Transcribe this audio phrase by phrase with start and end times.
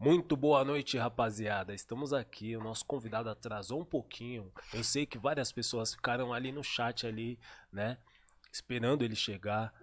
[0.00, 1.74] Muito boa noite, rapaziada.
[1.74, 2.56] Estamos aqui.
[2.56, 4.50] O nosso convidado atrasou um pouquinho.
[4.72, 7.38] Eu sei que várias pessoas ficaram ali no chat ali,
[7.70, 7.98] né?
[8.50, 9.74] Esperando ele chegar.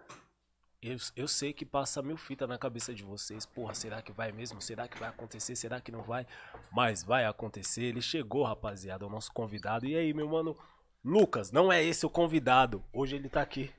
[0.81, 3.45] Eu, eu sei que passa mil fitas na cabeça de vocês.
[3.45, 4.59] Porra, será que vai mesmo?
[4.59, 5.55] Será que vai acontecer?
[5.55, 6.25] Será que não vai?
[6.71, 7.84] Mas vai acontecer.
[7.84, 9.86] Ele chegou, rapaziada, o nosso convidado.
[9.86, 10.57] E aí, meu mano,
[11.05, 12.84] Lucas, não é esse o convidado.
[12.91, 13.71] Hoje ele tá aqui.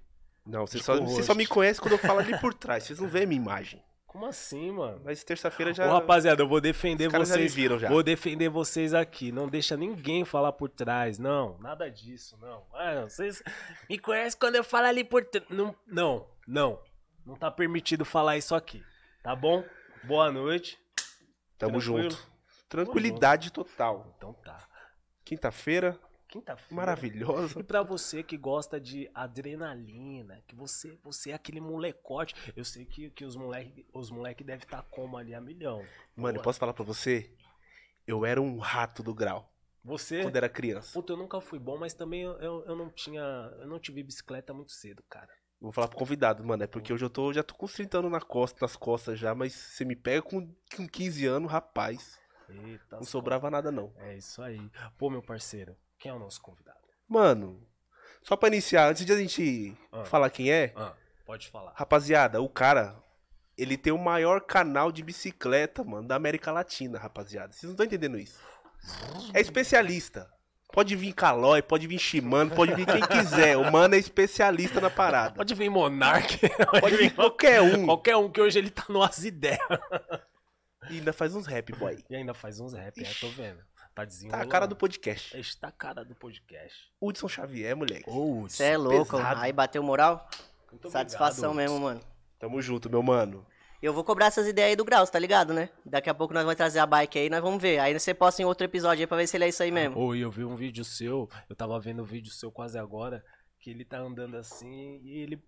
[0.46, 2.84] Não, você só, você só me conhece quando eu falo ali por trás.
[2.84, 3.82] Vocês não veem a minha imagem.
[4.08, 5.02] Como assim, mano?
[5.04, 5.86] Mas terça-feira já.
[5.86, 7.54] Ô, rapaziada, eu vou defender Os caras já me vocês.
[7.54, 7.88] viram já.
[7.90, 9.30] Vou defender vocês aqui.
[9.30, 11.18] Não deixa ninguém falar por trás.
[11.18, 12.64] Não, nada disso, não.
[12.72, 13.42] Ah, vocês
[13.88, 15.46] me conhecem quando eu falo ali por trás.
[15.50, 16.80] Não, não, não.
[17.24, 18.82] Não tá permitido falar isso aqui.
[19.22, 19.62] Tá bom?
[20.04, 20.78] Boa noite.
[21.58, 22.10] Tamo Tranquilo?
[22.10, 22.28] junto.
[22.66, 24.14] Tranquilidade total.
[24.16, 24.66] Então tá.
[25.22, 26.74] Quinta-feira, Quinta-feira.
[26.74, 27.58] maravilhosa.
[27.58, 32.34] E pra você que gosta de adrenalina, que você, você é aquele molecote.
[32.54, 35.84] Eu sei que, que os moleque, os moleque devem estar como ali a milhão.
[36.14, 37.32] Mano, eu posso falar pra você?
[38.06, 39.52] Eu era um rato do grau
[39.82, 40.22] Você.
[40.22, 40.92] quando era criança.
[40.92, 43.22] Puta, eu nunca fui bom, mas também eu, eu, eu não tinha.
[43.60, 45.28] Eu não tive bicicleta muito cedo, cara.
[45.60, 46.62] Vou falar pro convidado, mano.
[46.62, 49.18] É porque hoje eu tô, já tô com uns 30 anos na costa, nas costas
[49.18, 52.18] já, mas você me pega com, com 15 anos, rapaz.
[52.48, 53.92] Eita, Não sobrava nada, não.
[53.98, 54.70] É isso aí.
[54.96, 56.78] Pô, meu parceiro, quem é o nosso convidado?
[57.08, 57.66] Mano,
[58.22, 60.04] só pra iniciar, antes de a gente Ah.
[60.04, 61.72] falar quem é, Ah, pode falar.
[61.74, 62.96] rapaziada, o cara,
[63.56, 67.52] ele tem o maior canal de bicicleta, mano, da América Latina, rapaziada.
[67.52, 68.38] Vocês não estão entendendo isso.
[69.34, 70.30] É especialista.
[70.70, 73.56] Pode vir Calói, pode vir Shimano, pode vir quem quiser.
[73.56, 75.34] O mano é especialista na parada.
[75.34, 76.38] Pode vir Monark.
[76.80, 77.86] Pode vir qualquer um.
[77.86, 79.58] Qualquer um que hoje ele tá no as ideias.
[80.90, 81.98] E ainda faz uns rap, boy.
[82.10, 83.58] E ainda faz uns rap, é, tô vendo.
[83.98, 85.36] Tá Tá a cara do podcast.
[85.36, 86.88] Está a cara do podcast.
[87.00, 88.08] Hudson Xavier, moleque.
[88.08, 89.16] Você é louco.
[89.16, 89.40] pesado.
[89.40, 90.30] Aí bateu moral?
[90.70, 92.00] muito Satisfação obrigado, mesmo, mano.
[92.38, 93.44] Tamo junto, meu mano.
[93.82, 95.68] Eu vou cobrar essas ideias aí do Graus, tá ligado, né?
[95.84, 97.80] Daqui a pouco nós vamos trazer a bike aí, nós vamos ver.
[97.80, 100.14] Aí você posta em outro episódio aí pra ver se ele é isso aí mesmo.
[100.14, 103.24] E eu vi um vídeo seu, eu tava vendo um vídeo seu quase agora,
[103.58, 105.42] que ele tá andando assim e ele.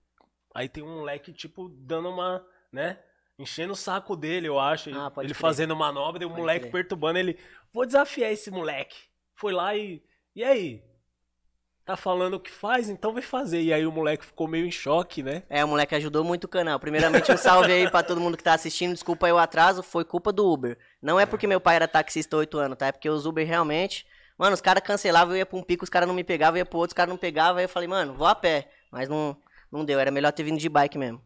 [0.52, 2.98] Aí tem um moleque, tipo, dando uma, né?
[3.40, 4.90] Enchendo o saco dele, eu acho.
[4.90, 5.34] Ah, ele crer.
[5.34, 6.72] fazendo manobra e o Pode moleque crer.
[6.72, 7.38] perturbando ele.
[7.72, 8.96] Vou desafiar esse moleque.
[9.34, 10.02] Foi lá e.
[10.36, 10.84] E aí?
[11.86, 12.90] Tá falando o que faz?
[12.90, 13.62] Então vai fazer.
[13.62, 15.42] E aí o moleque ficou meio em choque, né?
[15.48, 16.78] É, o moleque ajudou muito o canal.
[16.78, 18.92] Primeiramente, um salve aí pra todo mundo que tá assistindo.
[18.92, 20.78] Desculpa aí o atraso, foi culpa do Uber.
[21.00, 22.88] Não é porque meu pai era taxista há 8 anos, tá?
[22.88, 24.06] É porque os Uber realmente.
[24.36, 26.60] Mano, os caras cancelavam, eu ia pra um pico, os caras não me pegavam, eu
[26.60, 27.56] ia pro outro, os caras não pegavam.
[27.56, 28.70] Aí eu falei, mano, vou a pé.
[28.90, 29.34] Mas não,
[29.72, 31.22] não deu, era melhor ter vindo de bike mesmo.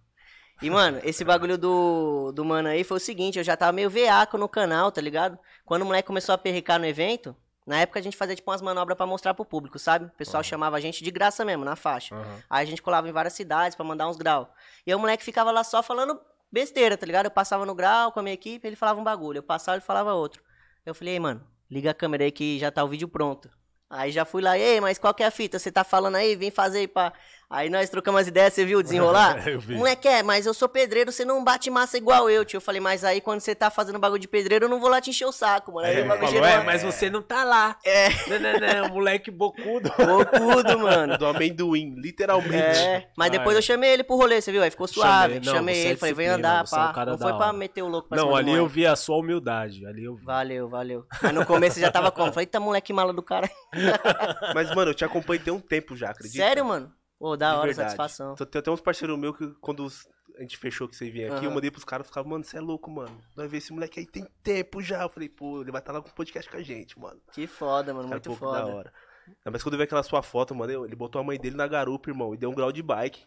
[0.64, 3.90] E, mano, esse bagulho do, do mano aí foi o seguinte, eu já tava meio
[3.90, 5.38] veaco no canal, tá ligado?
[5.62, 7.36] Quando o moleque começou a perricar no evento,
[7.66, 10.06] na época a gente fazia tipo umas manobras pra mostrar pro público, sabe?
[10.06, 12.14] O pessoal chamava a gente de graça mesmo, na faixa.
[12.48, 14.48] Aí a gente colava em várias cidades pra mandar uns graus.
[14.86, 16.18] E aí o moleque ficava lá só falando
[16.50, 17.26] besteira, tá ligado?
[17.26, 19.40] Eu passava no grau com a minha equipe, ele falava um bagulho.
[19.40, 20.42] Eu passava, ele falava outro.
[20.86, 23.50] Eu falei, ei, mano, liga a câmera aí que já tá o vídeo pronto.
[23.90, 25.58] Aí já fui lá, ei, mas qual que é a fita?
[25.58, 26.34] Você tá falando aí?
[26.34, 27.12] Vem fazer aí pra...
[27.48, 29.46] Aí nós trocamos as ideias, você viu desenrolar?
[29.46, 29.74] Eu vi.
[29.76, 32.56] Moleque, é, mas eu sou pedreiro, você não bate massa igual eu, tio.
[32.56, 35.00] Eu falei, mas aí quando você tá fazendo bagulho de pedreiro, eu não vou lá
[35.00, 35.86] te encher o saco, mano.
[35.86, 37.76] Aí ele bagulho falou, gerou é, mas você não tá lá.
[37.84, 38.08] É.
[38.28, 39.92] Não, não, não, moleque bocudo.
[39.96, 41.18] Bocudo, mano.
[41.18, 42.78] Do amendoim, literalmente.
[42.78, 43.58] É, mas depois Ah, é.
[43.58, 44.62] eu chamei ele pro rolê, você viu?
[44.62, 45.34] Aí ficou suave.
[45.34, 47.06] Chamei, não, chamei você é ele, falei, vem andar, você é um pá.
[47.06, 49.86] não foi pra meter o louco pra Não, ali eu vi a sua humildade.
[49.86, 50.24] Ali eu vi.
[50.24, 51.06] Valeu, valeu.
[51.22, 52.32] Mas no começo já tava como?
[52.32, 53.48] Falei, tá moleque mala do cara.
[54.54, 56.42] Mas, mano, eu te acompanho tem um tempo já, acredita?
[56.42, 56.92] Sério, mano?
[57.24, 58.34] Pô, da hora, satisfação.
[58.34, 59.86] Tem até uns parceiros meus que quando
[60.36, 61.54] a gente fechou que você vinha aqui, eu Aham.
[61.54, 63.18] mandei pros caras, ficavam, mano, você é louco, mano.
[63.34, 65.02] Nós ver esse moleque aí tem tempo já.
[65.04, 67.18] Eu falei, pô, ele vai estar lá com o podcast com a gente, mano.
[67.32, 68.74] Que foda, mano, muito pouco da foda.
[68.74, 68.92] hora.
[69.42, 71.56] Não, mas quando eu vi aquela sua foto, mano, eu- ele botou a mãe dele
[71.56, 73.24] na garupa, irmão, e deu um grau de bike.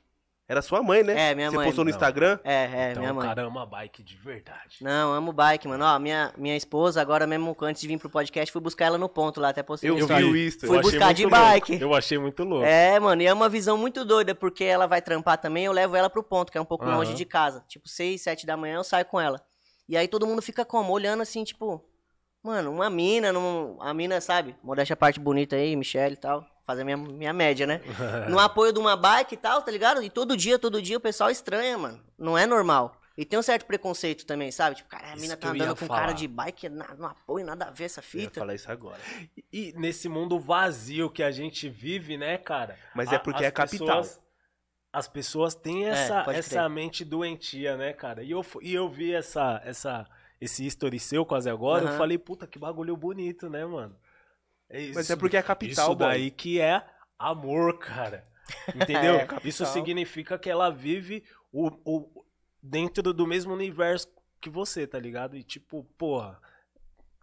[0.50, 1.31] Era sua mãe, né?
[1.31, 1.66] É, minha Você mãe.
[1.66, 1.96] postou no Não.
[1.97, 2.40] Instagram?
[2.41, 3.28] É, é, então minha o mãe.
[3.28, 4.78] cara ama bike de verdade.
[4.80, 5.84] Não, amo bike, mano.
[5.84, 9.09] Ó, minha, minha esposa, agora mesmo, antes de vir pro podcast, fui buscar ela no
[9.09, 10.66] ponto lá, até postei Eu vi o Insta.
[10.66, 11.38] Fui Eu buscar de louco.
[11.38, 11.81] bike.
[11.81, 12.66] Eu achei muito louco.
[12.66, 15.97] É, mano, e é uma visão muito doida, porque ela vai trampar também, eu levo
[15.97, 16.96] ela pro ponto, que é um pouco Aham.
[17.00, 17.66] longe de casa.
[17.68, 19.41] Tipo, 6, 7 da manhã eu saio com ela.
[19.90, 20.94] E aí todo mundo fica como?
[20.94, 21.84] Olhando assim, tipo,
[22.41, 24.55] mano, uma mina, num, a mina, sabe?
[24.64, 26.46] Modéstia a parte bonita aí, Michelle e tal.
[26.67, 27.81] Fazer minha, minha média, né?
[28.29, 30.03] no apoio de uma bike e tal, tá ligado?
[30.03, 32.03] E todo dia, todo dia o pessoal estranha, mano.
[32.19, 32.99] Não é normal.
[33.17, 34.75] E tem um certo preconceito também, sabe?
[34.75, 36.02] Tipo, cara, a Isso mina tá eu andando com falar.
[36.02, 38.41] cara de bike, na- no apoio, nada a ver essa Eu ia fita.
[38.41, 38.99] falar isso agora.
[39.52, 42.78] E nesse mundo vazio que a gente vive, né, cara?
[42.93, 43.87] Mas é A- porque as é capital.
[44.02, 44.22] pessoas-
[44.93, 48.22] as pessoas têm essa, pode essa mente doentia, né, cara?
[48.23, 50.05] E eu, e eu vi essa, essa,
[50.40, 51.97] esse history seu quase agora, eu Aham.
[51.97, 53.96] falei, puta, que bagulho bonito, né, mano?
[54.69, 56.08] É Mas isso- é porque é capital, Isso boy.
[56.08, 56.85] daí que é
[57.17, 58.28] amor, cara.
[58.75, 59.16] Entendeu?
[59.16, 59.47] É, capital.
[59.49, 62.25] isso significa que ela vive o, o,
[62.61, 64.08] dentro do mesmo universo
[64.40, 65.35] que você, tá ligado?
[65.35, 66.40] E tipo, porra,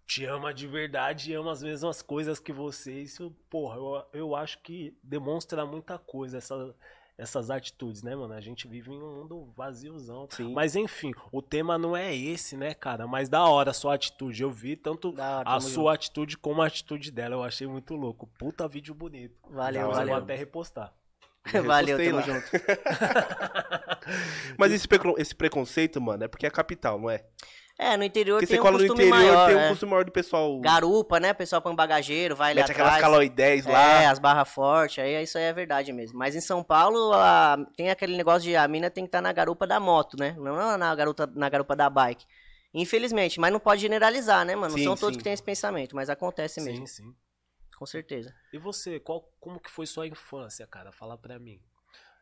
[0.06, 2.92] te ama de verdade e ama as mesmas coisas que você.
[3.00, 6.74] Isso, porra, eu, eu acho que demonstra muita coisa, essa,
[7.16, 8.34] essas atitudes, né, mano?
[8.34, 10.26] A gente vive em um mundo vaziozão.
[10.30, 10.52] Sim.
[10.52, 13.06] Mas enfim, o tema não é esse, né, cara?
[13.06, 14.42] Mas da hora a sua atitude.
[14.42, 17.36] Eu vi tanto Da hora, a sua atitude como a atitude dela.
[17.36, 18.26] Eu achei muito louco.
[18.38, 19.34] Puta vídeo bonito.
[19.48, 20.14] Valeu, Da hora, Eu valeu.
[20.14, 20.92] vou até repostar.
[21.66, 22.22] Valeu, tamo lá.
[22.22, 22.46] junto.
[24.58, 24.88] Mas esse,
[25.18, 27.24] esse preconceito, mano, é porque é capital, não é?
[27.76, 29.68] É, no interior Porque tem você um cola no costume interior, maior, tem um é.
[29.68, 30.60] costume maior do pessoal.
[30.60, 31.32] Garupa, né?
[31.32, 33.02] O pessoal põe bagageiro, vai lá Mete aquelas atrás.
[33.02, 34.02] caloidez lá.
[34.02, 36.16] É, as barras fortes, aí isso aí é verdade mesmo.
[36.16, 39.32] Mas em São Paulo, a- tem aquele negócio de a mina tem que estar na
[39.32, 40.36] garupa da moto, né?
[40.38, 42.24] Não na garupa, na garupa da bike.
[42.72, 44.70] Infelizmente, mas não pode generalizar, né, mano?
[44.72, 45.18] Não Sim, são todos sim.
[45.18, 47.14] que têm esse pensamento, mas acontece Sim, mesmo, sim.
[47.76, 48.32] com certeza.
[48.52, 50.90] E você, qual, como que foi sua infância, cara?
[50.92, 51.60] Fala pra mim.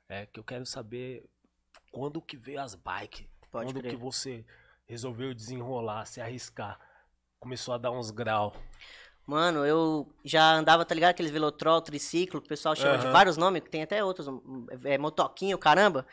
[0.09, 1.25] É que eu quero saber
[1.91, 3.27] quando que veio as bikes.
[3.51, 3.91] Pode quando crer.
[3.93, 4.45] que você
[4.87, 6.79] resolveu desenrolar, se arriscar.
[7.41, 8.53] Começou a dar uns graus.
[9.27, 11.11] Mano, eu já andava, tá ligado?
[11.11, 13.13] Aqueles velotrol, triciclo, que o pessoal chama de Aham.
[13.13, 16.07] vários nomes, que tem até outros, um, é, motoquinho, caramba.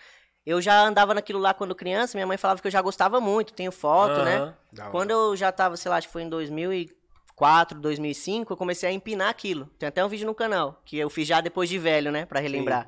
[0.46, 3.54] Eu já andava naquilo lá quando criança, minha mãe falava que eu já gostava muito,
[3.54, 4.54] tenho foto, né?
[4.72, 4.92] Da hora.
[4.92, 8.92] Quando eu já tava, sei lá, acho que foi em 2004, 2005, eu comecei a
[8.92, 9.66] empinar aquilo.
[9.78, 12.40] Tem até um vídeo no canal, que eu fiz já depois de velho, né, Pra
[12.40, 12.88] relembrar.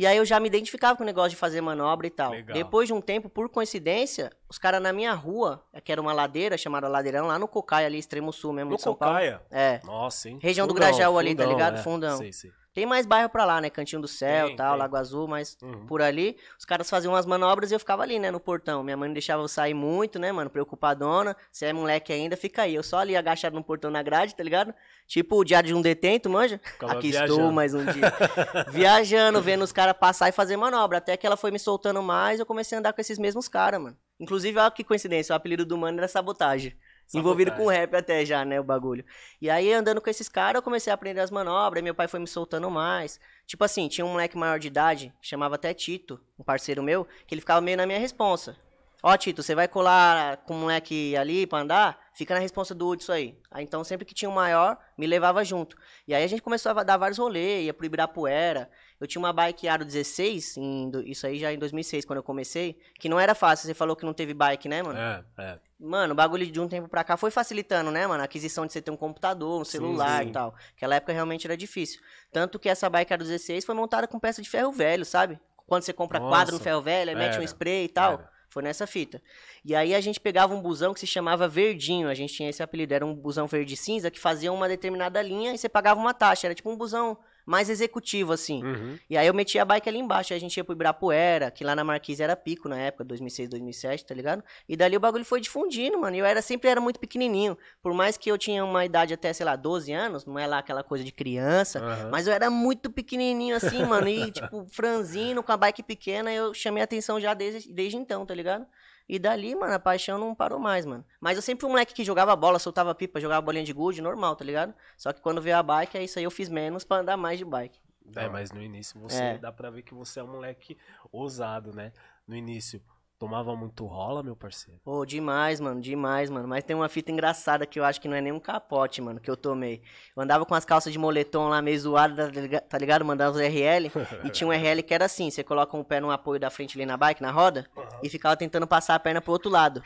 [0.00, 2.30] E aí eu já me identificava com o negócio de fazer manobra e tal.
[2.30, 2.54] Legal.
[2.56, 6.56] Depois de um tempo, por coincidência, os caras na minha rua, que era uma ladeira
[6.56, 9.16] chamada Ladeirão, lá no Cocai, ali, extremo sul mesmo No de São Paulo.
[9.16, 9.42] Cocaia?
[9.50, 9.78] É.
[9.84, 10.38] Nossa, hein?
[10.40, 11.76] Região do Fundão, Grajaú ali, tá fundão, ligado?
[11.76, 11.82] é.
[11.82, 12.16] Fundão.
[12.16, 12.50] Sei, sei.
[12.72, 13.68] Tem mais bairro pra lá, né?
[13.68, 14.78] Cantinho do Céu Tem, tal, tem.
[14.78, 15.86] Lago Azul, mas Uhum.
[15.86, 18.82] por ali, os caras faziam umas manobras e eu ficava ali, né, no portão.
[18.84, 21.36] Minha mãe não deixava eu sair muito, né, mano, preocupadona.
[21.50, 22.74] Se é moleque ainda, fica aí.
[22.74, 24.72] Eu só ali agachado no portão na grade, tá ligado?
[25.06, 26.60] Tipo o diário de um detento, manja?
[26.64, 27.52] Ficava Aqui estou viajando.
[27.52, 28.12] mais um dia.
[28.70, 30.98] Viajando, vendo os caras passar e fazer manobra.
[30.98, 33.80] Até que ela foi me soltando mais, eu comecei a andar com esses mesmos caras,
[33.80, 33.96] mano.
[34.18, 36.76] Inclusive, olha que coincidência, o apelido do mano era sabotagem.
[37.12, 39.04] Envolvido com rap até já, né, o bagulho.
[39.40, 42.20] E aí, andando com esses caras, eu comecei a aprender as manobras, meu pai foi
[42.20, 43.18] me soltando mais.
[43.46, 47.34] Tipo assim, tinha um moleque maior de idade, chamava até Tito, um parceiro meu, que
[47.34, 48.56] ele ficava meio na minha responsa.
[49.02, 51.98] Ó, Tito, você vai colar com o moleque ali pra andar?
[52.12, 53.36] Fica na responsa do disso aí.
[53.50, 55.74] Aí, então, sempre que tinha um maior, me levava junto.
[56.06, 58.70] E aí a gente começou a dar vários rolês, ia pro Ibirapuera.
[59.00, 62.78] Eu tinha uma bike Aro 16, em isso aí já em 2006, quando eu comecei,
[62.98, 63.66] que não era fácil.
[63.66, 64.98] Você falou que não teve bike, né, mano?
[64.98, 65.58] É, é.
[65.78, 68.20] Mano, o bagulho de um tempo pra cá foi facilitando, né, mano?
[68.20, 70.28] A aquisição de você ter um computador, um Sim, celular sim.
[70.28, 70.54] e tal.
[70.76, 72.00] Aquela época realmente era difícil.
[72.30, 75.40] Tanto que essa bike Aro 16 foi montada com peça de ferro velho, sabe?
[75.66, 78.14] Quando você compra Nossa, quadro no ferro velho, aí mete um spray e tal.
[78.14, 78.30] era.
[78.50, 79.22] Foi nessa fita.
[79.64, 82.60] E aí a gente pegava um busão que se chamava Verdinho, a gente tinha esse
[82.62, 86.12] apelido, era um busão verde cinza que fazia uma determinada linha e você pagava uma
[86.12, 88.62] taxa, era tipo um busão mais executivo assim.
[88.62, 88.98] Uhum.
[89.08, 91.64] E aí eu metia a bike ali embaixo, aí a gente ia pro Ibirapuera, que
[91.64, 94.42] lá na Marquise era pico na época, 2006, 2007, tá ligado?
[94.68, 96.16] E dali o bagulho foi difundindo, mano.
[96.16, 97.56] E eu era sempre era muito pequenininho.
[97.82, 100.58] Por mais que eu tinha uma idade até, sei lá, 12 anos, não é lá
[100.58, 102.10] aquela coisa de criança, Aham.
[102.10, 104.08] mas eu era muito pequenininho assim, mano.
[104.08, 108.24] E tipo, franzino com a bike pequena, eu chamei a atenção já desde, desde então,
[108.24, 108.66] tá ligado?
[109.12, 111.04] E dali, mano, a paixão não parou mais, mano.
[111.20, 114.00] Mas eu sempre fui um moleque que jogava bola, soltava pipa, jogava bolinha de gude,
[114.00, 114.72] normal, tá ligado?
[114.96, 117.36] Só que quando veio a bike, é isso aí, eu fiz menos pra andar mais
[117.36, 117.76] de bike.
[118.14, 119.38] É, mas no início você É.
[119.38, 120.78] dá pra ver que você é um moleque
[121.10, 121.92] ousado, né?
[122.24, 122.80] No início,
[123.20, 124.80] tomava muito rola, meu parceiro.
[124.82, 126.48] Pô, demais, mano, demais, mano.
[126.48, 129.20] Mas tem uma fita engraçada que eu acho que não é nem um capote, mano,
[129.20, 129.82] que eu tomei.
[130.16, 133.04] Eu andava com as calças de moletom lá meio zoadas, tá tá ligado?
[133.04, 133.92] Mandava os RL.
[134.24, 136.78] e tinha um RL que era assim: você coloca um pé no apoio da frente
[136.78, 137.68] ali na bike, na roda,
[138.02, 139.82] e ficava tentando passar a perna pro outro lado.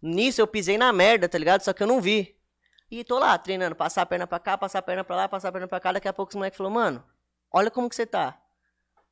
[0.00, 1.62] Nisso eu pisei na merda, tá ligado?
[1.62, 2.36] Só que eu não vi.
[2.88, 5.48] E tô lá treinando, passar a perna pra cá, passar a perna pra lá, passar
[5.48, 5.92] a perna pra cá.
[5.92, 7.02] Daqui a pouco os moleques falou, mano,
[7.52, 8.38] olha como que você tá.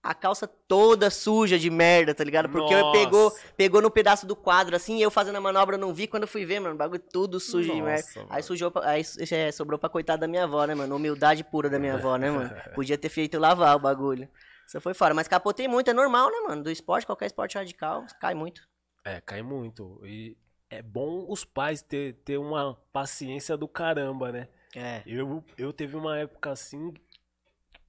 [0.03, 2.49] A calça toda suja de merda, tá ligado?
[2.49, 3.41] Porque eu pegou, Nossa.
[3.55, 6.07] pegou no pedaço do quadro, assim, e eu fazendo a manobra, não vi.
[6.07, 8.03] Quando eu fui ver, mano, o bagulho tudo sujo de merda.
[8.03, 8.43] Nossa, Aí mano.
[8.43, 10.97] sujou, aí é, sobrou pra coitada da minha avó, né, mano?
[10.97, 12.51] Humildade pura da minha avó, né, mano?
[12.75, 14.27] Podia ter feito lavar o bagulho.
[14.67, 15.13] Isso foi fora.
[15.13, 16.63] Mas capotei muito, é normal, né, mano?
[16.63, 18.63] Do esporte, qualquer esporte radical, cai muito.
[19.05, 20.01] É, cai muito.
[20.07, 20.35] E
[20.71, 24.49] é bom os pais ter, ter uma paciência do caramba, né?
[24.75, 25.03] É.
[25.05, 26.95] Eu, eu teve uma época assim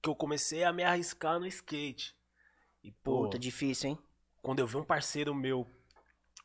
[0.01, 2.15] que eu comecei a me arriscar no skate.
[2.83, 3.97] E, pô, Puta, difícil, hein?
[4.41, 5.67] quando eu vi um parceiro meu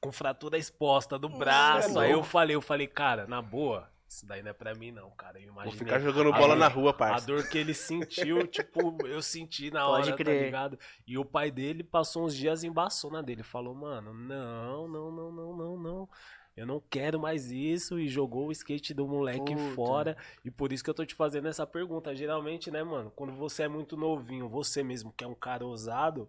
[0.01, 4.27] com fratura exposta do braço, é aí eu falei, eu falei, cara, na boa, isso
[4.27, 5.41] daí não é pra mim não, cara.
[5.41, 5.79] Eu Vou imaginei.
[5.79, 7.27] ficar jogando a bola dor- na rua, A parça.
[7.27, 10.39] dor que ele sentiu, tipo, eu senti na Pode hora, crer.
[10.39, 10.79] tá ligado?
[11.07, 13.43] E o pai dele passou uns dias e embaçou na dele.
[13.43, 16.09] Falou, mano, não, não, não, não, não, não.
[16.57, 17.99] Eu não quero mais isso.
[17.99, 19.75] E jogou o skate do moleque Puta.
[19.75, 20.17] fora.
[20.45, 22.15] E por isso que eu tô te fazendo essa pergunta.
[22.15, 26.29] Geralmente, né, mano, quando você é muito novinho, você mesmo que é um cara ousado,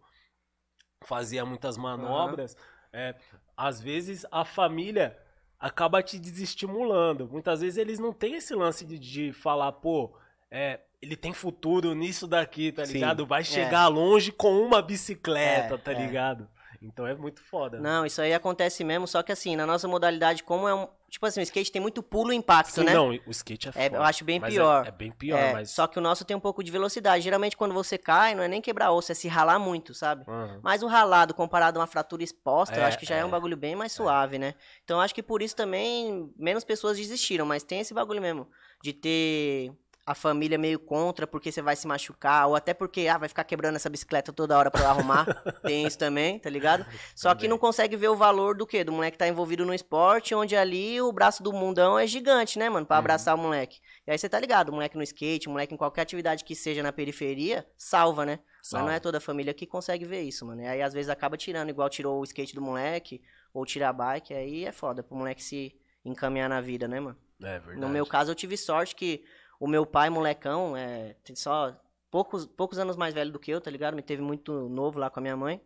[1.03, 2.57] fazia muitas manobras,
[2.91, 3.15] é,
[3.55, 5.17] às vezes a família
[5.60, 7.27] acaba te desestimulando.
[7.29, 10.15] Muitas vezes eles não têm esse lance de, de falar, pô,
[10.51, 12.93] é, ele tem futuro nisso daqui, tá Sim.
[12.93, 13.25] ligado?
[13.25, 16.05] Vai chegar longe com uma bicicleta, É, tá é.
[16.05, 16.48] ligado?
[16.81, 17.79] Então é muito foda.
[17.79, 20.88] Não, isso aí acontece mesmo, só que assim, na nossa modalidade, como é um.
[21.10, 22.93] Tipo assim, o skate tem muito pulo e impacto, Sim, né?
[22.93, 23.86] não, o skate é foda.
[23.86, 24.86] É, eu acho bem mas pior.
[24.86, 25.72] É, é bem pior, É, mas...
[25.72, 27.24] Só que o nosso tem um pouco de velocidade.
[27.24, 30.25] Geralmente, quando você cai, não é nem quebrar osso, é se ralar muito, sabe?
[30.27, 30.60] Aham.
[30.62, 33.19] Mas o ralado comparado a uma fratura exposta, eu É, acho que já é.
[33.19, 33.25] é.
[33.25, 34.53] um bagulho bem mais suave, né?
[34.84, 38.46] Então eu acho que por isso também menos pessoas desistiram, mas tem esse bagulho mesmo
[38.84, 39.72] de ter
[40.07, 43.43] a família meio contra porque você vai se machucar, ou até porque ah, vai ficar
[43.43, 45.25] quebrando essa bicicleta toda hora pra eu arrumar.
[45.63, 46.85] tem isso também, tá ligado?
[47.13, 47.49] Só que Também.
[47.49, 48.85] não consegue ver o valor do quê?
[48.85, 52.57] Do moleque que tá envolvido no esporte, onde ali o braço do mundão é gigante,
[52.57, 52.85] né, mano?
[52.85, 52.99] Pra Uhum.
[52.99, 53.81] abraçar o moleque.
[54.07, 56.55] E aí você tá ligado, o moleque no skate, o moleque em qualquer atividade que
[56.55, 58.39] seja na periferia, salva, né?
[58.71, 60.61] Mas não é toda a família que consegue ver isso, mano.
[60.61, 63.21] E aí às vezes acaba tirando, igual tirou o skate do moleque,
[63.53, 67.17] ou tira a bike, aí é foda pro moleque se encaminhar na vida, né, mano?
[67.41, 67.79] É verdade.
[67.79, 69.23] No meu caso, eu tive sorte que
[69.59, 71.75] o meu pai, molecão, é, tem só
[72.11, 73.95] poucos, poucos anos mais velho do que eu, tá ligado?
[73.95, 75.61] Me teve muito novo lá com a minha mãe.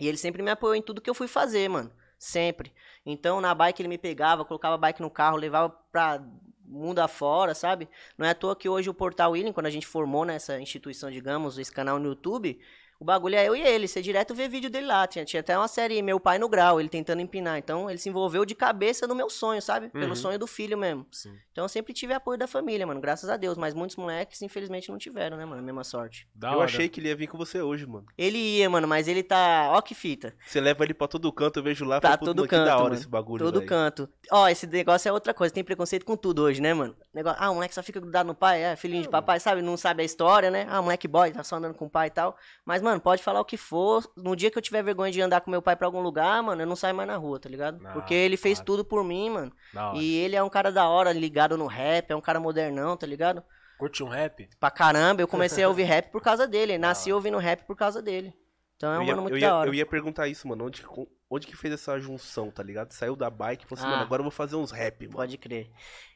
[0.00, 1.92] E ele sempre me apoiou em tudo que eu fui fazer, mano.
[2.18, 2.72] Sempre.
[3.04, 6.24] Então, na bike ele me pegava, colocava a bike no carro, levava pra
[6.64, 7.88] mundo afora, sabe?
[8.16, 11.10] Não é à toa que hoje o Portal Willing, quando a gente formou nessa instituição,
[11.10, 12.58] digamos, esse canal no YouTube,
[13.04, 13.86] o bagulho é eu e ele.
[13.86, 15.06] Você direto vê vídeo dele lá.
[15.06, 17.58] Tinha, tinha até uma série Meu Pai no Grau, ele tentando empinar.
[17.58, 19.90] Então, ele se envolveu de cabeça no meu sonho, sabe?
[19.90, 20.16] Pelo Uhum.
[20.16, 21.06] sonho do filho mesmo.
[21.12, 21.34] Sim.
[21.52, 23.58] Então eu sempre tive apoio da família, mano, graças a Deus.
[23.58, 25.60] Mas muitos moleques, infelizmente, não tiveram, né, mano?
[25.60, 26.26] A mesma sorte.
[26.34, 26.64] Da eu hora.
[26.64, 28.06] achei que ele ia vir com você hoje, mano.
[28.16, 29.68] Ele ia, mano, mas ele tá.
[29.72, 30.34] Ó que fita.
[30.46, 32.00] Você leva ele pra todo canto, eu vejo lá.
[32.00, 32.94] Tá falei, "Puta, todo mano, que da canto, hora mano.
[32.94, 34.08] esse bagulho, Todo velho." canto.
[34.32, 35.52] Ó, esse negócio é outra coisa.
[35.52, 36.96] Tem preconceito com tudo hoje, né, mano?
[37.12, 39.60] Negócio, ah, o moleque só fica grudado no pai, é filhinho de papai, sabe?
[39.60, 40.66] Não sabe a história, né?
[40.70, 42.36] Ah, moleque boy, tá só andando com o pai e tal.
[42.64, 44.04] Mas, mano, pode falar o que for.
[44.16, 46.62] No dia que eu tiver vergonha de andar com meu pai pra algum lugar, mano,
[46.62, 47.80] eu não saio mais na rua, tá ligado?
[47.86, 48.66] Ah, Porque ele fez claro.
[48.66, 49.52] tudo por mim, mano.
[49.94, 53.06] E ele é um cara da hora, ligado no rap, é um cara modernão, tá
[53.06, 53.42] ligado?
[53.78, 54.48] Curte um rap?
[54.60, 55.20] pra caramba.
[55.20, 56.76] Eu comecei a ouvir rap por causa dele.
[56.78, 58.32] Nasci ouvindo rap por causa dele.
[58.76, 59.68] Então é um eu, ia, mano muito eu, ia, da hora.
[59.70, 60.66] eu ia perguntar isso, mano.
[60.66, 62.92] Onde, que- onde que fez essa junção, tá ligado?
[62.92, 63.92] Saiu da bike e falou assim, Ah.
[63.92, 65.16] mano, agora eu vou fazer uns rap, mano.
[65.16, 65.70] Pode crer.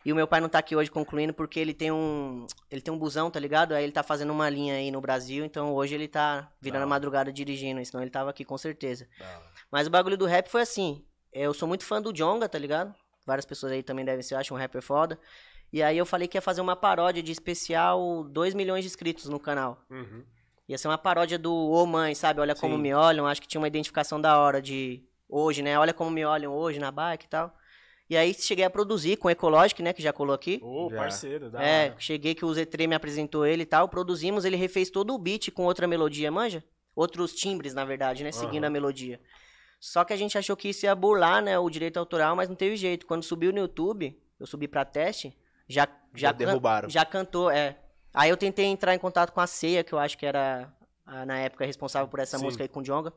[0.05, 2.47] E o meu pai não tá aqui hoje concluindo porque ele tem um.
[2.71, 3.73] Ele tem um busão, tá ligado?
[3.75, 5.45] Aí ele tá fazendo uma linha aí no Brasil.
[5.45, 7.85] Então hoje ele tá virando a madrugada dirigindo.
[7.85, 9.09] Senão ele tava aqui com certeza.
[9.71, 11.05] Mas o bagulho do rap foi assim.
[11.33, 12.95] Eu sou muito fã do Jonga, tá ligado?
[13.27, 15.19] Várias pessoas aí também devem ser, acho um rapper foda.
[15.71, 19.27] E aí eu falei que ia fazer uma paródia de especial 2 milhões de inscritos
[19.29, 19.85] no canal.
[19.91, 20.25] Uhum.
[20.69, 22.41] Ia ser uma paródia do Ô Mãe, sabe?
[22.41, 22.83] Olha como Sim.
[22.83, 23.27] me olham.
[23.27, 25.79] Acho que tinha uma identificação da hora de hoje, né?
[25.79, 27.57] Olha como me olham hoje na bike e tal.
[28.11, 29.93] E aí cheguei a produzir com o Ecologic, né?
[29.93, 30.61] Que já colou aqui.
[30.63, 30.97] Ô, Já.
[30.99, 31.97] parceiro, da é, hora.
[31.99, 33.89] cheguei que o Z3 me apresentou ele e tal.
[33.89, 36.63] Produzimos, ele refez todo o beat com outra melodia, manja?
[36.95, 38.33] Outros timbres, na verdade, né?
[38.33, 38.67] Seguindo Aham.
[38.67, 39.21] a melodia.
[39.81, 41.59] Só que a gente achou que isso ia burlar, né?
[41.59, 43.07] O direito autoral, mas não teve jeito.
[43.07, 45.35] Quando subiu no YouTube, eu subi pra teste,
[45.69, 46.89] já, já, Já can- derrubaram.
[46.91, 47.79] já cantou, é.
[48.13, 50.73] Aí eu tentei entrar em contato com a Ceia, que eu acho que era,
[51.05, 52.45] a, na época, responsável por essa Sim.
[52.45, 53.13] música aí com o Jonga.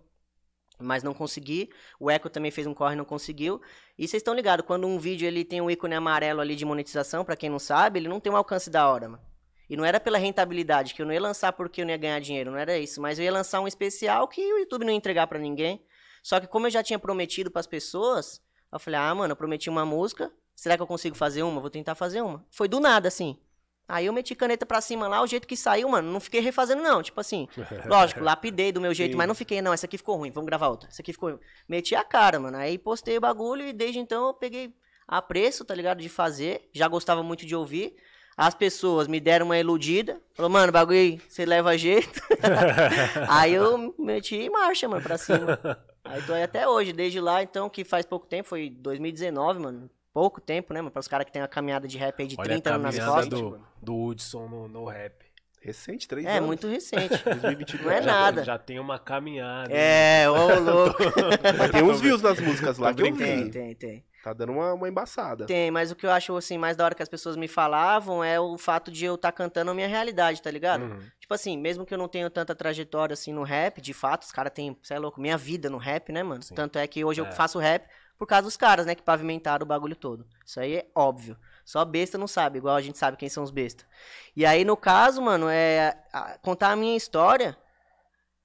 [0.80, 1.70] Mas não consegui.
[2.00, 3.62] O Echo também fez um corre e não conseguiu.
[3.98, 7.24] E vocês estão ligados, quando um vídeo ele tem um ícone amarelo ali de monetização,
[7.24, 9.24] pra quem não sabe, ele não tem um alcance da hora, mano.
[9.70, 12.20] E não era pela rentabilidade, que eu não ia lançar porque eu não ia ganhar
[12.20, 13.00] dinheiro, não era isso.
[13.00, 15.82] Mas eu ia lançar um especial que o YouTube não ia entregar pra ninguém.
[16.22, 19.70] Só que como eu já tinha prometido pras pessoas, eu falei, ah, mano, eu prometi
[19.70, 21.62] uma música, será que eu consigo fazer uma?
[21.62, 22.46] Vou tentar fazer uma.
[22.50, 23.40] Foi do nada, assim.
[23.92, 26.82] Aí eu meti caneta pra cima lá, o jeito que saiu, mano, não fiquei refazendo
[26.82, 27.46] não, tipo assim.
[27.86, 29.18] Lógico, lapidei do meu jeito, Sim.
[29.18, 30.88] mas não fiquei, não, essa aqui ficou ruim, vamos gravar outra.
[30.88, 31.40] Essa aqui ficou ruim.
[31.68, 32.56] Meti a cara, mano.
[32.56, 34.74] Aí postei o bagulho e desde então eu peguei
[35.06, 36.70] apreço, tá ligado, de fazer.
[36.74, 37.98] Já gostava muito de ouvir.
[38.38, 40.22] As pessoas me deram uma iludida.
[40.36, 42.22] Falou, mano, bagulho você leva jeito.
[43.28, 45.60] aí eu meti marcha, mano, pra cima.
[46.04, 49.90] Aí tô aí até hoje, desde lá, então, que faz pouco tempo, foi 2019, mano.
[50.14, 50.92] Pouco tempo, né, mano?
[50.92, 52.96] Para os caras que tem uma caminhada de rap aí de Olha 30 a anos
[52.98, 53.28] nas costas.
[53.40, 55.14] do, do Hudson no, no rap.
[55.62, 56.48] Recente, três É, anos.
[56.48, 57.18] muito recente.
[57.24, 57.84] 2022.
[57.86, 58.44] Não é Já- nada.
[58.44, 59.72] Já tem uma caminhada.
[59.72, 60.98] É, ô louco.
[61.58, 63.52] Mas tem uns views nas músicas lá que eu Tem, vi.
[63.52, 64.06] tem, tem.
[64.24, 65.48] Tá dando uma, uma embaçada.
[65.48, 68.24] Tem, mas o que eu acho assim mais da hora que as pessoas me falavam
[68.24, 70.84] é o fato de eu estar cantando a minha realidade, tá ligado?
[70.84, 71.00] Uhum.
[71.20, 74.32] Tipo assim, mesmo que eu não tenha tanta trajetória assim no rap, de fato, os
[74.32, 76.44] caras têm, você é louco, minha vida no rap, né, mano?
[76.44, 76.54] Sim.
[76.54, 77.24] Tanto é que hoje É.
[77.24, 77.84] eu faço rap
[78.22, 80.28] por causa dos caras, né, que pavimentaram o bagulho todo.
[80.46, 81.36] Isso aí é óbvio.
[81.66, 83.84] Só besta não sabe, igual a gente sabe quem são os bestas.
[84.36, 87.58] E aí, no caso, mano, é a- contar a minha história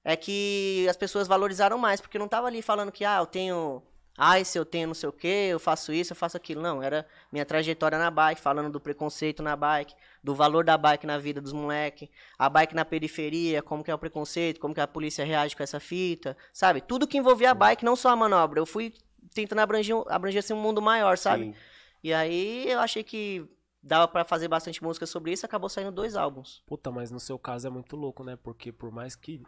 [0.03, 3.27] é que as pessoas valorizaram mais, porque eu não tava ali falando que, ah, eu
[3.27, 3.83] tenho
[4.17, 6.59] ah, se eu tenho não sei o que, eu faço isso, eu faço aquilo.
[6.59, 9.93] Não, era minha trajetória na bike, falando do preconceito na bike,
[10.23, 13.93] do valor da bike na vida dos moleques, a bike na periferia, como que é
[13.93, 16.81] o preconceito, como que a polícia reage com essa fita, sabe?
[16.81, 18.59] Tudo que envolvia a bike, não só a manobra.
[18.59, 18.91] Eu fui
[19.33, 21.45] tentando abranger, abranger assim, um mundo maior, sabe?
[21.45, 21.55] Sim.
[22.03, 23.45] E aí eu achei que
[23.81, 26.61] dava pra fazer bastante música sobre isso, acabou saindo dois álbuns.
[26.65, 28.35] Puta, mas no seu caso é muito louco, né?
[28.35, 29.41] Porque por mais que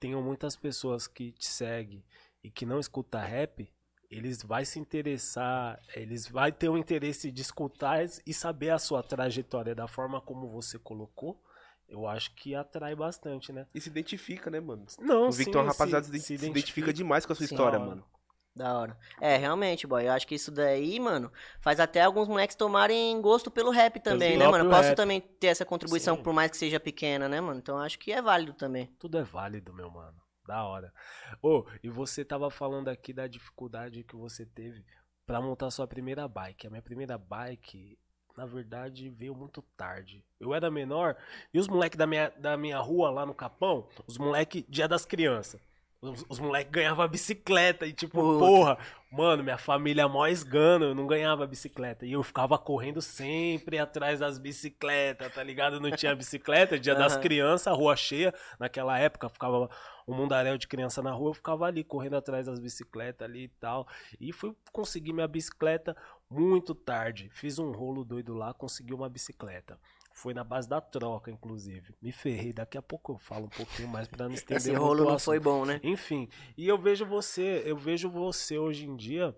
[0.00, 2.02] tenham muitas pessoas que te seguem
[2.42, 3.68] e que não escuta rap,
[4.10, 9.02] eles vai se interessar, eles vai ter o interesse de escutar e saber a sua
[9.02, 11.42] trajetória da forma como você colocou.
[11.88, 13.66] Eu acho que atrai bastante, né?
[13.74, 14.86] E se identifica, né, mano?
[14.98, 16.92] Não, o Victor sim, rapaziada se- se, se se identifica.
[16.92, 17.54] demais com a sua Sim.
[17.54, 17.88] história, hora.
[17.88, 18.04] mano.
[18.54, 18.98] Da hora.
[19.20, 20.06] É, realmente, boy.
[20.06, 24.36] Eu acho que isso daí, mano, faz até alguns moleques tomarem gosto pelo rap também,
[24.36, 24.68] né, mano?
[24.68, 24.96] Posso rap.
[24.96, 26.22] também ter essa contribuição, Sim.
[26.22, 27.58] por mais que seja pequena, né, mano?
[27.58, 28.86] Então eu acho que é válido também.
[28.98, 30.20] Tudo é válido, meu mano.
[30.46, 30.92] Da hora.
[31.40, 34.84] Ô, e você tava falando aqui da dificuldade que você teve
[35.24, 36.66] pra montar sua primeira bike.
[36.66, 37.96] A minha primeira bike,
[38.36, 40.22] na verdade, veio muito tarde.
[40.38, 41.16] Eu era menor
[41.54, 45.06] e os moleques da minha, da minha rua lá no Capão, os moleques, dia das
[45.06, 45.60] crianças.
[46.02, 48.38] Os, os moleques ganhavam bicicleta e tipo, Puta.
[48.44, 48.78] porra,
[49.08, 52.04] mano, minha família é mó esgana, eu não ganhava bicicleta.
[52.04, 55.78] E eu ficava correndo sempre atrás das bicicletas, tá ligado?
[55.78, 57.22] Não tinha bicicleta, dia das Aham.
[57.22, 58.34] crianças, rua cheia.
[58.58, 59.70] Naquela época ficava
[60.08, 63.48] um mundaréu de criança na rua, eu ficava ali correndo atrás das bicicletas ali e
[63.48, 63.86] tal.
[64.20, 65.96] E fui conseguir minha bicicleta
[66.28, 67.28] muito tarde.
[67.30, 69.78] Fiz um rolo doido lá, consegui uma bicicleta.
[70.14, 71.94] Foi na base da troca, inclusive.
[72.00, 75.04] Me ferrei, daqui a pouco eu falo um pouquinho mais pra não estender Esse rolo
[75.04, 75.80] não foi bom, né?
[75.82, 79.34] Enfim, e eu vejo você, eu vejo você hoje em dia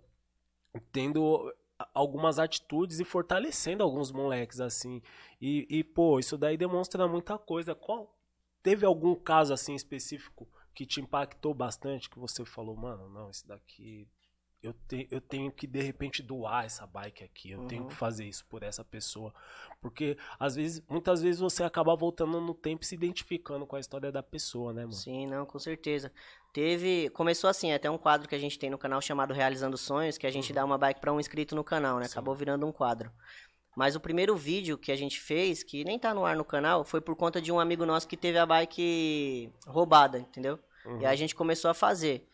[0.92, 1.52] tendo
[1.92, 5.02] algumas atitudes e fortalecendo alguns moleques assim.
[5.40, 7.74] E, e, pô, isso daí demonstra muita coisa.
[7.74, 8.16] Qual
[8.62, 13.46] teve algum caso assim específico que te impactou bastante que você falou, mano, não, isso
[13.46, 14.08] daqui
[14.64, 17.88] eu, te, eu tenho que de repente doar essa bike aqui, eu tenho Uhum.
[17.88, 19.32] que fazer isso por essa pessoa,
[19.80, 23.80] porque às vezes, muitas vezes você acaba voltando no tempo e se identificando com a
[23.80, 24.92] história da pessoa, né, mano?
[24.92, 26.10] Sim, não, com certeza.
[26.52, 27.10] Teve.
[27.10, 30.26] Começou assim, até um quadro que a gente tem no canal chamado Realizando Sonhos, que
[30.26, 32.04] a gente dá uma bike pra um inscrito no canal, né?
[32.06, 32.12] Sim.
[32.12, 33.10] Acabou virando um quadro.
[33.76, 36.84] Mas o primeiro vídeo que a gente fez, que nem tá no ar no canal,
[36.84, 40.60] foi por conta de um amigo nosso que teve a bike roubada, entendeu?
[40.86, 41.00] Uhum.
[41.00, 42.24] E aí a gente começou a fazer.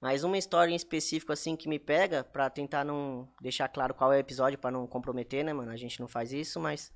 [0.00, 4.12] Mas uma história em específico, assim, que me pega, pra tentar não deixar claro qual
[4.12, 5.70] é o episódio, pra não comprometer, né, mano?
[5.70, 6.90] A gente não faz isso, mas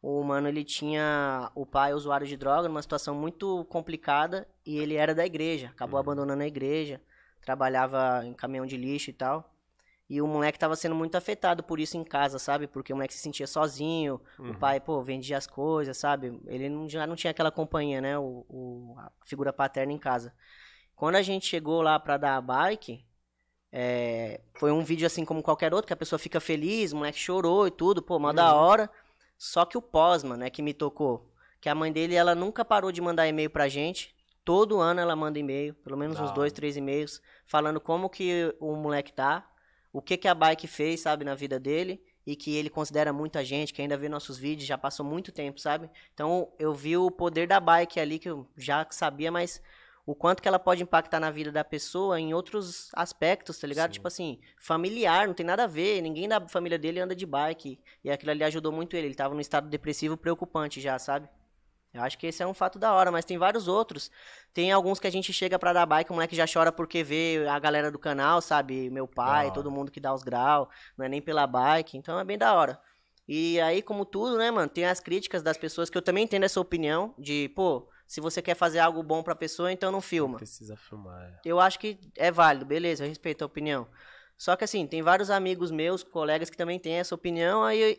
[0.00, 4.94] o mano, ele tinha o pai usuário de droga numa situação muito complicada e ele
[4.94, 5.68] era da igreja.
[5.68, 6.00] Acabou Uhum.
[6.02, 7.00] abandonando a igreja,
[7.40, 9.50] trabalhava em caminhão de lixo e tal.
[10.08, 12.66] E o moleque tava sendo muito afetado por isso em casa, sabe?
[12.68, 14.50] Porque o moleque se sentia sozinho, Uhum.
[14.50, 16.38] o pai, pô, vendia as coisas, sabe?
[16.46, 18.16] Ele não, já não tinha aquela companhia, né?
[18.18, 20.32] O, o- a figura paterna em casa.
[20.96, 23.04] Quando a gente chegou lá pra dar a bike,
[23.72, 27.18] é, foi um vídeo assim como qualquer outro, que a pessoa fica feliz, o moleque
[27.18, 28.58] chorou e tudo, pô, mó da Uhum.
[28.60, 28.90] hora.
[29.36, 31.28] Só que o pós, mano, é que me tocou.
[31.60, 34.14] Que a mãe dele, ela nunca parou de mandar e-mail pra gente.
[34.44, 38.54] Todo ano ela manda e-mail, pelo menos Da uns dois, três e-mails, falando como que
[38.60, 39.50] o moleque tá,
[39.92, 43.44] o que que a bike fez, sabe, na vida dele, e que ele considera muita
[43.44, 45.90] gente, que ainda vê nossos vídeos, já passou muito tempo, sabe?
[46.12, 49.62] Então eu vi o poder da bike ali, que eu já sabia, mas
[50.06, 53.90] o quanto que ela pode impactar na vida da pessoa em outros aspectos, tá ligado?
[53.90, 53.94] Sim.
[53.94, 57.80] Tipo assim, familiar, não tem nada a ver, ninguém da família dele anda de bike,
[58.02, 61.28] e aquilo ali ajudou muito ele, ele tava num estado depressivo preocupante já, sabe?
[61.94, 64.10] Eu acho que esse é um fato da hora, mas tem vários outros.
[64.52, 67.46] Tem alguns que a gente chega pra dar bike, o moleque já chora porque vê
[67.48, 68.90] a galera do canal, sabe?
[68.90, 70.66] Meu pai, todo mundo que dá os graus,
[70.98, 72.80] não é nem pela bike, então é bem da hora.
[73.28, 76.42] E aí, como tudo, né, mano, tem as críticas das pessoas que eu também entendo
[76.42, 80.36] essa opinião de, pô, se você quer fazer algo bom pra pessoa, então não filma.
[80.36, 81.22] Precisa filmar.
[81.22, 81.40] é.
[81.44, 83.88] Eu acho que é válido, beleza, eu respeito a opinião.
[84.36, 87.98] Só que assim, tem vários amigos meus, colegas que também têm essa opinião, aí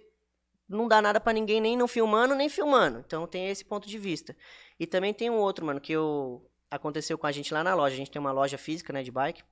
[0.67, 2.99] não dá nada pra ninguém nem não filmando, nem filmando.
[2.99, 4.35] Então tem esse ponto de vista.
[4.79, 7.93] E também tem um outro, mano, que eu aconteceu com a gente lá na loja.
[7.93, 9.43] A gente tem uma loja física, né, de bike.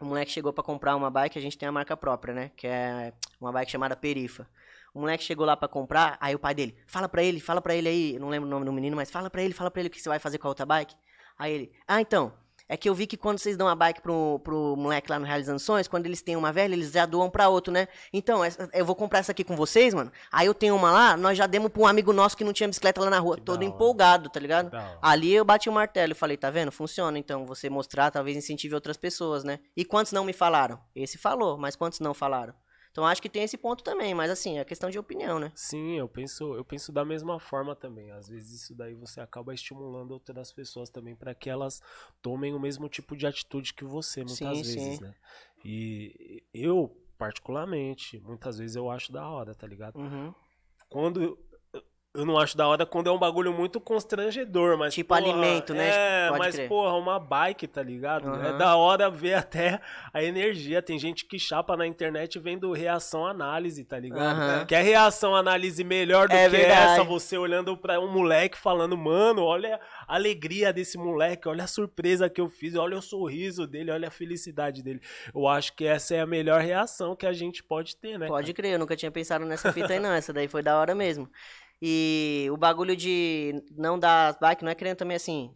[0.00, 2.66] O moleque chegou pra comprar uma bike, a gente tem a marca própria, né, que
[2.66, 4.48] é uma bike chamada Perifa.
[4.94, 7.74] O moleque chegou lá pra comprar, aí o pai dele, fala pra ele, fala pra
[7.74, 9.80] ele aí, eu não lembro o nome do menino, mas fala pra ele, fala pra
[9.80, 10.94] ele o que você vai fazer com a outra bike.
[11.38, 12.32] Aí ele, ah, então,
[12.68, 15.24] é que eu vi que quando vocês dão a bike pro, pro moleque lá no
[15.26, 17.88] Realizando Sonhos, quando eles têm uma velha, eles já doam pra outro, né?
[18.12, 20.12] Então, essa- eu vou comprar essa aqui com vocês, mano.
[20.30, 22.68] Aí eu tenho uma lá, nós já demos pra um amigo nosso que não tinha
[22.68, 24.70] bicicleta lá na rua, Que todo empolgado, tá ligado?
[25.02, 26.70] Ali eu bati o martelo e falei, tá vendo?
[26.70, 29.58] Funciona, então, você mostrar, talvez incentive outras pessoas, né?
[29.76, 30.78] E quantos não me falaram?
[30.94, 32.54] Esse falou, mas quantos não falaram?
[32.92, 35.50] Então acho que tem esse ponto também, mas assim, é questão de opinião, né?
[35.54, 38.10] Sim, eu penso, eu penso da mesma forma também.
[38.12, 41.80] Às vezes isso daí você acaba estimulando outras pessoas também para que elas
[42.20, 45.04] tomem o mesmo tipo de atitude que você, muitas Sim, vezes, sim.
[45.04, 45.14] né?
[45.64, 49.98] E eu, particularmente, muitas vezes eu acho da hora, tá ligado?
[49.98, 50.34] Uhum.
[50.90, 51.38] Quando
[52.14, 54.92] eu não acho da hora quando é um bagulho muito constrangedor, mas.
[54.92, 55.88] Tipo alimento, né?
[55.88, 56.68] É, Pode mas, crer.
[56.68, 58.28] porra, uma bike, tá ligado?
[58.28, 58.58] É Aham.
[58.58, 59.80] da hora ver até
[60.12, 60.82] a energia.
[60.82, 64.36] Tem gente que chapa na internet vendo reação análise, tá ligado?
[64.38, 64.66] Aham.
[64.66, 66.92] Quer reação análise melhor do É que verdade.
[67.00, 67.04] essa?
[67.04, 72.28] Você olhando pra um moleque falando, mano, olha a alegria desse moleque, olha a surpresa
[72.28, 75.00] que eu fiz, olha o sorriso dele, olha a felicidade dele.
[75.34, 78.26] Eu acho que essa é a melhor reação que a gente pode ter, né?
[78.26, 80.94] Pode crer, eu nunca tinha pensado nessa fita aí não, essa daí foi da hora
[80.94, 81.26] mesmo.
[81.84, 85.52] E o bagulho de não dar as bike, não é querendo também assim,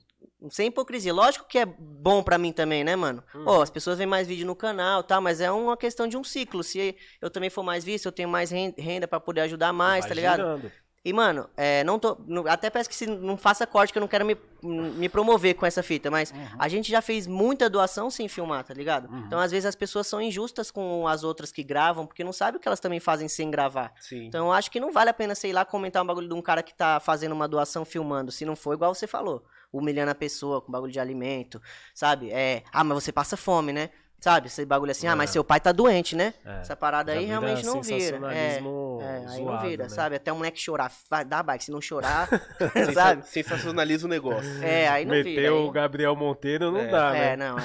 [0.50, 1.14] sem hipocrisia.
[1.14, 3.22] Lógico que é bom pra mim também, né, mano?
[3.46, 6.24] Ó, as pessoas veem mais vídeo no canal, tá, mas é uma questão de um
[6.24, 6.64] ciclo.
[6.64, 10.00] Se eu também for mais visto, eu tenho mais ren- renda pra poder ajudar mais,
[10.04, 10.36] Vai tá ligado?
[10.38, 10.72] girando.
[11.06, 12.16] E, mano, é, não tô.
[12.26, 15.54] não- até peço que se não faça corte, que eu não quero me, me promover
[15.54, 19.08] com essa fita, mas a gente já fez muita doação sem filmar, tá ligado?
[19.24, 22.58] Então, às vezes, as pessoas são injustas com as outras que gravam, porque não sabem
[22.58, 23.92] o que elas também fazem sem gravar.
[24.00, 24.26] Sim.
[24.26, 26.42] Então, eu acho que não vale a pena, sei lá, comentar um bagulho de um
[26.42, 29.44] cara que tá fazendo uma doação filmando, se não for igual você falou.
[29.72, 31.62] Humilhando a pessoa com bagulho de alimento,
[31.94, 32.32] sabe?
[32.32, 33.90] É, ah, mas você passa fome, né?
[34.18, 34.46] Sabe?
[34.48, 35.32] Esse bagulho assim, ah, mas É.
[35.34, 36.34] seu pai tá doente, né?
[36.44, 36.60] É.
[36.60, 38.18] Essa parada Já aí realmente não vira.
[38.32, 39.88] É, é, aí não vira, né?
[39.88, 40.16] sabe?
[40.16, 42.28] Até o moleque chorar, vai dar bike, se não chorar,
[42.94, 43.26] sabe?
[43.28, 44.62] Sensacionaliza o negócio.
[44.64, 45.54] É, aí não Meter vira.
[45.54, 46.86] o Aí, Gabriel Monteiro não É.
[46.88, 47.32] dá, né?
[47.32, 47.64] é, não, aí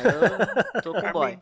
[0.76, 1.38] eu tô com o boy.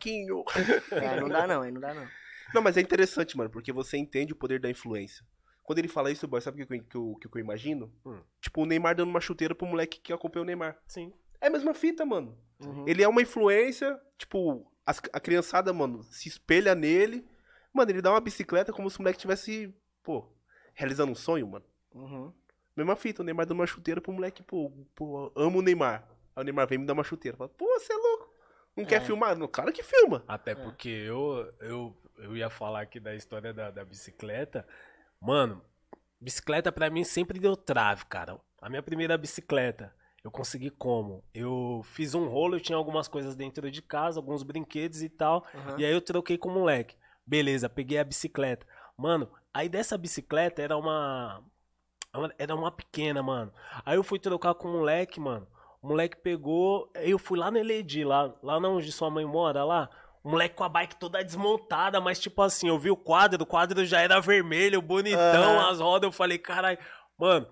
[0.92, 2.06] É, aí não dá não, aí não dá não.
[2.54, 5.24] Não, mas é interessante, mano, porque você entende o poder da influência.
[5.62, 7.92] Quando ele fala isso, boy, sabe o que eu, que eu, que eu imagino?
[8.04, 8.18] Hum.
[8.40, 10.76] Tipo, o Neymar dando uma chuteira pro moleque que acompanha o Neymar.
[10.86, 11.12] Sim.
[11.40, 12.36] É a mesma fita, mano.
[12.64, 12.84] Uhum.
[12.88, 17.26] Ele é uma influência, tipo, as- a criançada, mano, se espelha nele.
[17.72, 20.26] Mano, ele dá uma bicicleta como se o moleque tivesse, pô,
[20.74, 21.64] realizando um sonho, mano.
[21.94, 22.32] Uhum.
[22.76, 26.08] Mesma fita, o Neymar dando uma chuteira pro moleque, pô, pô, amo o Neymar.
[26.34, 27.36] Aí o Neymar vem me dar uma chuteira.
[27.36, 28.30] Fala, pô, você é louco.
[28.76, 29.04] Não quer É.
[29.04, 29.36] filmar?
[29.36, 30.24] Não, claro que filma.
[30.26, 34.66] Até porque eu, eu, eu ia falar aqui da história da, da bicicleta.
[35.20, 35.62] Mano,
[36.20, 38.38] bicicleta pra mim sempre deu trave, cara.
[38.62, 41.24] A minha primeira bicicleta, eu consegui como?
[41.32, 45.46] Eu fiz um rolo, eu tinha algumas coisas dentro de casa, alguns brinquedos e tal.
[45.54, 45.78] Uhum.
[45.78, 46.96] E aí eu troquei com o moleque.
[47.26, 48.66] Beleza, peguei a bicicleta.
[48.96, 51.42] Mano, aí dessa bicicleta era uma.
[52.38, 53.52] Era uma pequena, mano.
[53.86, 55.46] Aí eu fui trocar com o moleque, mano.
[55.80, 56.90] O moleque pegou.
[56.96, 59.88] Eu fui lá no Eledi, lá, lá onde sua mãe mora, lá.
[60.22, 63.46] O moleque com a bike toda desmontada, mas tipo assim, eu vi o quadro, o
[63.46, 65.70] quadro já era vermelho, bonitão, Aham.
[65.70, 66.08] as rodas.
[66.08, 66.78] Eu falei, caralho,
[67.16, 67.46] mano,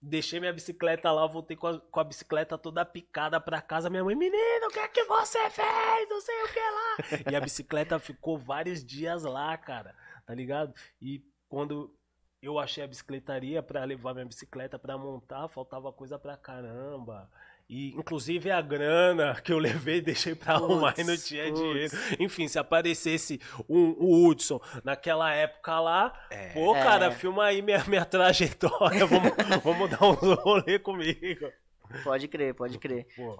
[0.00, 3.90] deixei minha bicicleta lá, voltei com a, com a bicicleta toda picada pra casa.
[3.90, 6.08] Minha mãe, menino, o que é que você fez?
[6.08, 7.32] Não sei o que lá.
[7.32, 9.94] e a bicicleta ficou vários dias lá, cara,
[10.26, 10.74] tá ligado?
[11.00, 11.94] E quando
[12.40, 17.28] eu achei a bicicletaria pra levar minha bicicleta pra montar, faltava coisa pra caramba.
[17.68, 21.60] E inclusive a grana que eu levei, deixei pra arrumar e não tinha putz.
[21.60, 21.92] dinheiro.
[22.18, 26.48] Enfim, se aparecesse um, o Hudson naquela época lá, É.
[26.54, 26.82] pô, É.
[26.82, 31.52] cara, filma aí minha, minha trajetória, vamos, vamos dar uns rolê comigo.
[32.02, 33.06] Pode crer, pode crer.
[33.16, 33.38] Pô,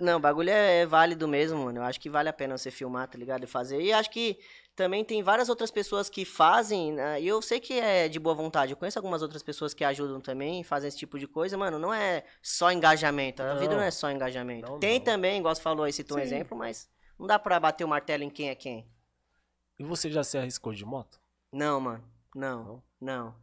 [0.00, 1.78] Não, o bagulho é, é válido mesmo, mano.
[1.80, 3.44] Eu acho que vale a pena você filmar, tá ligado?
[3.44, 3.80] E fazer.
[3.82, 4.38] E acho que
[4.76, 7.20] também tem várias outras pessoas que fazem, né?
[7.20, 8.72] e eu sei que é de boa vontade.
[8.72, 11.78] Eu conheço algumas outras pessoas que ajudam também, fazem esse tipo de coisa, mano.
[11.78, 13.42] Não é só engajamento.
[13.42, 13.60] A Não.
[13.60, 14.70] vida não é só engajamento.
[14.70, 15.04] Não, tem não.
[15.04, 18.22] também, igual você falou aí, citou um exemplo, mas não dá pra bater o martelo
[18.22, 18.86] em quem é quem.
[19.78, 21.18] e você já se arriscou de moto?
[21.50, 22.04] Não, mano.
[22.34, 23.34] Não, Não?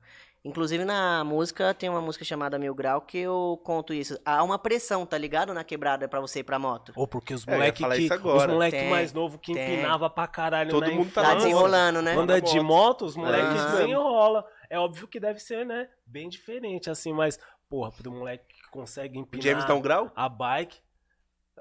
[0.46, 4.20] Inclusive na música, tem uma música chamada Mil Grau que eu conto isso.
[4.26, 5.54] Há uma pressão, tá ligado?
[5.54, 6.92] Na quebrada pra você ir pra moto.
[6.98, 8.52] Ou porque os É, eu ia moleque falar que isso os agora.
[8.52, 9.74] moleque Tem, mais novo que tem.
[9.76, 12.14] empinava pra caralho Todo na mundo tá Tá desenrolando, né?
[12.14, 13.06] Anda de moto.
[13.06, 13.72] os moleques Aham.
[13.78, 14.46] desenrola.
[14.70, 15.88] É óbvio que deve ser, né?
[16.06, 20.12] Bem diferente, assim, mas, porra, pro moleque que consegue O empinar James dá um grau?
[20.14, 20.78] a bike.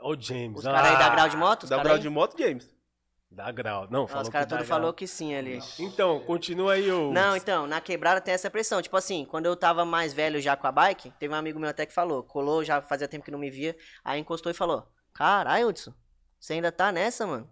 [0.02, 0.58] Ô, James.
[0.58, 1.66] Os caras aí dá grau de moto?
[1.68, 2.00] Dá grau aí?
[2.00, 2.68] de moto, James?
[3.34, 3.88] Dá grau.
[3.90, 4.68] Não, falou os caras tudo grau.
[4.68, 5.58] falou que sim ali.
[5.78, 7.10] Então, continua aí, ô.
[7.10, 8.82] Não, então, na quebrada tem essa pressão.
[8.82, 11.70] Tipo assim, quando eu tava mais velho já com a bike, teve um amigo meu
[11.70, 14.86] até que falou, colou, já fazia tempo que não me via, aí encostou e falou:
[15.14, 15.94] Caralho, Hudson,
[16.38, 17.48] você ainda tá nessa, mano?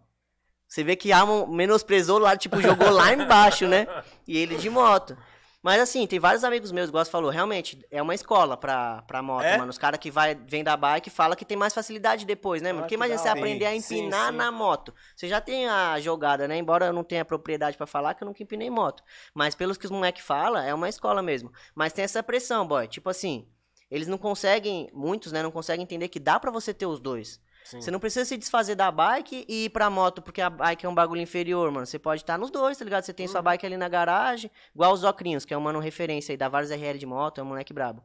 [0.69, 3.87] Você vê que Amon menosprezou lá, tipo, jogou lá embaixo, né?
[4.29, 5.17] E ele de moto.
[5.63, 9.21] Mas assim, tem vários amigos meus, igual você falou, realmente, é uma escola pra, pra
[9.23, 9.59] moto, É?
[9.59, 9.69] mano.
[9.69, 12.79] Os caras que vai, vem da bike fala que tem mais facilidade depois, né, mano?
[12.81, 13.39] Ah, Porque que imagina você hora.
[13.39, 14.37] aprender a Sim, empinar sim.
[14.39, 14.95] na moto.
[15.15, 16.57] Você já tem a jogada, né?
[16.57, 19.03] Embora eu não tenha propriedade pra falar que eu nunca empinei moto.
[19.35, 21.53] Mas pelos que os moleques falam, é uma escola mesmo.
[21.75, 22.89] Mas tem essa pressão, boy.
[22.89, 23.47] Tipo assim,
[23.91, 27.39] eles não conseguem, muitos, né, não conseguem entender que dá pra você ter os dois.
[27.65, 27.81] Sim.
[27.81, 30.89] Você não precisa se desfazer da bike e ir pra moto, porque a bike é
[30.89, 31.87] um bagulho inferior, mano.
[31.87, 33.05] Você pode estar nos dois, tá ligado?
[33.05, 33.33] Você tem Uhum.
[33.33, 36.49] sua bike ali na garagem, igual os Ocrinhos, que é um mano referência aí, dá
[36.49, 38.03] vários RL de moto, é um moleque brabo.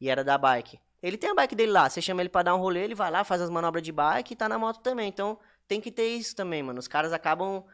[0.00, 0.78] E era da bike.
[1.02, 3.10] Ele tem a bike dele lá, você chama ele pra dar um rolê, ele vai
[3.10, 5.08] lá, faz as manobras de bike e tá na moto também.
[5.08, 6.78] Então tem que ter isso também, mano.
[6.78, 7.64] Os caras acabam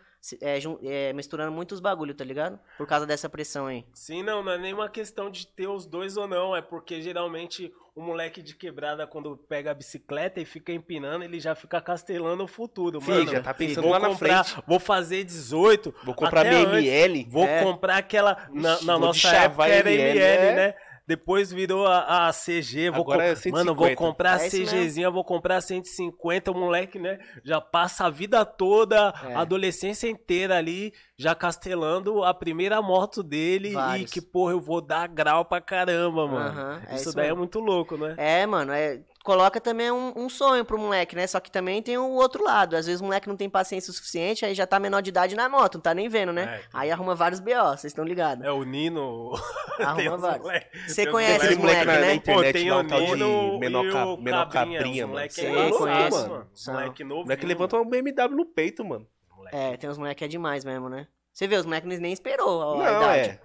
[0.41, 2.59] é, é, misturando muitos bagulho, tá ligado?
[2.79, 3.85] Por causa dessa pressão aí.
[3.93, 6.55] Sim, não, não é nenhuma questão de ter os dois ou não.
[6.57, 11.39] É porque geralmente o moleque de quebrada, quando pega a bicicleta e fica empinando, ele
[11.39, 13.31] já fica castelando o futuro, Sim, mano.
[13.31, 14.65] já tá pensando vou lá na comprar, frente.
[14.67, 15.95] Vou fazer 18.
[16.05, 16.89] Vou comprar minha antes.
[16.89, 17.27] ML.
[17.31, 17.63] Vou É.
[17.63, 18.49] comprar aquela.
[18.53, 20.55] Na, na vou nossa época era ML, ML, é.
[20.57, 20.75] né?
[21.07, 22.89] Depois virou a, a CG.
[22.91, 23.59] Vou Agora com- é 150.
[23.59, 24.67] Mano, vou comprar a É mesmo.
[24.67, 26.51] CGzinha, vou comprar 150.
[26.51, 27.19] O moleque, né?
[27.45, 29.35] Já passa a vida toda, É.
[29.35, 33.73] a adolescência inteira ali, já castelando a primeira moto dele.
[33.73, 34.11] Vários.
[34.11, 36.49] E que, porra, eu vou dar grau pra caramba, mano.
[36.49, 37.39] Aham, é isso isso daí é mesmo.
[37.41, 38.15] muito louco, né?
[38.17, 41.27] É, mano, é, coloca também um, um sonho pro moleque, né?
[41.27, 42.77] Só que também tem o outro lado.
[42.77, 45.35] Às vezes o moleque não tem paciência o suficiente, aí já tá menor de idade
[45.35, 46.45] na moto, não tá nem vendo, né?
[46.45, 48.45] É, Aí arruma vários BO, vocês estão ligados.
[48.45, 49.33] É o Nino.
[49.81, 50.43] Arruma os vários.
[50.43, 52.15] moleque- Você conhece os moleque moleque, na, na né?
[52.15, 55.13] internet Pô, tem lá, o um Nino menor, e ca- o menor Cabrinha, cabrinha, mano.
[55.15, 56.29] moleque Sei, é conheço, mano.
[56.29, 56.51] mano.
[56.69, 57.21] Moleque novo.
[57.21, 59.07] O moleque levanta um BMW no peito, mano.
[59.51, 61.07] É, tem uns moleque que é demais mesmo, né?
[61.33, 63.29] Você vê, os moleques nem esperou a, a Não, idade.
[63.31, 63.41] é.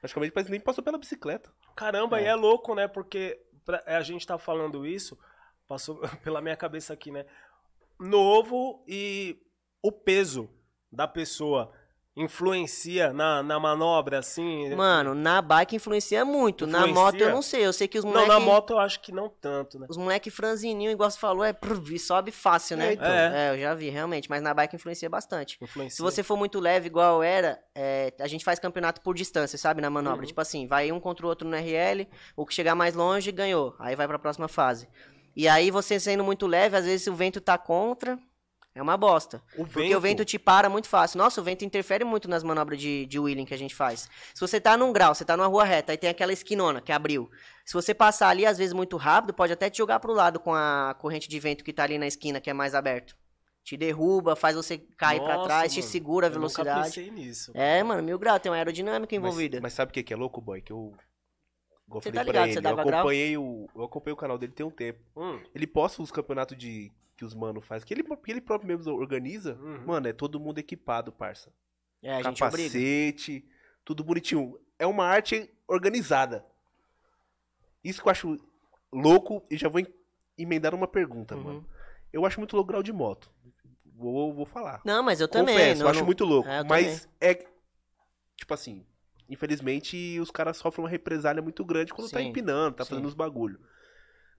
[0.00, 1.50] Praticamente nem passou pela bicicleta.
[1.76, 2.24] Caramba, É.
[2.24, 2.86] e é louco, né?
[2.88, 3.38] Porque
[3.68, 5.18] pra- a gente tá falando isso,
[5.66, 7.26] passou pela minha cabeça aqui, né?
[7.98, 9.36] Novo e
[9.82, 10.48] o peso
[10.90, 11.70] da pessoa
[12.18, 14.74] influencia na, na manobra, assim.
[14.74, 16.66] Mano, na bike influencia muito.
[16.66, 17.02] Na Influencia?
[17.02, 17.64] moto eu não sei.
[17.64, 18.28] Eu sei que os não, moleque...
[18.28, 19.86] na moto eu acho que não tanto, né?
[19.88, 21.56] Os moleque franzininho, igual você falou, é
[21.92, 22.88] e sobe fácil, né?
[22.88, 23.06] É, então.
[23.06, 24.28] É, eu já vi, realmente.
[24.28, 25.56] Mas na bike influencia bastante.
[25.62, 25.96] Influencia.
[25.96, 29.80] Se você for muito leve, igual era, é, a gente faz campeonato por distância, sabe?
[29.80, 30.20] Na manobra.
[30.20, 30.26] Uhum.
[30.26, 33.76] Tipo assim, vai um contra o outro no RL, o que chegar mais longe ganhou.
[33.78, 34.88] Aí vai pra próxima fase.
[35.36, 38.18] E aí você sendo muito leve, às vezes o vento tá contra,
[38.74, 39.42] é uma bosta.
[39.56, 41.18] o Porque o vento te para muito fácil.
[41.18, 44.08] Nossa, o vento interfere muito nas manobras de, de wheeling que a gente faz.
[44.32, 46.92] Se você tá num grau, você tá numa rua reta, aí tem aquela esquinona que
[46.92, 47.28] abriu.
[47.64, 50.54] Se você passar ali, às vezes, muito rápido, pode até te jogar pro lado com
[50.54, 53.16] a corrente de vento que tá ali na esquina, que é mais aberto.
[53.64, 56.84] Te derruba, faz você cair pra Nossa, trás, te mano, segura a Eu nunca velocidade.
[56.88, 57.50] pensei nisso.
[57.54, 59.60] É, mano, mil grau, tem uma aerodinâmica Mas, envolvida.
[59.60, 60.62] mas sabe o que, que é louco, boy?
[60.62, 60.94] Que eu.
[61.88, 63.00] Igual Você falei tá pra ligado, ele, você eu grau?
[63.00, 65.00] acompanhei, o, eu acompanhei o canal dele tem um tempo.
[65.16, 68.68] Hum, Ele posta os campeonatos de, que os mano faz, que ele, que ele próprio
[68.68, 69.54] mesmo organiza.
[69.54, 69.86] Uhum.
[69.86, 71.50] Mano, é todo mundo equipado, parça.
[72.02, 72.38] É, a gente.
[72.38, 73.44] Capacete,
[73.84, 74.58] tudo bonitinho.
[74.78, 76.44] É uma arte organizada.
[77.82, 78.36] Isso que eu acho
[78.92, 79.94] louco e já vou em-
[80.36, 81.42] emendar uma pergunta, Uhum.
[81.42, 81.68] mano.
[82.12, 83.30] Eu acho muito louco grau de moto.
[83.94, 84.80] Vou, vou falar.
[84.84, 85.54] Não, mas eu também.
[85.56, 86.48] Confesso, não, eu acho não- muito louco.
[86.48, 87.34] É, eu mas é.
[88.36, 88.86] Tipo assim,
[89.28, 92.90] infelizmente os caras sofrem uma represália muito grande quando tá Sim, empinando, tá sim.
[92.90, 93.60] fazendo os bagulho.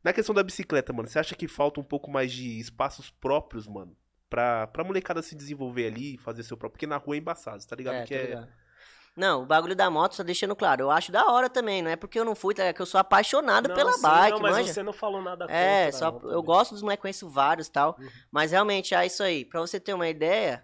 [0.03, 3.67] Na questão da bicicleta, mano, você acha que falta um pouco mais de espaços próprios,
[3.67, 3.95] mano?
[4.29, 6.77] Pra, pra molecada se desenvolver ali, fazer seu próprio.
[6.77, 7.95] Porque na rua é embaçado, tá ligado?
[7.95, 8.25] É, que tô é.
[8.25, 8.47] ligado.
[9.19, 11.97] Não, o bagulho da moto, só deixando claro, eu acho da hora também, não é
[11.97, 12.63] porque eu não fui, tá?
[12.63, 14.73] é que eu sou apaixonado não, pela sim, bike, não, mas manja.
[14.73, 15.57] você não falou nada contra.
[15.57, 16.43] É, só, eu também.
[16.45, 17.97] gosto dos moleques, conheço vários e tal.
[17.99, 18.07] Uhum.
[18.31, 19.43] Mas realmente, é isso aí.
[19.43, 20.63] Pra você ter uma ideia,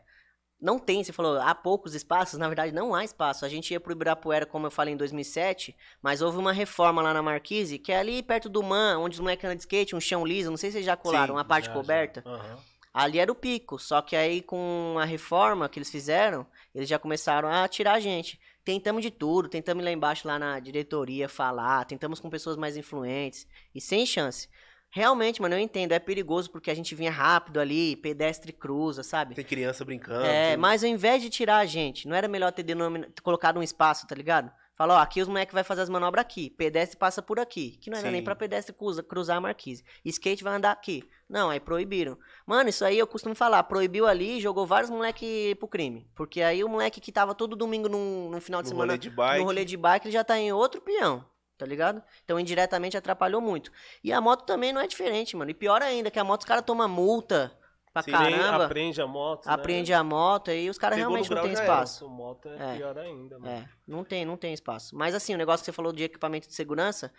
[0.59, 3.45] não tem, você falou, há poucos espaços, na verdade não há espaço.
[3.45, 7.13] A gente ia pro Ibirapuera, como eu falei, em 2007, mas houve uma reforma lá
[7.13, 9.99] na Marquise, que é ali perto do Man, onde os moleques andam de skate, um
[10.01, 12.23] chão liso, não sei se vocês já colaram, Sim, uma parte Já, coberta.
[12.25, 12.31] já.
[12.31, 12.57] Aham.
[12.93, 16.97] Ali era o pico, só que aí com a reforma que eles fizeram, eles já
[16.97, 18.39] começaram a tirar a gente.
[18.63, 22.77] Tentamos de tudo, tentamos ir lá embaixo lá na diretoria falar, tentamos com pessoas mais
[22.77, 24.47] influentes e sem chance.
[24.95, 29.36] Realmente, mano, eu entendo, é perigoso porque a gente vinha rápido ali, pedestre cruza, sabe?
[29.36, 30.25] Tem criança brincando.
[30.25, 32.75] É, mas ao invés de tirar a gente, não era melhor ter ter
[33.21, 34.49] colocado um espaço, tá ligado?
[34.77, 37.89] Fala, ó, aqui os moleques vai fazer as manobras aqui, pedestre passa por aqui, que
[37.89, 38.13] não era Sim.
[38.13, 39.84] nem pra pedestre cruza- cruzar a marquise.
[40.05, 41.03] Skate vai andar aqui.
[41.29, 42.17] Não, aí proibiram.
[42.47, 46.08] Mano, isso aí eu costumo falar, proibiu ali, jogou vários moleque pro crime.
[46.15, 48.97] Porque aí o moleque que tava todo domingo num, num final de No semana rolê
[48.97, 49.39] de bike.
[49.39, 51.25] no rolê de bike, ele já tá em outro peão,
[51.57, 52.01] tá ligado?
[52.23, 53.71] Então indiretamente atrapalhou muito.
[54.03, 55.51] E a moto também não é diferente, mano.
[55.51, 57.51] E pior ainda, que a moto os caras tomam multa
[57.93, 58.65] pra Se caramba.
[58.65, 59.45] aprende a moto.
[59.47, 59.53] né?
[59.53, 62.03] Aprende a moto e os caras realmente não tem já espaço.
[62.03, 62.77] Nossa, moto é, É.
[62.77, 63.51] pior ainda, mano.
[63.51, 64.95] É, não tem, não tem espaço.
[64.95, 67.09] Mas assim, o negócio que você falou de equipamento de segurança,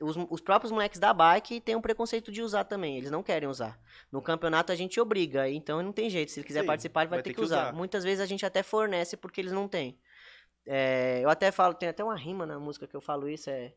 [0.00, 3.48] os, os próprios moleques da bike têm um preconceito de usar também, eles não querem
[3.48, 3.78] usar.
[4.10, 7.10] No campeonato a gente obriga, então não tem jeito, se ele quiser Sim, participar ele
[7.10, 7.72] vai, ter que usar.
[7.72, 9.98] Muitas vezes a gente até fornece porque eles não têm.
[10.64, 13.74] É, eu até falo, tem até uma rima na música que eu falo isso, é...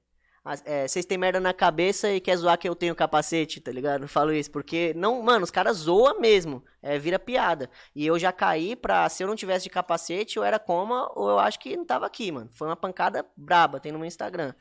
[0.65, 4.03] é, Vocês têm merda na cabeça e quer zoar que eu tenho capacete, tá ligado?
[4.03, 7.69] Eu falo isso, porque, não, mano, os caras zoam mesmo, é, vira piada.
[7.95, 11.29] E eu já caí pra, se eu não tivesse de capacete, eu era coma ou
[11.29, 12.49] eu acho que não tava aqui, mano.
[12.53, 14.53] Foi uma pancada braba, tem no meu Instagram.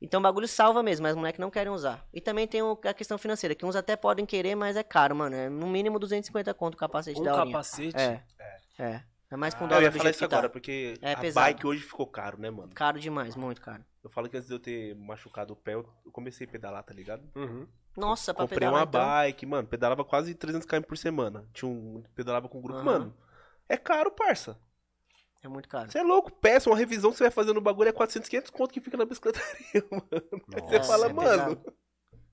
[0.00, 2.04] Então o bagulho salva mesmo, mas os moleques não querem usar.
[2.12, 5.14] E também tem o- a questão financeira, que uns até podem querer, mas é caro,
[5.14, 5.36] mano.
[5.36, 7.96] É no mínimo 250 conto o capacete Um da capacete.
[7.96, 8.62] É, é.
[8.78, 10.36] É mais com Ah, eu dólar ia do falar isso tá.
[10.36, 11.46] agora, porque É a pesado.
[11.46, 12.70] bike hoje ficou caro, né, mano?
[12.74, 13.84] Caro demais, muito caro.
[14.02, 16.82] Eu falo que antes de eu ter machucado o pé, eu eu comecei a pedalar,
[16.82, 17.22] tá ligado?
[17.36, 17.66] Uhum.
[17.96, 19.00] Nossa, pra Comprei pedalar uma então.
[19.00, 21.44] bike, mano, pedalava quase 300 km por semana.
[21.52, 22.84] Tinha um, pedalava com um grupo, Aham.
[22.98, 23.14] mano.
[23.68, 24.58] É caro, parça.
[25.42, 25.90] É muito caro.
[25.90, 28.50] Você é louco, peça uma revisão que você vai fazer no bagulho é 400, 500
[28.50, 30.42] conto que fica na bicicletaria, mano.
[30.48, 31.56] Você Nossa, fala, é mano.
[31.56, 31.74] pesado.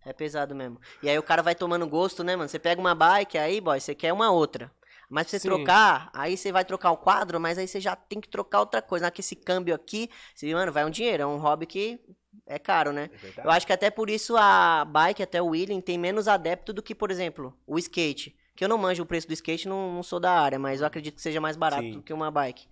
[0.06, 0.80] É pesado mesmo.
[1.04, 2.48] E aí o cara vai tomando gosto, né, mano?
[2.50, 4.72] Você pega uma bike, aí, boy, você quer uma outra.
[5.10, 5.50] Mas você Sim.
[5.50, 8.82] trocar, aí você vai trocar o quadro, mas aí você já tem que trocar outra
[8.82, 9.06] coisa.
[9.06, 11.24] Naquele esse câmbio aqui, você, mano, vai um dinheiro.
[11.24, 12.00] É um hobby que
[12.46, 13.10] é caro, né?
[13.38, 13.46] É.
[13.46, 16.84] Eu acho que até por isso a bike, até o wheeling, tem menos adepto do
[16.84, 18.36] que, por exemplo, o skate.
[18.56, 20.88] Que eu não manjo o preço do skate, não, não sou da área, mas eu
[20.88, 21.94] acredito que seja mais barato Sim.
[21.94, 22.68] do que uma bike.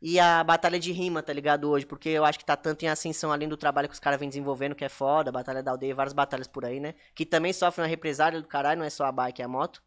[0.00, 1.86] E a batalha de rima, tá ligado, hoje?
[1.86, 4.28] Porque eu acho que tá tanto em ascensão além do trabalho que os caras vêm
[4.28, 6.94] desenvolvendo, que é foda, a Batalha da Aldeia, várias batalhas por aí, né?
[7.14, 9.80] Que também sofrem uma represália do caralho, não é só a bike, é a moto.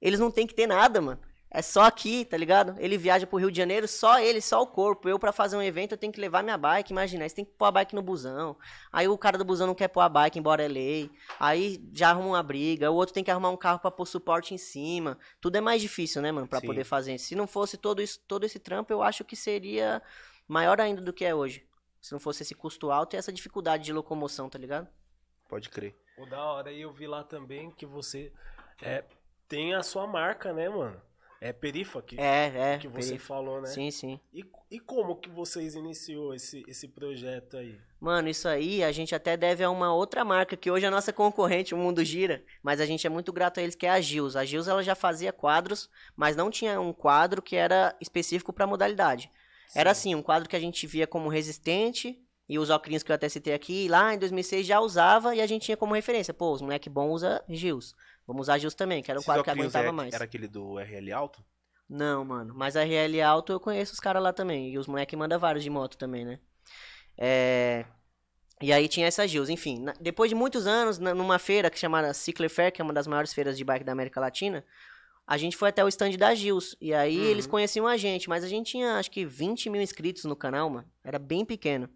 [0.00, 1.20] Eles não tem que ter nada, mano.
[1.56, 2.74] É só aqui, tá ligado?
[2.80, 5.08] Ele viaja pro Rio de Janeiro, só ele, só o corpo.
[5.08, 6.90] Eu, pra fazer um evento, eu tenho que levar minha bike.
[6.90, 8.56] Imagina, aí você tem que pôr a bike no busão.
[8.92, 11.08] Aí o cara do busão não quer pôr a bike, embora é lei.
[11.38, 12.90] Aí já arruma uma briga.
[12.90, 15.16] O outro tem que arrumar um carro pra pôr suporte em cima.
[15.40, 16.66] Tudo é mais difícil, né, mano, pra Sim.
[16.66, 17.16] poder fazer.
[17.18, 20.02] Se não fosse todo, isso, todo esse trampo, eu acho que seria
[20.48, 21.64] maior ainda do que é hoje.
[22.00, 24.88] Se não fosse esse custo alto e essa dificuldade de locomoção, tá ligado?
[25.48, 25.94] Pode crer.
[26.18, 28.32] O da hora, e eu vi lá também que você
[28.82, 29.04] é,
[29.54, 31.00] tem a sua marca, né, mano?
[31.40, 32.78] É Perifa que, É, é.
[32.78, 33.26] que você perifa.
[33.26, 33.68] falou, né?
[33.68, 34.18] Sim, sim.
[34.32, 37.78] E, e como que vocês iniciou esse, esse projeto aí?
[38.00, 40.90] Mano, isso aí a gente até deve a uma outra marca que hoje é a
[40.90, 43.90] nossa concorrente, o Mundo Gira, mas a gente é muito grato a eles, que é
[43.90, 44.36] a Gils.
[44.36, 48.66] A Gils ela já fazia quadros, mas não tinha um quadro que era específico pra
[48.66, 49.30] modalidade.
[49.74, 53.14] Era assim, um quadro que a gente via como resistente, e os óculos que eu
[53.14, 56.34] até citei aqui, lá em 2006 já usava e a gente tinha como referência.
[56.34, 57.94] Pô, os moleque bom usa Gils.
[58.26, 60.14] Vamos usar Gils também, que era Esses quadro que aguentava é- mais.
[60.14, 61.44] Era aquele do RL Alto?
[61.88, 62.54] Não, mano.
[62.56, 64.70] Mas a RL Alto eu conheço os caras lá também.
[64.70, 66.38] E os moleques mandam vários de moto também, né?
[67.18, 67.84] É...
[68.62, 69.48] E aí tinha essa Gils.
[69.50, 72.94] Enfim, na- depois de muitos anos, numa feira que chamada Cycler Fair, que é uma
[72.94, 74.64] das maiores feiras de bike da América Latina,
[75.26, 76.74] a gente foi até o stand da Gils.
[76.80, 77.24] E aí Uhum.
[77.24, 78.28] eles conheciam a gente.
[78.28, 80.88] Mas a gente tinha, acho que 20 mil inscritos no canal, mano.
[81.02, 81.90] Era bem pequeno.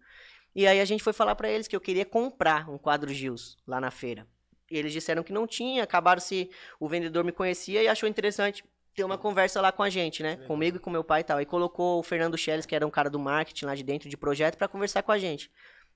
[0.55, 3.57] E aí a gente foi falar pra eles que eu queria comprar um quadro Gils
[3.65, 4.27] lá na feira.
[4.69, 8.63] E eles disseram que não tinha, acabaram se o vendedor me conhecia e achou interessante
[8.95, 10.37] ter uma conversa lá com a gente, né?
[10.47, 11.41] Comigo e com meu pai e tal.
[11.41, 14.17] E colocou o Fernando Schelles, que era um cara do marketing lá de dentro de
[14.17, 15.49] projeto, pra conversar com a gente.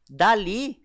[0.10, 0.84] Dali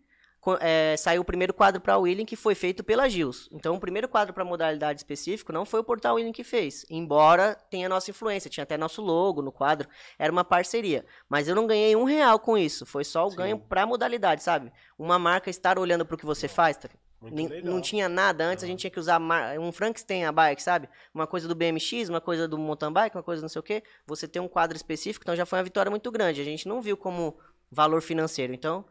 [0.60, 3.48] é, saiu o primeiro quadro pra William que foi feito pela Gils.
[3.52, 7.54] Então o primeiro quadro pra modalidade específico não foi o Portal William que fez, embora
[7.70, 11.04] tenha nossa influência, tinha até nosso logo no quadro, era uma parceria.
[11.28, 13.36] Mas eu não ganhei um real com isso, foi só o Sim.
[13.36, 14.72] ganho pra modalidade, sabe?
[14.98, 16.88] Uma marca estar olhando pro que você faz, tá?
[17.20, 17.62] Nem-.
[17.62, 19.20] Não tinha nada antes, a gente tinha que usar
[19.60, 20.88] um Frankenstein a bike, sabe?
[21.12, 23.82] Uma coisa do BMX, uma coisa do mountain bike, uma coisa não sei o quê.
[24.06, 26.40] Você tem um quadro específico, então já foi uma vitória muito grande.
[26.40, 27.36] A gente não viu como
[27.70, 28.54] valor financeiro.
[28.54, 28.84] Então,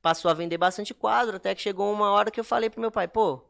[0.00, 2.90] passou a vender bastante quadro, até que chegou uma hora que eu falei pro meu
[2.90, 3.42] pai, pô,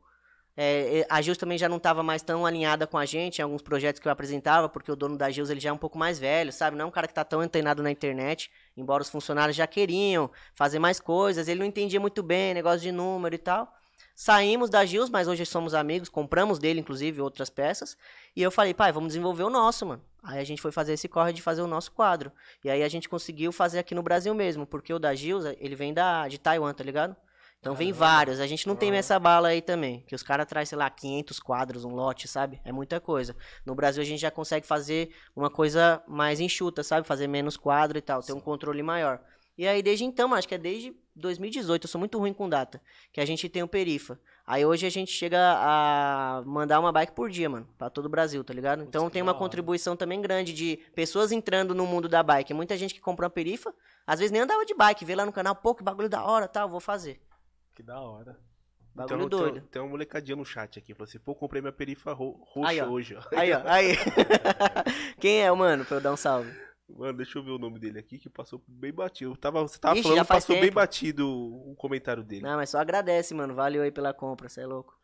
[0.57, 3.43] é, é, a Gils também já não estava mais tão alinhada com a gente em
[3.43, 5.99] alguns projetos que eu apresentava, porque o dono da Gils ele já é um pouco
[5.99, 6.77] mais velho, sabe?
[6.77, 10.31] Não é um cara que tá tão antenado na internet, embora os funcionários já queriam
[10.55, 13.73] fazer mais coisas, ele não entendia muito bem, negócio de número e tal.
[14.15, 17.97] Saímos da Gils, mas hoje somos amigos, compramos dele, inclusive, outras peças.
[18.37, 20.03] E eu falei, pai, vamos desenvolver o nosso, mano.
[20.23, 22.31] Aí a gente foi fazer esse corre de fazer o nosso quadro.
[22.65, 25.75] E aí a gente conseguiu fazer aqui no Brasil mesmo, porque o da Gils, ele
[25.75, 27.17] vem da, de Taiwan, tá ligado?
[27.65, 28.41] Então vem vários.
[28.41, 30.05] A gente não tem essa bala aí também.
[30.07, 32.61] Que os caras trazem, sei lá, 500 quadros, um lote, sabe?
[32.63, 33.35] É muita coisa.
[33.65, 37.07] No Brasil a gente já consegue fazer uma coisa mais enxuta, sabe?
[37.07, 38.23] Fazer menos quadro e tal.
[38.23, 39.19] Ter um controle maior.
[39.57, 41.85] E aí desde então, acho que é desde 2018.
[41.85, 42.81] Eu sou muito ruim com data.
[43.13, 44.19] Que a gente tem o Perifa.
[44.47, 47.69] Aí hoje a gente chega a mandar uma bike por dia, mano.
[47.79, 48.83] Pra todo o Brasil, tá ligado?
[48.83, 49.39] Então tem uma hora.
[49.39, 52.53] contribuição também grande de pessoas entrando no mundo da bike.
[52.53, 53.75] Muita gente que compra uma Perifa,
[54.07, 55.05] às vezes nem andava de bike.
[55.05, 57.21] Vê lá no canal, pô, que bagulho da hora, tal, vou fazer.
[57.75, 58.39] Que da hora.
[58.95, 59.55] Bagulho Então, doido.
[59.55, 60.95] Tem, tem uma molecadinha no chat aqui.
[60.95, 62.87] Falou assim, pô, comprei minha perifa ro roxa Aí, ó.
[62.87, 63.37] hoje, ó.
[63.37, 63.97] Aí, ó, aí.
[65.19, 66.53] Quem é o mano pra eu dar um salve?
[66.89, 69.33] Mano, deixa eu ver o nome dele aqui, que passou bem batido.
[69.33, 70.75] Eu Tava, você tava Ixi, falando, passou bem tempo.
[70.75, 72.43] batido o comentário dele.
[72.43, 73.55] Não, mas só agradece, mano.
[73.55, 74.95] Valeu aí pela compra, você é louco.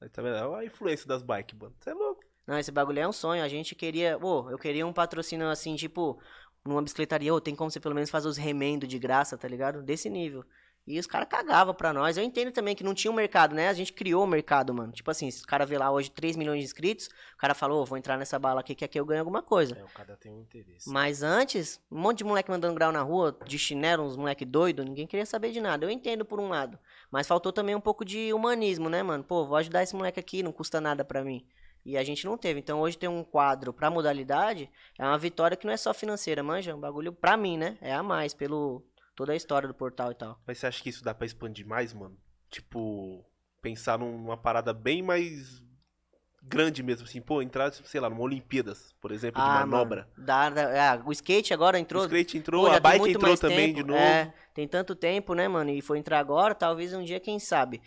[0.00, 0.34] Aí Tá vendo?
[0.36, 1.74] Olha a influência das bikes, mano.
[1.80, 2.22] Você é louco.
[2.46, 3.42] Não, esse bagulho é um sonho.
[3.42, 4.18] A gente queria.
[4.18, 6.20] Ô, eu queria um patrocínio assim, tipo,
[6.64, 7.32] numa bicicletaria.
[7.32, 9.82] Ô, tem como você pelo menos fazer os remendos de graça, tá ligado?
[9.82, 10.44] Desse nível.
[10.86, 12.16] E os caras cagavam pra nós.
[12.16, 13.68] Eu entendo também que não tinha um mercado, né?
[13.68, 14.92] A gente criou o mercado, mano.
[14.92, 17.82] Tipo assim, se o cara vê lá hoje 3 milhões de inscritos, o cara falou,
[17.82, 19.76] ô, vou entrar nessa bala aqui que aqui eu ganho alguma coisa.
[19.78, 20.90] É, o cara tem um interesse.
[20.90, 24.84] Mas antes, um monte de moleque mandando grau na rua, de chinelo, uns moleque doido,
[24.84, 25.84] ninguém queria saber de nada.
[25.84, 26.78] Eu entendo por um lado.
[27.10, 29.22] Mas faltou também um pouco de humanismo, né, mano?
[29.22, 31.46] Pô, vou ajudar esse moleque aqui, não custa nada pra mim.
[31.84, 32.60] E a gente não teve.
[32.60, 36.42] Então hoje ter um quadro pra modalidade é uma vitória que não é só financeira,
[36.42, 36.72] manja?
[36.72, 37.78] É um bagulho pra mim, né?
[37.80, 38.82] É a mais, pelo
[39.20, 40.40] toda a história do portal e tal.
[40.46, 42.16] Mas você acha que isso dá pra expandir mais, mano?
[42.48, 43.22] Tipo,
[43.60, 45.62] pensar numa parada bem mais
[46.42, 50.08] grande mesmo, assim, pô, entrar, sei lá, numa Olimpíadas, por exemplo, de Ah, manobra.
[50.16, 52.02] mano, dá- dá- ah, o skate agora entrou.
[52.02, 54.00] O skate entrou, Pô, a bike entrou também tempo, de novo.
[54.00, 55.68] É, tem tanto tempo, né, mano?
[55.70, 57.82] E foi entrar agora, talvez um dia, quem sabe.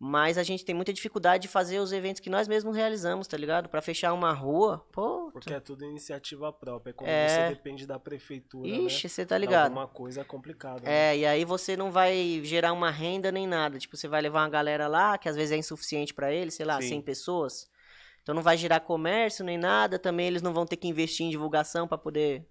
[0.00, 3.36] Mas a gente tem muita dificuldade de fazer os eventos que nós mesmos realizamos, tá
[3.36, 3.68] ligado?
[3.68, 5.28] Pra fechar uma rua, pô.
[5.32, 6.92] Porque é tudo iniciativa própria.
[6.94, 7.28] Quando É.
[7.28, 9.08] você depende da prefeitura, Ixi, né?
[9.08, 9.64] você tá Pra ligado.
[9.70, 10.84] Alguma coisa é complicado.
[10.84, 11.14] né?
[11.14, 13.76] É, e aí você não vai gerar uma renda nem nada.
[13.76, 16.64] Tipo, você vai levar uma galera lá, que às vezes é insuficiente pra eles, sei
[16.64, 16.90] lá, Sim.
[16.90, 17.68] 100 pessoas.
[18.22, 19.98] Então não vai gerar comércio nem nada.
[19.98, 22.46] Também eles não vão ter que investir em divulgação pra poder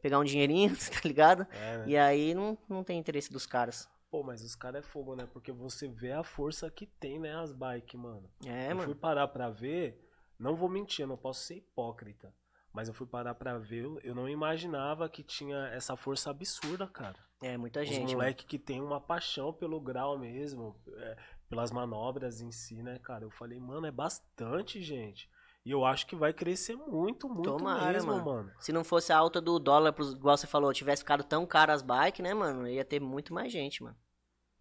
[0.00, 0.70] pegar um dinheirinho,
[1.02, 1.48] tá ligado?
[1.50, 1.84] É, né?
[1.88, 3.88] E aí não, não tem interesse dos caras.
[4.12, 5.26] Pô, mas os caras é fogo, né?
[5.32, 8.28] Porque você vê a força que tem, né, as bikes, mano.
[8.44, 8.96] É, eu fui mano.
[8.96, 10.06] parar pra ver,
[10.38, 12.30] não vou mentir, eu não posso ser hipócrita.
[12.74, 17.16] Mas eu fui parar pra ver, eu- não imaginava que tinha essa força absurda, cara.
[17.42, 18.00] É, muita Os gente.
[18.00, 18.12] mano.
[18.12, 21.16] moleque que tem uma paixão pelo grau mesmo, é,
[21.48, 23.24] pelas manobras em si, né, cara?
[23.24, 25.26] Eu falei, mano, é bastante, gente.
[25.64, 28.24] E eu acho que vai crescer muito, muito Tomara, mesmo, mano.
[28.26, 28.52] mano.
[28.58, 31.80] Se não fosse a alta do dólar, igual você falou, tivesse ficado tão caro as
[31.82, 32.68] bikes, né, mano?
[32.68, 33.96] Ia ter muito mais gente, mano.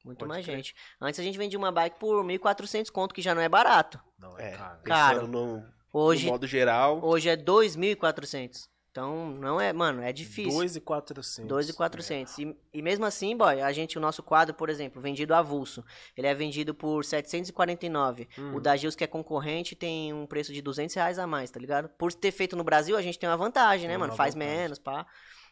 [0.04, 0.58] Muito Pode mais crer.
[0.58, 0.76] gente.
[1.00, 4.00] Antes a gente vendia uma bike por 1.400 conto, que já não é barato.
[4.18, 4.80] Não, é, É, caro.
[4.84, 5.28] Caro.
[5.28, 7.00] no, Hoje, no modo geral.
[7.04, 8.70] hoje é 2.400.
[8.92, 10.52] Então, não é, mano, é difícil.
[10.52, 11.50] 2,400.
[11.50, 12.40] 2.400.
[12.40, 15.82] E, e mesmo assim, boy, a gente, o nosso quadro, por exemplo, vendido avulso,
[16.18, 18.28] ele é vendido por 749.
[18.38, 18.56] Hum.
[18.56, 21.58] O da Gils, que é concorrente, tem um preço de 200 reais a mais, tá
[21.58, 21.88] ligado?
[21.98, 24.14] Por ter feito no Brasil, a gente tem uma vantagem, né, Tem mano?
[24.14, 24.58] Faz vantagem.
[24.58, 25.06] menos, pá.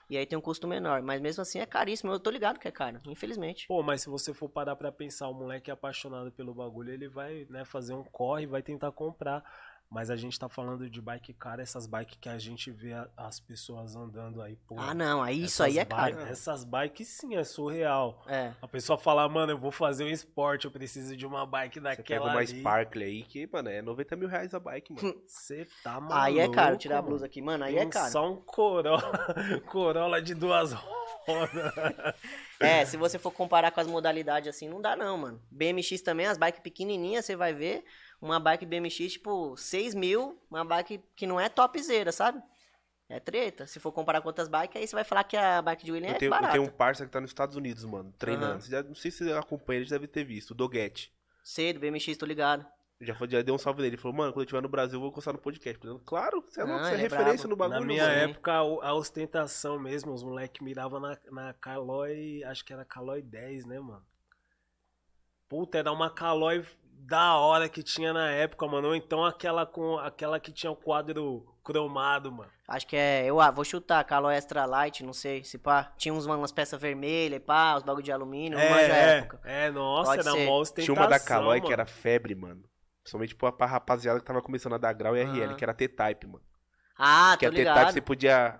[0.09, 1.01] E aí tem um custo menor.
[1.01, 2.11] Mas mesmo assim é caríssimo.
[2.11, 3.67] Eu tô ligado que é caro, infelizmente.
[3.67, 7.45] Pô, mas se você for parar pra pensar, o moleque apaixonado pelo bagulho, ele vai,
[7.49, 9.43] né, fazer um corre, vai tentar comprar.
[9.91, 13.09] Mas a gente tá falando de bike cara, essas bikes que a gente vê a-
[13.17, 14.75] as pessoas andando aí, pô.
[14.77, 15.23] Ah, não.
[15.23, 16.19] Aí isso aí é caro.
[16.19, 18.23] Essas bikes sim, é surreal.
[18.27, 18.53] É.
[18.61, 21.81] A pessoa fala, mano, eu vou fazer um esporte, eu preciso de uma bike Você
[21.81, 22.59] pega daquela uma ali.
[22.59, 25.21] Sparkle aí, que, mano, é 90 mil reais a bike, mano.
[25.25, 26.77] Você tá maluco, Aí é caro.
[26.77, 27.63] Tirar a blusa aqui, mano.
[27.63, 28.11] Aí Tem é caro.
[28.11, 29.01] Só um Corolla,
[29.71, 32.13] Corolla de duas rodas.
[32.59, 35.41] É, se você for comparar com as modalidades assim, não dá não, mano.
[35.49, 37.83] BMX também, as bikes pequenininhas, você vai ver
[38.21, 42.41] uma bike BMX, tipo, 6 mil, uma bike que não é topzera, sabe?
[43.07, 43.65] É treta.
[43.65, 46.09] Se for comparar com outras bikes, aí você vai falar que a bike de William
[46.09, 46.51] Eu é tenho, eu barata.
[46.53, 48.61] tenho um parça que tá nos Estados Unidos, mano, treinando.
[48.61, 51.11] Você já- não sei se você acompanha, ele já deve ter visto, o Doguete.
[51.43, 52.65] Cedo, BMX, tô ligado.
[53.01, 53.95] Já, foi- já deu um salve nele.
[53.95, 55.79] Ele falou, mano, quando eu estiver no Brasil, eu vou encostar no podcast.
[55.83, 57.49] Eu falei, claro, você é, louco, Não, você é é referência brabo.
[57.49, 57.79] no bagulho.
[57.79, 58.17] Na minha mano.
[58.31, 63.21] época, a, a ostentação mesmo, os moleques miravam na, na Caloi, acho que era Caloi
[63.23, 64.05] 10, né, mano?
[65.47, 66.63] Puta, era uma Caloi
[66.99, 68.89] da hora que tinha na época, mano.
[68.89, 72.51] Ou então aquela com aquela que tinha o quadro cromado, mano.
[72.67, 75.91] Acho que é, eu ah, vou chutar, Caloi Extra Light, não sei, se pá.
[75.97, 79.39] Tinha uns, umas peças vermelhas, pá, os bagulho de alumínio, a É, época.
[79.43, 80.83] é, é, nossa, Pode era ser.
[80.83, 82.63] Tinha uma da Caloi que era febre, mano.
[83.01, 85.55] Principalmente pra, pra rapaziada que tava começando a dar grau e RL, Aham.
[85.55, 86.43] que era T-Type, mano.
[86.97, 87.93] Ah, que tô a T-Type ligado.
[87.93, 88.59] você podia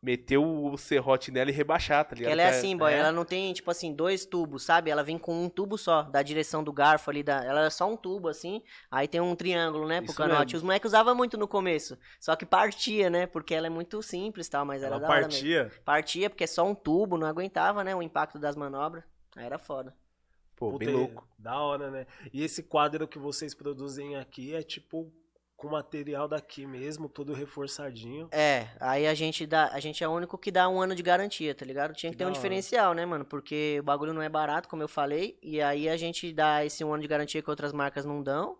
[0.00, 2.30] meter o serrote nela e rebaixar, tá ligado?
[2.32, 4.90] ela é Que assim, boy, ela não tem, tipo assim, dois tubos, sabe?
[4.90, 7.44] Ela vem com um tubo só, da direção do garfo ali, da...
[7.44, 10.40] ela é só um tubo, assim, aí tem um triângulo, né, pro Isso canote.
[10.52, 10.56] mesmo.
[10.58, 14.46] Os moleques usavam muito no começo, só que partia, né, porque ela é muito simples
[14.46, 15.32] e tal, mas era Ela da hora mesmo.
[15.32, 15.72] partia.
[15.84, 19.02] Partia porque é só um tubo, não aguentava, né, o impacto das manobras.
[19.36, 19.94] Aí era foda.
[20.54, 21.28] Pô, Puta, bem louco.
[21.38, 22.06] Da hora, né?
[22.32, 25.12] E esse quadro que vocês produzem aqui é tipo
[25.58, 28.28] com material daqui mesmo, tudo reforçadinho.
[28.30, 31.02] É, aí a gente dá, a gente é o único que dá um ano de
[31.02, 31.92] garantia, tá ligado?
[31.94, 33.24] Tinha que, Que ter um diferencial, né, mano?
[33.24, 36.84] Porque o bagulho não é barato, como eu falei, e aí a gente dá esse
[36.84, 38.56] um ano de garantia que outras marcas não dão.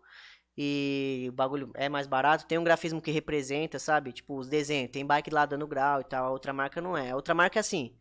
[0.56, 4.12] E o bagulho é mais barato, tem um grafismo que representa, sabe?
[4.12, 7.12] Tipo, os desenhos, tem bike lá dando grau e tal, a outra marca não é.
[7.12, 7.96] A outra marca é assim,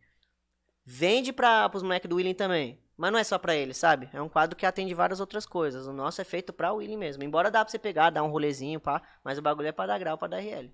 [0.84, 4.10] vende para os moleques do William também, mas não é só pra ele, sabe?
[4.12, 5.86] É um quadro que atende várias outras coisas.
[5.86, 7.22] O nosso é feito pra William mesmo.
[7.22, 9.98] Embora dá pra você pegar, dar um rolezinho, pá, mas o bagulho é pra dar
[9.98, 10.70] grau, pra dar RL.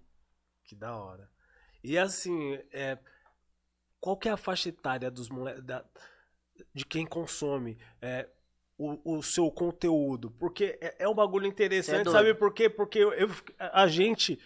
[0.65, 1.29] Que da hora.
[1.83, 2.99] E assim, é,
[4.01, 5.63] qual que é a faixa etária dos moleques,
[6.75, 8.27] de quem consome é,
[8.79, 10.31] o, o seu conteúdo?
[10.33, 12.17] Porque é, é um bagulho é interessante, doido.
[12.17, 12.71] sabe por quê?
[12.71, 14.41] Porque eu, eu- a gente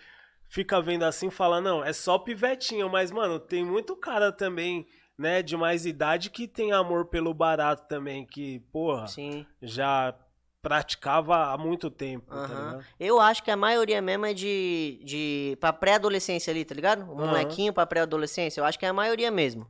[0.48, 4.88] fica vendo assim, fala, não, é só pivetinho, mas, mano, tem muito cara também,
[5.18, 9.44] né, de mais idade que tem amor pelo barato também, que, porra, Sim.
[9.60, 10.14] já
[10.62, 12.80] praticava há muito tempo, tá?
[13.00, 15.00] Eu acho que a maioria mesmo é de.
[15.04, 17.02] de pra pré-adolescência ali, tá ligado?
[17.02, 17.14] Aham.
[17.14, 18.60] molequinho pra pré-adolescência.
[18.60, 19.68] Eu acho que é a maioria mesmo.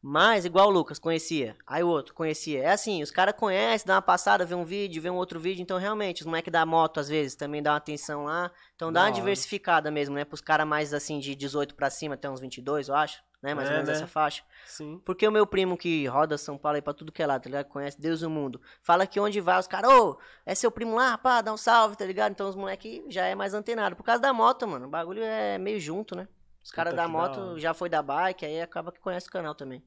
[0.00, 1.56] Mas, igual o Lucas, conhecia.
[1.66, 2.62] Aí o outro conhecia.
[2.62, 5.60] É assim, os caras conhecem, dá uma passada, vê um vídeo, vê um outro vídeo.
[5.60, 8.50] Então, realmente, os moleques da moto, às vezes, também dá uma atenção lá.
[8.76, 10.24] Então, dá uma diversificada mesmo, né?
[10.24, 13.20] Pros caras mais, assim, de 18 pra cima, até uns 22, eu acho.
[13.42, 13.54] Né?
[13.54, 13.94] Mais ou É, menos né?
[13.94, 14.42] essa faixa.
[14.66, 15.00] Sim.
[15.04, 17.48] Porque o meu primo que roda São Paulo aí pra tudo que é lá, tá
[17.48, 17.66] ligado?
[17.66, 18.60] Conhece Deus e o mundo.
[18.82, 21.96] Fala que onde vai, os caras, ô, é seu primo lá, pá, dá um salve,
[21.96, 22.32] tá ligado?
[22.32, 23.94] Então os moleque já é mais antenado.
[23.96, 24.86] Por causa da moto, mano.
[24.86, 26.26] O bagulho é meio junto, né?
[26.64, 27.58] Os caras da da moto hora.
[27.58, 29.82] já foi da bike, aí acaba que conhece o canal também.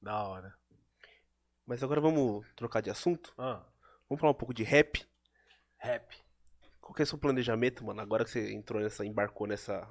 [0.00, 0.54] Da hora.
[1.66, 3.32] Mas agora vamos trocar de assunto.
[3.38, 3.62] Ah,
[4.08, 5.06] Vamos falar um pouco de rap.
[5.78, 6.16] rap.
[6.80, 8.00] Qual que é o seu planejamento, mano?
[8.00, 9.88] Agora que você entrou nessa, embarcou nessa,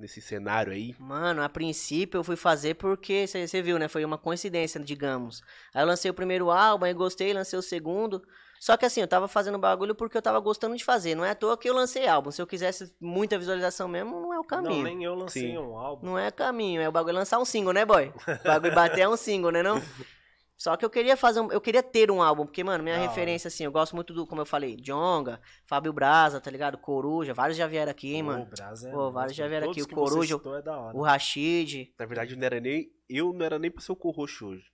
[0.00, 0.94] nesse cenário aí.
[0.98, 3.86] Mano, a princípio eu fui fazer porque, você viu, né?
[3.86, 5.42] Foi uma coincidência, digamos.
[5.74, 8.22] Aí eu lancei o primeiro álbum, aí gostei, lancei o segundo.
[8.58, 11.14] Só que assim, eu tava fazendo bagulho porque eu tava gostando de fazer.
[11.14, 12.30] Não é à toa que eu lancei álbum.
[12.30, 14.76] Se eu quisesse muita visualização mesmo, não é o caminho.
[14.76, 15.58] Não, nem eu lancei Sim.
[15.58, 16.04] um álbum.
[16.04, 18.12] Não é caminho, é o bagulho lançar um single, né, boy?
[18.44, 19.80] O bagulho bater é um single, né, não?
[20.60, 23.48] Só que eu queria fazer um, eu queria ter um álbum, porque, mano, minha referência,
[23.48, 26.76] assim, eu gosto muito do, como eu falei, Jonga, Fábio Braza, tá ligado?
[26.76, 28.44] Coruja, vários já vieram aqui, mano.
[28.44, 30.68] Brasa é Pô, vários já vieram aqui, o Coruja, é.
[30.92, 32.92] O Rashid, Na verdade, não era nem.
[33.08, 34.66] Eu não era nem pra ser o co-host hoje.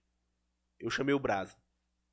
[0.80, 1.54] Eu chamei o Brasa.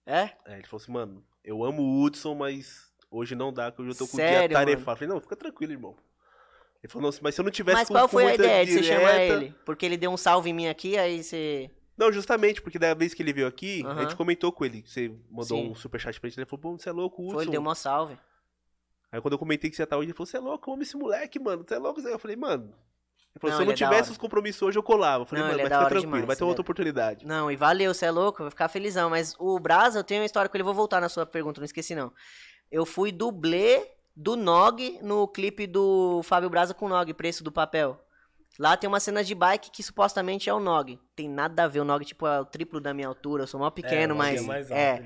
[0.05, 0.29] é?
[0.45, 3.89] É, ele falou assim, mano, eu amo o Hudson, mas hoje não dá, que hoje
[3.89, 4.99] eu tô com o Sério, dia tarefado.
[4.99, 5.95] falei, não, fica tranquilo, irmão.
[6.83, 8.83] Ele falou, não, mas se eu não tivesse Mas qual foi a ideia de você
[8.83, 9.55] chamar ele?
[9.65, 11.71] Porque ele deu um salve em mim aqui, aí você...
[11.97, 14.83] Não, justamente, porque da vez que ele veio aqui, a gente comentou com ele.
[14.85, 15.71] Você mandou Sim.
[15.71, 17.33] um superchat pra gente, ele falou, pô, você é louco, Hudson.
[17.35, 18.17] Foi, ele deu uma salve.
[19.11, 20.73] Aí quando eu comentei que você ia estar hoje, ele falou, você é louco, eu
[20.73, 21.99] amo esse moleque, mano, você é louco.
[22.01, 22.73] Eu falei, mano...
[23.35, 24.11] Ele falou, Não, se eu ele não é da tivesse hora.
[24.11, 25.23] os compromissos hoje, eu colava.
[25.23, 26.49] Eu falei, Não, mano, ele é mas da fica hora tranquilo, demais, vai ter ele
[26.49, 27.25] outra é- oportunidade.
[27.25, 29.09] Não, e valeu, você é louco, vai ficar felizão.
[29.09, 31.65] Mas o Brasa, eu tenho uma história com ele, vou voltar na sua pergunta, não
[31.65, 32.13] esqueci não.
[32.71, 37.51] Eu fui dublê do Nog no clipe do Fábio Braza com o Nog, Preço do
[37.51, 37.99] Papel.
[38.59, 40.99] Lá tem uma cena de bike que supostamente é o Nog.
[41.15, 43.59] Tem nada a ver, o Nog, tipo, é o triplo da minha altura, eu sou
[43.59, 44.41] mó pequeno, É, mas...
[44.41, 45.03] é mais alto, é,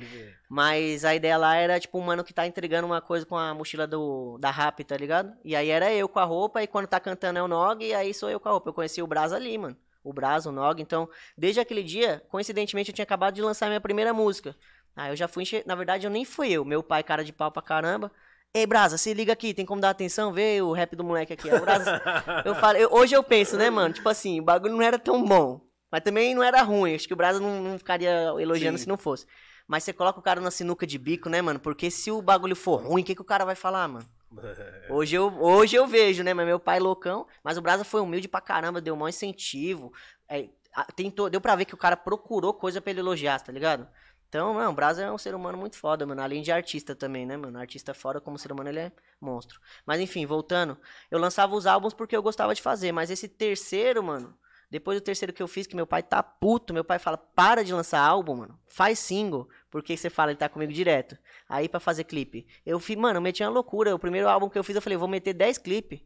[0.49, 3.53] mas a ideia lá era, tipo, um mano que tá entregando uma coisa com a
[3.53, 5.33] mochila do, da Rap, tá ligado?
[5.45, 7.93] E aí era eu com a roupa, e quando tá cantando é o Nog, e
[7.93, 8.69] aí sou eu com a roupa.
[8.69, 9.77] Eu conheci o Brasa ali, mano.
[10.03, 10.81] O Brasa, o Nog.
[10.81, 14.55] Então, desde aquele dia, coincidentemente, eu tinha acabado de lançar minha primeira música.
[14.95, 15.63] Aí eu já fui encher...
[15.65, 16.63] Na verdade, eu nem fui eu.
[16.65, 18.11] Meu pai, cara de pau pra caramba.
[18.53, 20.33] Ei, Brasa, se liga aqui, tem como dar atenção?
[20.33, 21.49] Vê o rap do moleque aqui.
[21.49, 22.01] Brasa...
[22.45, 23.93] eu falo, eu- hoje eu penso, né, mano?
[23.93, 25.61] Tipo assim, o bagulho não era tão bom.
[25.91, 26.95] Mas também não era ruim.
[26.95, 28.83] Acho que o Brasa não, não ficaria elogiando Sim.
[28.83, 29.25] se não fosse.
[29.67, 31.59] Mas você coloca o cara na sinuca de bico, né, mano?
[31.59, 34.05] Porque se o bagulho for ruim, o que, que o cara vai falar, mano?
[34.89, 36.33] Hoje eu, hoje eu vejo, né?
[36.33, 37.27] Mas meu pai é loucão.
[37.43, 39.93] Mas o Brasa foi humilde pra caramba, deu um maior incentivo.
[40.27, 40.49] É,
[40.95, 43.87] tentou, deu pra ver que o cara procurou coisa pra ele elogiar, tá ligado?
[44.29, 46.21] Então, mano, o Brasa é um ser humano muito foda, mano.
[46.21, 47.57] Além de artista também, né, mano?
[47.57, 49.59] Artista fora, como ser humano, ele é monstro.
[49.85, 50.77] Mas enfim, voltando.
[51.09, 52.91] Eu lançava os álbuns porque eu gostava de fazer.
[52.91, 54.37] Mas esse terceiro, mano.
[54.69, 57.63] Depois do terceiro que eu fiz, que meu pai tá puto, meu pai fala: para
[57.63, 58.59] de lançar álbum, mano.
[58.65, 59.47] Faz single.
[59.71, 61.17] Porque você fala, ele tá comigo direto.
[61.47, 62.45] Aí pra fazer clipe.
[62.65, 63.95] Eu fiz, mano, eu meti uma loucura.
[63.95, 66.01] O primeiro álbum que eu fiz, eu falei, vou meter 10 clipes.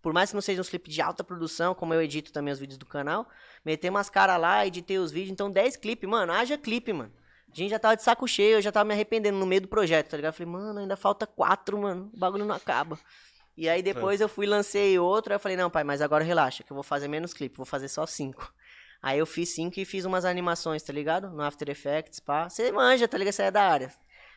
[0.00, 2.60] Por mais que não seja uns clipes de alta produção, como eu edito também os
[2.60, 3.28] vídeos do canal,
[3.64, 7.12] meter umas caras lá, editei os vídeos, então 10 clipes, mano, haja clipe, mano.
[7.50, 9.68] A gente já tava de saco cheio, eu já tava me arrependendo no meio do
[9.68, 10.34] projeto, tá ligado?
[10.34, 12.98] Eu falei, mano, ainda falta quatro, mano, o bagulho não acaba.
[13.56, 16.22] E aí depois eu fui e lancei outro, aí eu falei, não, pai, mas agora
[16.22, 18.52] relaxa, que eu vou fazer menos clipe, vou fazer só cinco.
[19.02, 21.30] Aí eu fiz cinco e fiz umas animações, tá ligado?
[21.30, 22.48] No After Effects, pá.
[22.48, 23.32] Você manja, tá ligado?
[23.34, 23.92] Você é da área.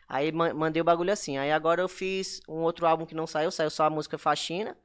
[0.07, 1.37] Aí ma- mandei o bagulho assim.
[1.37, 4.77] Aí agora eu fiz um outro álbum que não saiu, saiu só a música Faxina.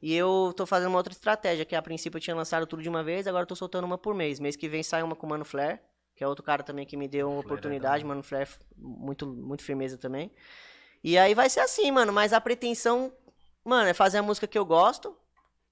[0.00, 2.88] E eu tô fazendo uma outra estratégia, que a princípio eu tinha lançado tudo de
[2.88, 4.38] uma vez, agora eu tô soltando uma por mês.
[4.40, 5.80] Mês que vem sai uma com o Mano Flair,
[6.18, 8.04] que é outro cara também que me deu uma é da oportunidade.
[8.04, 10.32] Mano Flair, muito, muito firmeza também.
[11.02, 13.12] E aí vai ser assim, mano, mas a pretensão,
[13.64, 15.16] mano, é fazer a música que eu gosto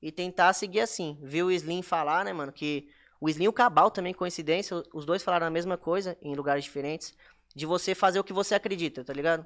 [0.00, 1.18] e tentar seguir assim.
[1.20, 2.88] Viu o Slim falar, né, mano, que
[3.20, 6.62] o Slim e o Cabal também, coincidência, os dois falaram a mesma coisa em lugares
[6.62, 7.12] diferentes,
[7.52, 9.44] de você fazer o que você acredita, tá ligado?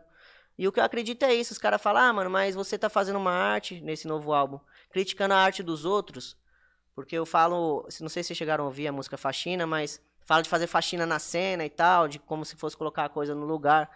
[0.59, 2.91] E o que eu acredito é isso, os caras falam, ah, mano, mas você tá
[2.91, 6.37] fazendo uma arte nesse novo álbum, criticando a arte dos outros,
[6.95, 10.43] porque eu falo, não sei se vocês chegaram a ouvir a música Faxina, mas falo
[10.43, 13.47] de fazer faxina na cena e tal, de como se fosse colocar a coisa no
[13.47, 13.91] lugar.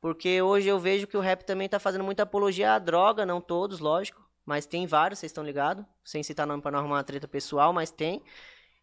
[0.00, 3.40] Porque hoje eu vejo que o rap também tá fazendo muita apologia à droga, não
[3.40, 4.22] todos, lógico.
[4.44, 5.84] Mas tem vários, vocês estão ligados?
[6.04, 8.22] Sem citar nome pra não arrumar uma treta pessoal, mas tem.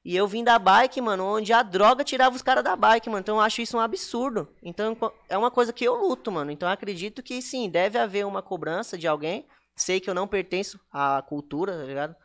[0.04, 3.22] E eu vim da bike, mano, onde a droga tirava os caras da bike, mano.
[3.22, 4.48] Então eu acho isso um absurdo.
[4.62, 4.96] Então
[5.28, 6.52] é uma coisa que eu luto, mano.
[6.52, 9.48] Então eu acredito que sim, deve haver uma cobrança de alguém.
[9.76, 12.16] Sei que eu não pertenço à cultura, tá ligado?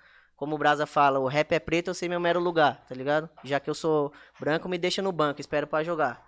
[0.41, 3.29] Como o Brasa fala, o rap é preto, eu sei meu mero lugar, tá ligado?
[3.45, 4.11] Já que eu sou
[4.41, 6.27] branco, me deixa no banco, espero pra jogar.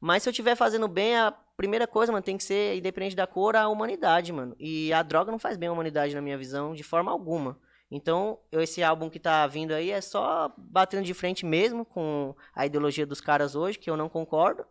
[0.00, 3.26] Mas se eu estiver fazendo bem, a primeira coisa, mano, tem que ser, independente da
[3.26, 4.54] cor, a humanidade, mano.
[4.56, 7.58] E a droga não faz bem à humanidade, na minha visão, de forma alguma.
[7.90, 12.64] Então, esse álbum que tá vindo aí é só batendo de frente mesmo com a
[12.66, 14.64] ideologia dos caras hoje, que eu não concordo.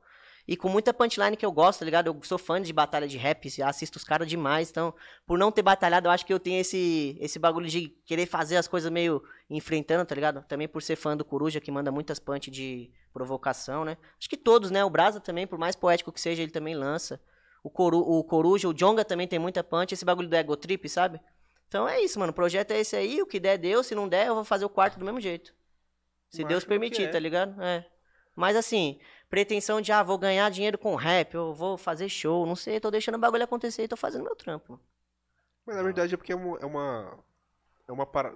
[0.50, 2.08] E com muita punchline que eu gosto, tá ligado?
[2.08, 4.72] Eu sou fã de batalha de rap, assisto os caras demais.
[4.72, 8.26] Então, por não ter batalhado, eu acho que eu tenho esse, esse bagulho de querer
[8.26, 10.44] fazer as coisas meio enfrentando, tá ligado?
[10.48, 13.96] Também por ser fã do Coruja, que manda muitas punch de provocação, né?
[14.18, 14.84] Acho que todos, né?
[14.84, 17.22] O Brasa também, por mais poético que seja, ele também lança.
[17.64, 19.94] O, Coru, o Coruja, o Jonga também tem muita punch.
[19.94, 21.22] Esse bagulho do Ego Trip, sabe?
[21.68, 22.32] Então é isso, mano.
[22.32, 23.22] O projeto é esse aí.
[23.22, 23.84] O que der, deu.
[23.84, 25.54] Se não der, eu vou fazer o quarto do mesmo jeito.
[26.28, 27.08] Se Marca Deus permitir, é.
[27.08, 27.62] tá ligado?
[27.62, 27.86] É.
[28.40, 28.98] Mas assim,
[29.30, 32.90] pretensão de, ah, vou ganhar dinheiro com rap, eu vou fazer show, não sei, tô
[32.90, 34.80] deixando o bagulho acontecer e tô fazendo meu trampo.
[35.66, 36.58] Mas na verdade é porque é uma.
[36.60, 37.20] É uma,
[37.86, 38.34] é uma para...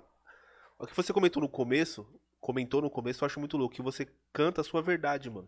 [0.77, 2.05] O que você comentou no começo,
[2.41, 5.47] comentou no começo, eu acho muito louco, que você canta a sua verdade, mano.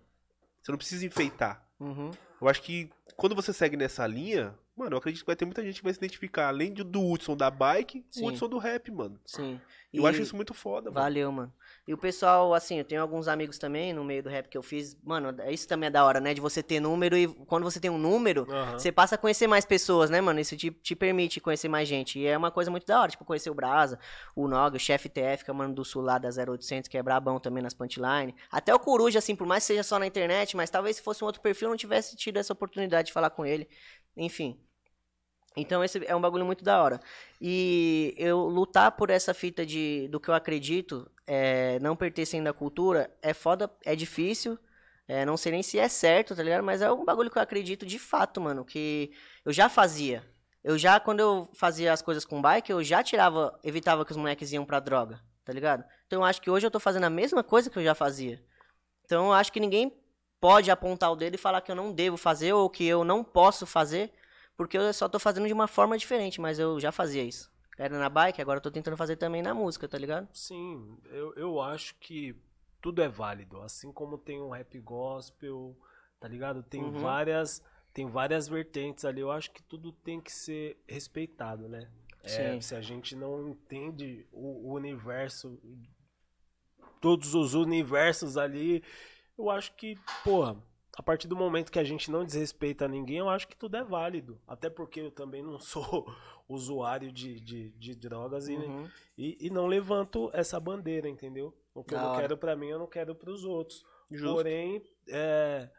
[0.64, 1.68] Você não precisa enfeitar.
[1.78, 2.12] Uhum.
[2.42, 5.64] Eu acho que quando você segue nessa linha, mano, eu acredito que vai ter muita
[5.64, 8.24] gente que vai se identificar, além do, do Hudson da bike, Sim.
[8.24, 9.20] o Hudson do rap, mano.
[9.26, 9.60] Sim.
[9.94, 11.02] Eu E- acho isso muito foda, mano.
[11.02, 11.54] Valeu, mano.
[11.88, 14.64] E o pessoal, assim, eu tenho alguns amigos também no meio do rap que eu
[14.64, 14.98] fiz.
[15.04, 16.34] Mano, isso também é da hora, né?
[16.34, 19.64] De você ter número e quando você tem um número, você passa a conhecer mais
[19.66, 20.40] pessoas, né, mano?
[20.40, 22.20] Isso te, te permite conhecer mais gente.
[22.20, 23.98] E é uma coisa muito da hora, tipo, conhecer o Brasa,
[24.36, 26.98] o Nog, o chefe TF, que é o mano do sul lá da 0800, que
[26.98, 28.36] é brabão também nas punchline.
[28.52, 31.24] Até o Coruja, assim, por mais que seja só na internet, mas talvez se fosse
[31.24, 33.70] um outro perfil eu não tivesse tido essa oportunidade de falar com ele.
[34.18, 34.60] Enfim.
[35.56, 37.00] Então esse é um bagulho muito da hora.
[37.40, 42.54] E eu lutar por essa fita de do que eu acredito, é, não pertencendo à
[42.54, 44.58] cultura, é foda, é difícil.
[45.08, 46.64] É, não sei nem se é certo, tá ligado?
[46.64, 48.66] Mas é um bagulho que eu acredito de fato, mano.
[48.66, 49.12] Que
[49.46, 50.24] eu já fazia.
[50.64, 54.18] Eu já, quando eu fazia as coisas com bike, eu já tirava, evitava que os
[54.18, 55.86] moleques iam pra droga, tá ligado?
[56.08, 58.44] Então eu acho que hoje eu tô fazendo a mesma coisa que eu já fazia.
[59.06, 59.96] Então eu acho que ninguém
[60.42, 63.24] pode apontar o dedo e falar que eu não devo fazer ou que eu não
[63.24, 64.12] posso fazer,
[64.58, 67.52] porque eu só tô fazendo de uma forma diferente, mas eu já fazia isso.
[67.78, 70.28] Era na bike, agora eu tô tentando fazer também na música, tá ligado?
[70.34, 72.36] Sim, eu, eu acho que
[72.82, 73.62] tudo é válido.
[73.62, 75.78] Assim como tem um rap gospel,
[76.20, 76.64] tá ligado?
[76.64, 76.92] Tem Uhum.
[76.92, 77.62] várias.
[77.94, 79.22] Tem várias vertentes ali.
[79.22, 81.90] Eu acho que tudo tem que ser respeitado, né?
[82.24, 85.60] É, se a gente não entende o, o universo,
[87.00, 88.84] todos os universos ali,
[89.38, 90.58] eu acho que, porra,
[90.98, 93.84] a partir do momento que a gente não desrespeita ninguém, eu acho que tudo é
[93.84, 94.40] válido.
[94.48, 96.06] Até porque eu também não sou
[96.48, 98.88] usuário de, de, de drogas e, Uhum.
[99.18, 101.54] e, e não levanto essa bandeira, entendeu?
[101.74, 103.84] O que eu Da não quero pra mim, eu não quero pros outros.
[104.10, 104.36] Justo.
[104.36, 105.70] Porém, é,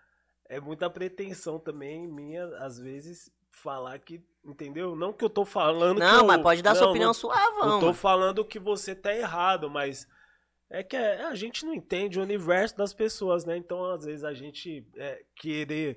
[0.49, 4.95] é muita pretensão também minha, às vezes, falar que, entendeu?
[4.97, 7.15] Não que eu tô falando que Não, eu- mas pode dar sua não, opinião não-
[7.15, 7.95] suavão, Não tô mano.
[7.95, 10.07] falando que você tá errado, mas
[10.71, 13.57] é que é- a gente não entende o universo das pessoas, né?
[13.57, 15.97] Então, às vezes, a gente é, querer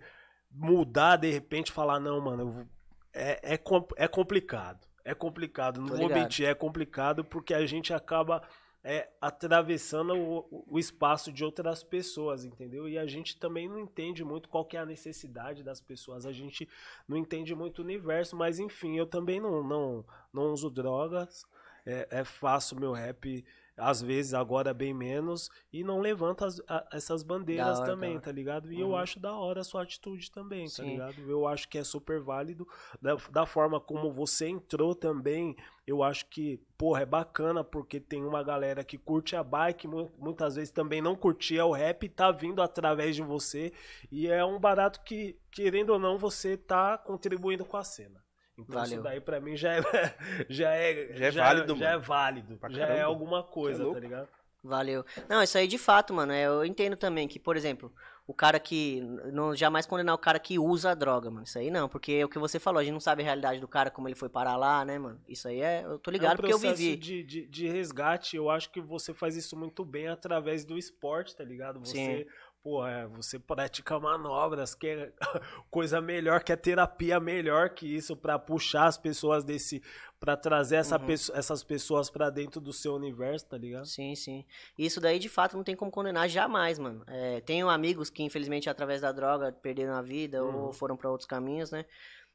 [0.52, 2.68] mudar, de repente, falar, não, mano, vou-
[3.14, 3.60] é, é,
[3.98, 4.88] é complicado.
[5.04, 8.44] É complicado, não vou mentir, é complicado porque a gente acaba
[8.84, 12.88] é, atravessando o, o espaço de outras pessoas, entendeu?
[12.88, 16.32] E a gente também não entende muito qual que é a necessidade das pessoas, a
[16.32, 16.68] gente
[17.08, 21.46] não entende muito o universo, mas enfim, eu também não, não, não uso drogas,
[21.86, 23.44] é, é faço meu rap
[23.80, 28.32] às vezes, agora bem menos, e não levanto as- a- essas bandeiras hora, também, tá
[28.32, 28.72] ligado?
[28.72, 28.96] E eu Uhum.
[28.96, 30.92] acho da hora a sua atitude também, tá Sim.
[30.92, 31.22] ligado?
[31.30, 32.68] Eu acho que é super válido.
[33.02, 35.56] Da, da forma como você entrou também,
[35.88, 40.12] eu acho que, porra, é bacana, porque tem uma galera que curte a bike, mu-
[40.18, 43.72] muitas vezes também não curtia o rap, tá vindo através de você,
[44.12, 48.22] e é um barato que, querendo ou não, você tá contribuindo com a cena.
[48.62, 48.94] Então Valeu.
[48.94, 49.82] isso daí pra mim já é
[50.50, 52.04] já é Já é válido, já é mano.
[52.04, 54.00] válido, Pra já é alguma coisa, é louco.
[54.00, 54.28] tá ligado?
[54.64, 55.06] Valeu.
[55.30, 56.34] Não, isso aí de fato, mano.
[56.34, 57.92] é, eu entendo também que, por exemplo,
[58.28, 59.00] o cara que.
[59.32, 61.46] Não, jamais condenar o cara que usa a droga, mano.
[61.46, 63.62] Isso aí não, porque é o que você falou, a gente não sabe a realidade
[63.62, 65.18] do cara, como ele foi parar lá, né, mano?
[65.30, 65.84] Isso aí é.
[65.86, 66.98] Eu tô ligado é um porque eu vivi.
[66.98, 71.34] De, de, de resgate, eu acho que você faz isso muito bem através do esporte,
[71.38, 71.80] tá ligado?
[71.80, 72.28] Você,
[72.62, 75.14] pô, é, você pratica manobras, que é
[75.72, 79.82] coisa melhor, que é terapia melhor que isso pra puxar as pessoas desse.
[80.20, 81.08] pra trazer essa Uhum.
[81.34, 83.86] essas pessoas pra dentro do seu universo, tá ligado?
[83.86, 84.46] Sim, sim.
[84.78, 87.04] Isso daí, de fato, não tem como condenar jamais, mano.
[87.08, 90.66] É, tenho amigos que, infelizmente, através da droga, perderam a vida Uhum.
[90.66, 91.86] ou foram pra outros caminhos, né?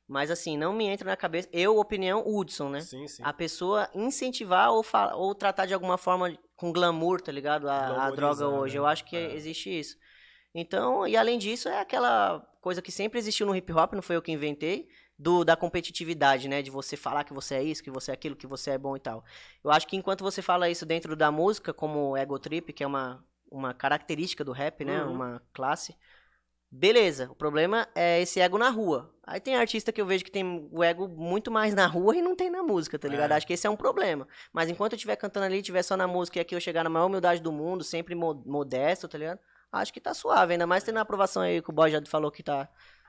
[0.09, 1.49] Mas, assim, não me entra na cabeça.
[1.53, 2.81] Eu, opinião, Hudson, né?
[2.81, 3.23] Sim, sim.
[3.25, 7.69] A pessoa incentivar ou, fa- ou tratar de alguma forma com glamour, tá ligado?
[7.69, 8.75] A, a droga hoje.
[8.75, 8.81] né?
[8.81, 9.35] Eu acho que É.
[9.35, 9.97] existe isso.
[10.55, 14.17] Então, e além disso, é aquela coisa que sempre existiu no hip hop, não foi
[14.17, 14.89] eu que inventei,
[15.19, 16.63] do, da competitividade, né?
[16.63, 18.97] De você falar que você é isso, que você é aquilo, que você é bom
[18.97, 19.25] e tal.
[19.63, 22.87] Eu acho que enquanto você fala isso dentro da música, como ego trip, que é
[22.87, 25.03] uma, uma característica do rap, né?
[25.03, 25.13] Uhum.
[25.13, 25.97] Uma classe.
[26.71, 29.15] Beleza, o problema é esse ego na rua.
[29.23, 32.23] Aí tem artista que eu vejo que tem o ego muito mais na rua e
[32.23, 33.31] não tem na música, tá ligado?
[33.31, 33.35] É.
[33.37, 34.27] Acho que esse é um problema.
[34.53, 36.91] Mas enquanto eu estiver cantando ali, estiver só na música e aqui eu chegar na
[36.91, 39.39] maior humildade do mundo, sempre mo- modesto, tá ligado?
[39.77, 42.31] Acho que tá suave, ainda mais tendo a aprovação aí que o boy já falou
[42.31, 42.69] que tá.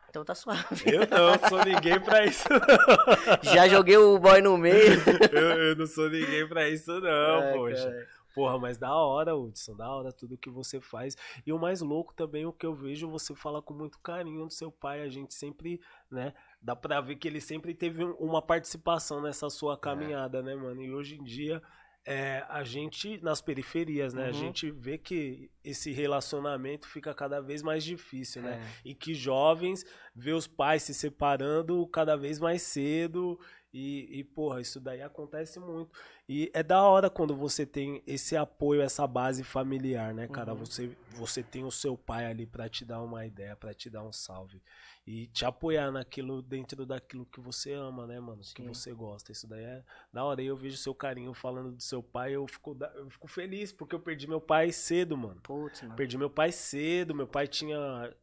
[0.10, 0.84] Então tá suave.
[0.86, 2.48] Eu não sou ninguém pra isso.
[3.44, 4.94] já joguei o boy no meio.
[5.32, 7.84] eu, eu não sou ninguém pra isso, não, É, poxa.
[7.90, 8.16] cara.
[8.34, 11.16] Porra, mas da hora, Hudson, da hora tudo que você faz.
[11.46, 14.52] E o mais louco também, o que eu vejo, você fala com muito carinho do
[14.52, 15.02] seu pai.
[15.04, 15.80] A gente sempre,
[16.12, 20.54] né, dá pra ver que ele sempre teve um- uma participação nessa sua caminhada, né,
[20.54, 20.82] mano?
[20.82, 21.62] E hoje em dia,
[22.06, 24.34] é, a gente, nas periferias, né, a Uhum.
[24.34, 28.62] gente vê que esse relacionamento fica cada vez mais difícil, né?
[28.64, 28.90] É.
[28.90, 29.84] E que jovens
[30.14, 33.40] vê os pais se separando cada vez mais cedo.
[33.74, 35.92] E, e, porra, isso daí acontece muito.
[36.28, 40.54] E é da hora quando você tem esse apoio, essa base familiar, né, cara?
[40.54, 40.60] Uhum.
[40.60, 44.04] Você, você tem o seu pai ali pra te dar uma ideia, pra te dar
[44.04, 44.60] um salve.
[45.06, 48.42] E te apoiar naquilo, dentro daquilo que você ama, né, mano?
[48.42, 48.68] Que Sim.
[48.68, 49.32] você gosta.
[49.32, 50.42] Isso daí é da hora.
[50.42, 53.94] E eu vejo seu carinho falando do seu pai, eu fico, eu fico feliz, porque
[53.94, 55.40] eu perdi meu pai cedo, mano.
[55.42, 55.96] Putz, mano.
[55.96, 57.78] Perdi meu pai cedo, meu pai tinha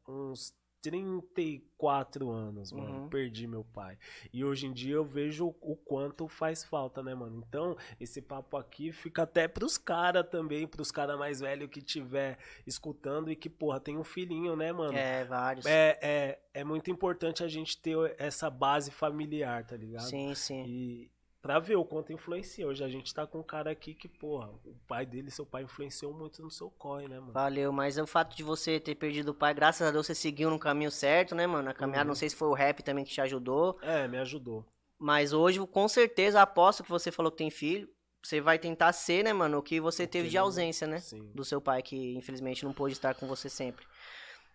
[0.08, 3.02] uns 34 anos, mano.
[3.02, 3.08] Uhum.
[3.08, 3.98] Perdi meu pai.
[4.32, 7.42] E hoje em dia eu vejo o- quanto faz falta, né, mano?
[7.48, 12.38] Então, esse papo aqui fica até pros caras também, pros caras mais velhos que tiver
[12.66, 14.96] escutando e que, porra, tem um filhinho, né, mano?
[14.96, 15.66] É, vários.
[15.66, 20.02] É, é, é muito importante a gente ter essa base familiar, tá ligado?
[20.08, 20.64] Sim, sim.
[20.66, 21.10] E
[21.42, 22.66] pra ver o quanto influencia.
[22.66, 25.64] Hoje a gente tá com um cara aqui que, porra, o pai dele, seu pai
[25.64, 27.32] influenciou muito no seu corre, né, mano?
[27.32, 30.48] Valeu, mas o fato de você ter perdido o pai, graças a Deus você seguiu
[30.48, 31.68] no caminho certo, né, mano?
[31.68, 32.08] A caminhada, Uhum.
[32.08, 33.76] não sei se foi o rap também que te ajudou.
[33.82, 34.64] É, me ajudou.
[34.98, 37.88] Mas hoje, com certeza, aposto que você falou que tem filho.
[38.24, 40.44] Você vai tentar ser, né, mano, o que você teve de Entendeu?
[40.44, 41.00] ausência, né?
[41.00, 41.28] Sim.
[41.34, 43.84] Do seu pai, que infelizmente não pôde estar com você sempre.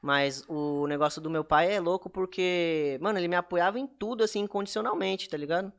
[0.02, 4.24] Mas o negócio do meu pai é louco porque, mano, ele me apoiava em tudo,
[4.24, 5.74] assim, incondicionalmente, tá ligado?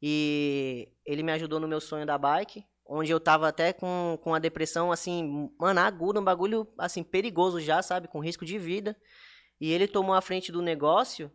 [0.00, 4.34] E ele me ajudou no meu sonho da bike, onde eu tava até com, com
[4.34, 8.08] a depressão, assim, mano, aguda, um bagulho, assim, perigoso já, sabe?
[8.08, 8.96] Com risco de vida.
[9.60, 11.30] E ele tomou a frente do negócio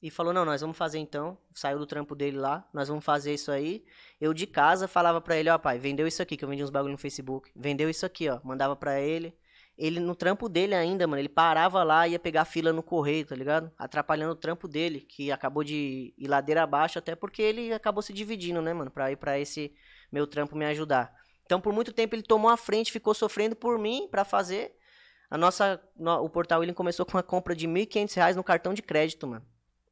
[0.00, 1.38] e falou: Não, nós vamos fazer então.
[1.54, 3.84] Saiu do trampo dele lá, nós vamos fazer isso aí.
[4.20, 6.70] Eu de casa falava pra ele: Ó, pai, vendeu isso aqui, que eu vendi uns
[6.70, 7.50] bagulho no Facebook.
[7.54, 8.40] Vendeu isso aqui, ó.
[8.42, 9.36] Mandava pra ele.
[9.78, 13.34] Ele, no trampo dele ainda, mano, ele parava lá ia pegar fila no correio, tá
[13.36, 13.70] ligado?
[13.78, 18.12] Atrapalhando o trampo dele, que acabou de ir ladeira abaixo, até porque ele acabou se
[18.12, 19.74] dividindo, né, mano, pra ir pra esse
[20.10, 21.12] meu trampo me ajudar.
[21.44, 24.72] Então, por muito tempo, ele tomou a frente, ficou sofrendo por mim pra fazer.
[25.30, 28.72] A nossa, no- o Portal William começou com uma compra de 1.500 reais no cartão
[28.72, 29.44] de crédito, mano.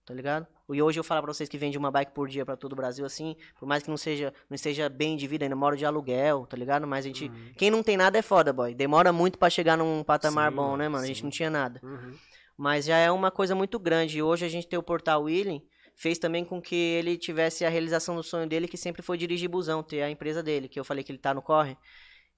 [0.07, 0.47] Tá ligado?
[0.71, 2.77] E hoje eu falo pra vocês que vende uma bike por dia pra todo o
[2.77, 5.87] Brasil, assim, por mais que não seja, não esteja bem de vida, ainda mora de
[5.87, 6.87] aluguel, tá ligado?
[6.87, 7.53] Mas a gente, Uhum.
[7.57, 8.75] quem não tem nada é foda, boy.
[8.75, 11.05] Demora muito pra chegar num patamar Sim, bom, né, mano?
[11.05, 11.23] A gente sim.
[11.25, 11.81] não tinha nada.
[11.83, 12.13] Uhum.
[12.57, 14.19] Mas já é uma coisa muito grande.
[14.19, 15.61] E hoje a gente ter o Portal William
[15.97, 19.49] fez também com que ele tivesse a realização do sonho dele, que sempre foi dirigir
[19.49, 21.77] busão, ter a empresa dele, que eu falei que ele tá no corre.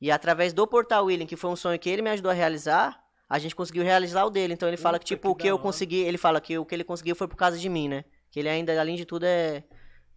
[0.01, 3.03] E através do Portal William, que foi um sonho que ele me ajudou a realizar,
[3.29, 4.55] a gente conseguiu realizar o dele.
[4.55, 5.63] Então ele fala que, tipo, que o que eu hora.
[5.63, 8.05] consegui, ele fala que o que ele conseguiu foi por causa de mim, né?
[8.31, 9.65] Que ele ainda, além de tudo, é.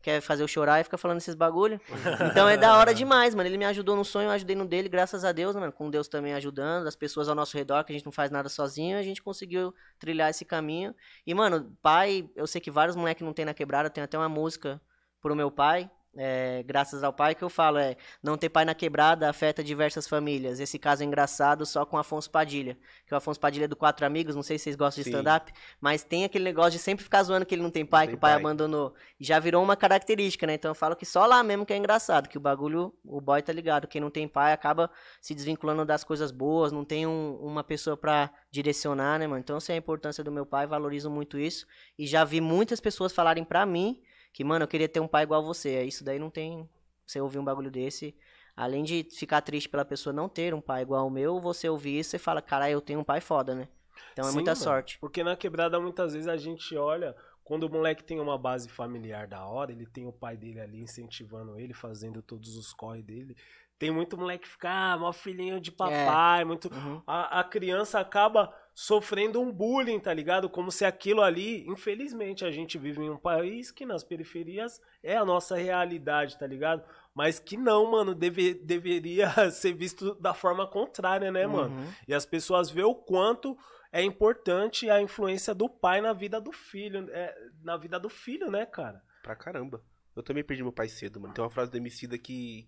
[0.02, 1.80] Quer fazer eu chorar e fica falando esses bagulho.
[2.32, 3.50] Então é da hora demais, mano.
[3.50, 5.74] Ele me ajudou no sonho, eu ajudei no dele, graças a Deus, mano.
[5.74, 8.48] Com Deus também ajudando, as pessoas ao nosso redor, que a gente não faz nada
[8.48, 10.96] sozinho, a gente conseguiu trilhar esse caminho.
[11.28, 14.30] E, mano, pai, eu sei que vários moleques não tem na quebrada, tem até uma
[14.30, 14.82] música
[15.22, 15.92] pro meu pai.
[16.18, 20.08] É, graças ao pai que eu falo, é não ter pai na quebrada afeta diversas
[20.08, 20.60] famílias.
[20.60, 22.78] Esse caso é engraçado só com Afonso Padilha.
[23.06, 25.16] Que o Afonso Padilha é do Quatro Amigos, não sei se vocês gostam de Sim.
[25.16, 28.08] stand-up, mas tem aquele negócio de sempre ficar zoando que ele não tem pai, Não
[28.08, 28.40] que tem o pai, pai.
[28.42, 28.94] abandonou.
[29.20, 30.54] E já virou uma característica, né?
[30.56, 33.42] Então eu falo que só lá mesmo que é engraçado, que o bagulho, o boy
[33.42, 33.88] tá ligado.
[33.88, 34.90] Quem não tem pai acaba
[35.22, 39.40] se desvinculando das coisas boas, não tem um- uma pessoa pra direcionar, né, mano?
[39.40, 41.66] Então eu sei a importância do meu pai, valorizo muito isso.
[41.98, 44.02] E já vi muitas pessoas falarem pra mim
[44.34, 45.84] que, mano, eu queria ter um pai igual você.
[45.84, 46.68] Isso daí não tem.
[47.06, 48.16] Você ouvir um bagulho desse.
[48.56, 52.00] Além de ficar triste pela pessoa não ter um pai igual o meu, você ouvir
[52.00, 53.68] isso e fala, caralho, eu tenho um pai foda, né?
[54.12, 54.64] Então é Sim, muita mano.
[54.64, 55.00] sorte.
[55.00, 57.16] Porque na quebrada, muitas vezes, a gente olha.
[57.44, 60.82] Quando o moleque tem uma base familiar da hora, ele tem o pai dele ali
[60.82, 63.36] incentivando ele, fazendo todos os corre dele.
[63.80, 66.72] Tem muito moleque que fica, ah, mó filhinho de papai, muito.
[66.72, 67.02] Uhum.
[67.08, 70.50] A, a criança acaba sofrendo um bullying, tá ligado?
[70.50, 75.18] Como se aquilo ali, infelizmente, a gente vive em um país que nas periferias é
[75.18, 76.82] a nossa realidade, tá ligado?
[77.14, 81.76] Mas que não, mano, deve, deveria ser visto da forma contrária, né, mano?
[81.76, 81.94] Uhum.
[82.08, 83.58] E as pessoas vê o quanto
[83.92, 88.50] é importante a influência do pai na vida do filho, é, na vida do filho,
[88.50, 89.04] né, cara?
[89.22, 89.84] Pra caramba.
[90.16, 91.34] Eu também perdi meu pai cedo, mano.
[91.34, 92.66] Tem uma frase do Emicida que,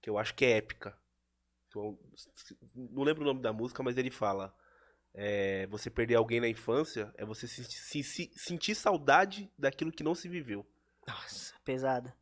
[0.00, 0.96] que eu acho que é épica.
[1.66, 1.98] Então,
[2.72, 4.54] não lembro o nome da música, mas ele fala:
[5.14, 10.02] é, Você perder alguém na infância é você se- se- se- sentir saudade daquilo que
[10.02, 10.66] não se viveu.
[11.06, 12.14] Nossa, pesada.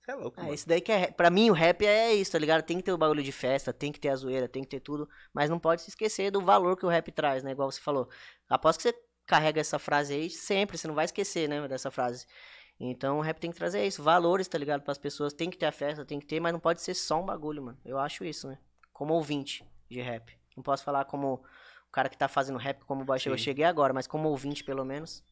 [0.00, 0.54] Você é louco, É, mano.
[0.54, 1.10] isso daí que é.
[1.12, 2.62] Pra mim, o rap é isso, tá ligado?
[2.64, 4.80] Tem que ter o bagulho de festa, tem que ter a zoeira, tem que ter
[4.80, 5.08] tudo.
[5.32, 7.52] Mas não pode se esquecer do valor que o rap traz, né?
[7.52, 8.08] Igual você falou.
[8.48, 8.94] Após que você
[9.24, 11.66] carrega essa frase aí, sempre, você não vai esquecer, né?
[11.68, 12.26] Dessa frase.
[12.80, 14.82] Então o rap tem que trazer isso, valores, tá ligado?
[14.82, 15.32] Pras pessoas.
[15.32, 17.62] Tem que ter a festa, tem que ter, mas não pode ser só um bagulho,
[17.62, 17.78] mano.
[17.84, 18.58] Eu acho isso, né?
[18.92, 20.36] Como ouvinte de rap.
[20.56, 21.44] Não posso falar como
[21.92, 23.34] cara que tá fazendo rap, como o boy chegou.
[23.36, 25.22] Eu cheguei agora, mas como ouvinte, pelo menos.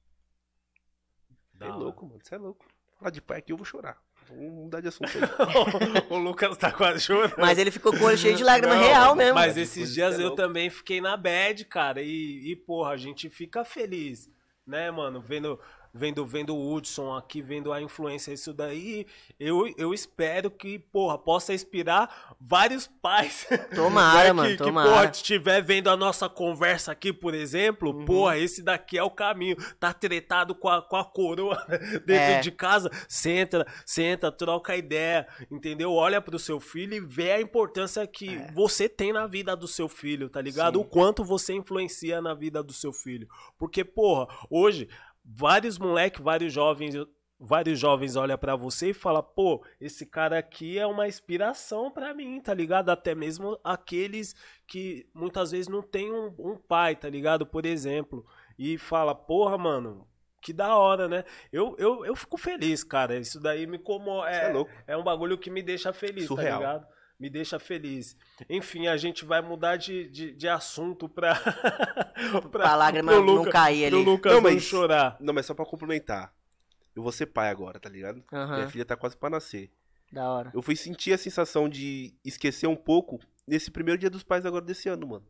[1.55, 2.21] Você é louco, mano.
[2.23, 2.65] Você é louco.
[2.99, 3.99] Falar de pai aqui eu vou chorar.
[4.29, 5.23] Vamos mudar de assunto aí.
[6.11, 7.35] o Lucas tá quase chorando.
[7.39, 9.35] Mas ele ficou com o olho cheio de lágrima Não, real mesmo.
[9.35, 12.03] Mas esses dias é eu também fiquei na bad, cara.
[12.03, 14.31] E, e, porra, a gente fica feliz,
[14.67, 15.21] né, mano?
[15.21, 15.59] Vendo,
[15.93, 19.07] vendo, vendo o Hudson aqui, vendo a influência isso daí.
[19.39, 23.47] Eu, eu espero que, porra, possa inspirar vários pais.
[23.75, 24.89] Tomara, né, mano, que, que, tomara.
[24.91, 28.05] porra, estiver vendo a nossa conversa aqui, por exemplo, Uhum.
[28.05, 29.57] porra, esse daqui é o caminho.
[29.79, 31.57] Tá tretado com a, com a coroa
[32.07, 32.41] dentro É.
[32.41, 35.93] de casa, senta, senta, troca ideia, entendeu?
[35.93, 39.89] Olha pro seu filho e vê a importância que você tem na vida do seu
[39.89, 40.79] filho, tá ligado?
[40.79, 40.83] É.
[40.83, 40.87] Sim.
[40.87, 43.29] O quanto você influencia na vida do seu filho.
[43.59, 44.89] Porque, porra, hoje,
[45.25, 46.95] vários moleques, vários jovens.
[47.43, 52.13] Vários jovens olham pra você e falam, pô, esse cara aqui é uma inspiração pra
[52.13, 52.91] mim, tá ligado?
[52.91, 54.35] Até mesmo aqueles
[54.67, 57.47] que muitas vezes não tem um, um pai, tá ligado?
[57.47, 58.27] Por exemplo.
[58.59, 60.07] E fala, porra, mano,
[60.43, 61.25] que da hora, né?
[61.51, 63.17] Eu, eu, eu fico feliz, cara.
[63.17, 66.61] Isso daí me como é é, é um bagulho que me deixa feliz, Surreal.
[66.61, 66.87] tá ligado?
[67.21, 68.17] Me deixa feliz.
[68.49, 71.35] Enfim, a gente vai mudar de, de, de assunto pra.
[72.51, 74.05] Pra lágrima pro não Luca- cair ali.
[74.05, 75.17] Lucas Não, não, mas- chorar.
[75.21, 76.33] Não, mas só pra complementar.
[76.95, 78.23] Eu vou ser pai agora, tá ligado?
[78.33, 79.71] Aham, Minha filha tá quase pra nascer.
[80.13, 80.51] da hora.
[80.55, 84.65] Eu fui sentir a sensação de esquecer um pouco nesse primeiro dia dos pais agora
[84.65, 85.27] desse ano, mano.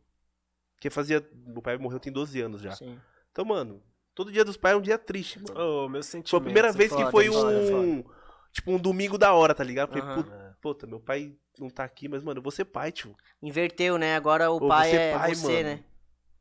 [0.75, 1.25] Porque fazia.
[1.45, 2.71] Meu pai morreu tem 12 anos já.
[2.71, 2.99] Sim.
[3.31, 3.81] Então, mano,
[4.15, 5.59] todo dia dos pais é um dia triste, mano.
[5.85, 6.29] Ô, meu sentimento.
[6.29, 8.03] Foi a primeira vez que foi um.
[8.51, 9.89] Tipo, um domingo da hora, tá ligado?
[9.89, 10.50] Falei, Aham.
[10.61, 13.15] "Puta, meu pai não tá aqui, mas, mano, eu vou ser pai, tio.
[13.41, 14.15] Inverteu, né?
[14.15, 15.75] Agora o Ô, pai você é pai, você, mano.
[15.75, 15.83] né?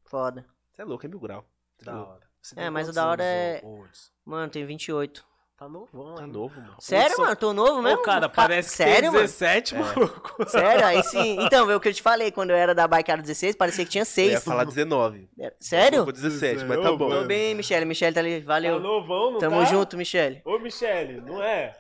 [0.05, 0.45] Foda.
[0.73, 1.45] Você é louco, é mil grau.
[1.79, 2.13] Você é Da louco.
[2.13, 2.31] hora.
[2.43, 4.11] Você É, mas o da hora é- Hudson?
[4.25, 5.29] Mano, tem 28.
[5.57, 6.31] Tá novão, Tá hein?
[6.33, 6.75] novo, mano.
[6.79, 7.37] Sério, Hudson- mano?
[7.37, 7.99] Tô novo mesmo?
[8.01, 9.21] Ô, cara, Ca- parece que Sério, tem mano?
[9.21, 9.79] 17, É.
[9.79, 10.49] maluco.
[10.49, 10.87] Sério?
[10.87, 11.37] Aí sim.
[11.43, 12.33] Então, foi o que eu te falei.
[12.33, 14.33] Quando eu era da bike era 16, parecia que tinha Eu 6.
[14.33, 15.29] ia falar 19.
[15.61, 15.99] Sério?
[15.99, 17.11] Ficou 17, mas tá Ô, bom.
[17.11, 17.85] Tô bem, Michele.
[17.85, 18.41] Michele tá ali.
[18.41, 18.81] Tá Valeu.
[18.81, 19.65] novão, não Tamo tá?
[19.67, 20.41] junto, Michele.
[20.47, 21.79] Ô, Michele, não é?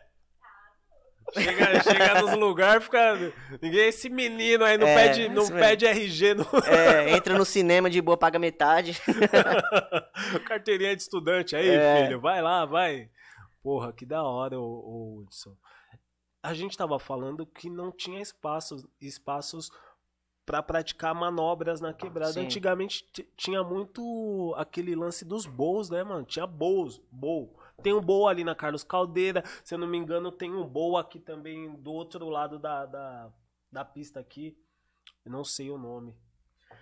[1.33, 3.33] Chega, chega nos lugares, fica.
[3.62, 6.47] Ninguém, esse menino aí não É, pede, não pede RG, não.
[6.66, 9.01] É, entra no cinema de boa, paga metade.
[10.47, 12.05] Carteirinha de estudante aí, É.
[12.07, 12.20] filho.
[12.20, 13.09] Vai lá, vai.
[13.62, 15.55] Porra, que da hora, ô Hudson.
[16.43, 19.70] A gente tava falando que não tinha espaços, espaços
[20.47, 22.33] para praticar manobras na quebrada.
[22.33, 22.41] Sim.
[22.45, 23.05] Antigamente
[23.37, 26.24] tinha muito aquele lance dos bowls, né, mano?
[26.24, 27.57] Tinha bowls, bowl.
[27.83, 30.97] Tem um bowl ali na Carlos Caldeira, se eu não me engano, tem um bowl
[30.97, 33.31] aqui também do outro lado da, da,
[33.70, 34.57] da pista aqui.
[35.24, 36.14] Eu não sei o nome.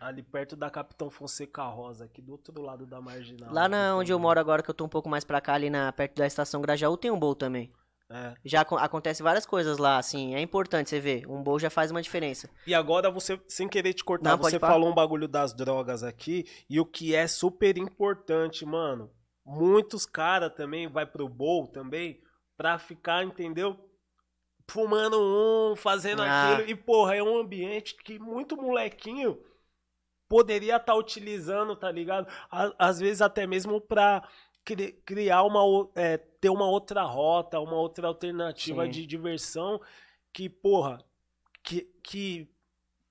[0.01, 3.53] Ali perto da Capitão Fonseca Rosa, aqui do outro lado da marginal.
[3.53, 5.71] Lá na onde eu moro agora, que eu tô um pouco mais pra cá, ali
[5.71, 7.73] na, perto da estação Grajaú, tem um bowl também.
[8.11, 8.35] É.
[8.45, 10.35] Já acon- acontece várias coisas lá, assim.
[10.35, 11.27] É importante você ver.
[11.29, 12.49] Um bowl já faz uma diferença.
[12.67, 16.47] E agora você, sem querer te cortar, Não, você falou um bagulho das drogas aqui,
[16.71, 19.11] e o que é super importante, mano.
[19.49, 22.21] Muitos caras também vai pro bowl também
[22.57, 23.77] pra ficar, entendeu?
[24.71, 26.53] Fumando um, fazendo Ah.
[26.53, 26.69] aquilo.
[26.69, 29.43] E, porra, é um ambiente que muito molequinho
[30.29, 32.27] poderia estar utilizando, tá ligado?
[32.79, 34.23] Às vezes até mesmo pra
[34.63, 38.91] cri- criar uma, é, ter uma outra rota, uma outra alternativa Sim.
[38.91, 39.81] de diversão
[40.31, 41.03] que, porra,
[41.63, 42.51] que, que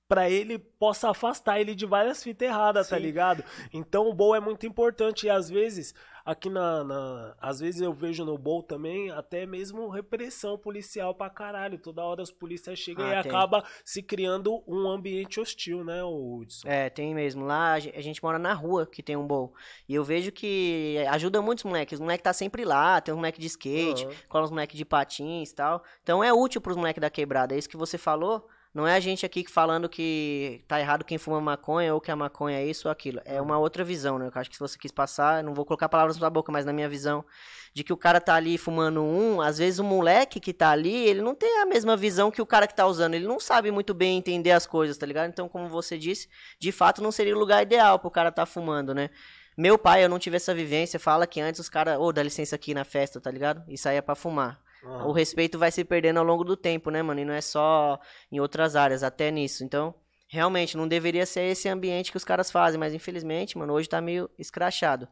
[0.07, 3.01] para ele possa afastar ele de várias fitas erradas, tá Sim.
[3.01, 3.43] ligado?
[3.73, 5.95] Então o bowl é muito importante e às vezes
[6.28, 11.30] aqui na, na- às vezes eu vejo no bowl também até mesmo repressão policial pra
[11.30, 11.80] caralho.
[11.80, 13.32] Toda hora os policiais chegam Ah, e tem.
[13.32, 16.67] acaba se criando um ambiente hostil, né, Hudson?
[16.67, 17.45] É, tem mesmo.
[17.45, 19.53] Lá a gen- a gente mora na rua que tem um bowl.
[19.88, 21.93] E eu vejo que ajuda muitos moleques.
[21.97, 24.13] Os moleques tá sempre lá, tem uns moleques de skate, Aham.
[24.28, 25.84] cola uns moleques de patins e tal.
[26.03, 27.55] Então é útil pros moleques da quebrada.
[27.55, 28.47] É isso que você falou.
[28.74, 32.15] Não é a gente aqui falando que tá errado quem fuma maconha ou que a
[32.15, 33.22] maconha é isso ou aquilo.
[33.26, 34.28] É uma outra visão, né?
[34.28, 36.65] Eu acho que se você quis passar, não vou colocar palavras na sua boca, mas
[36.65, 37.26] na minha visão,
[37.74, 40.95] de que o cara tá ali fumando um, às vezes o moleque que tá ali,
[41.07, 43.13] ele não tem a mesma visão que o cara que tá usando.
[43.15, 45.30] Ele não sabe muito bem entender as coisas, tá ligado?
[45.30, 48.93] Então, como você disse, de fato não seria o lugar ideal pro cara tá fumando,
[48.93, 49.09] né?
[49.57, 52.55] Meu pai, eu não tive essa vivência, fala que antes os caras, ô, dá licença
[52.55, 53.63] aqui na festa, tá ligado?
[53.68, 54.61] E saía pra fumar.
[54.84, 57.19] O respeito vai se perdendo ao longo do tempo, né, mano?
[57.19, 57.99] E não é só
[58.32, 59.63] em outras áreas, até nisso.
[59.63, 59.93] Então,
[60.28, 63.99] realmente, não deveria ser esse ambiente que os caras fazem, mas infelizmente, mano, hoje tá
[64.01, 65.07] meio escrachado.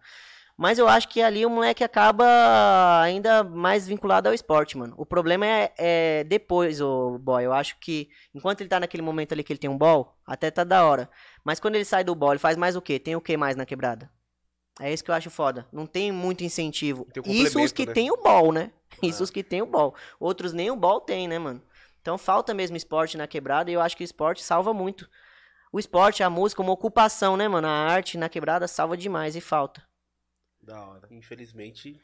[0.57, 4.93] Mas eu acho que ali o moleque acaba ainda mais vinculado ao esporte, mano.
[4.97, 7.43] O problema é, é depois, o boy.
[7.43, 10.49] Eu acho que enquanto ele tá naquele momento ali que ele tem um ball, até
[10.49, 11.09] tá da hora.
[11.43, 12.97] Mas quando ele sai do ball, ele faz mais o quê?
[12.97, 14.09] Tem o que mais na quebrada?
[14.80, 15.67] É isso que eu acho foda.
[15.71, 17.05] Não tem muito incentivo.
[17.05, 17.93] Tem o Isso os que né?
[17.93, 18.71] tem o ball, né?
[19.01, 19.07] É.
[19.07, 19.95] Isso os que tem o ball.
[20.19, 21.61] Outros nem o ball tem, né, mano?
[22.01, 25.09] Então falta mesmo esporte na quebrada e eu acho que o esporte salva muito.
[25.71, 27.67] O esporte, a música, uma ocupação, né, mano?
[27.67, 29.84] A arte na quebrada salva demais e falta.
[30.61, 31.07] Da hora.
[31.11, 32.01] Infelizmente,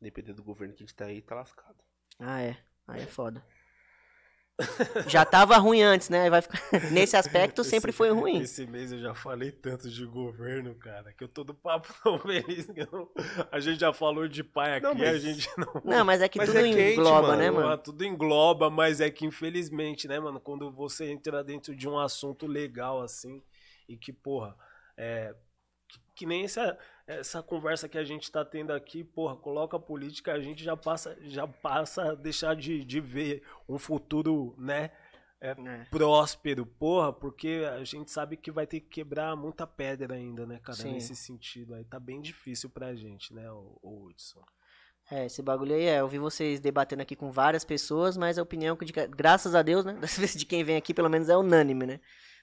[0.00, 1.76] dependendo do governo que a gente tá aí, tá lascado.
[2.18, 2.56] Ah, é.
[2.86, 3.44] Aí é foda.
[5.08, 6.28] Já tava ruim antes, né?
[6.30, 6.60] Vai ficar...
[6.92, 8.40] Nesse aspecto sempre Esse- foi ruim.
[8.40, 12.18] Esse mês eu já falei tanto de governo, cara, que eu tô do papo tão
[12.18, 12.66] feliz.
[12.66, 13.08] que não-
[13.50, 15.82] A gente já falou de pai aqui, Não, a mas- gente não.
[15.84, 17.38] Não, mas é que Mas tudo é quente, engloba, mano.
[17.38, 17.78] né, mano?
[17.78, 22.46] tudo engloba, mas é que infelizmente, né, mano, quando você entra dentro de um assunto
[22.46, 23.42] legal assim,
[23.88, 24.54] e que, porra,
[24.96, 25.34] é.
[25.88, 26.78] Que, que nem essa,
[27.20, 30.76] essa conversa que a gente tá tendo aqui, porra, coloca a política, a gente já
[30.76, 34.90] passa, já passa a deixar de, de ver um futuro, né?
[35.44, 35.56] É.
[35.90, 40.60] próspero, porra, porque a gente sabe que vai ter que quebrar muita pedra ainda, né,
[40.62, 40.92] cara, Sim.
[40.92, 41.84] nesse sentido aí.
[41.84, 44.40] Tá bem difícil pra gente, né, o, o Hudson.
[45.10, 45.98] É, esse bagulho aí é.
[46.00, 49.62] Eu vi vocês debatendo aqui com várias pessoas, mas a opinião que, de- graças a
[49.62, 49.94] Deus, né?
[49.94, 52.00] Das vezes de quem vem aqui, pelo menos é unânime, né?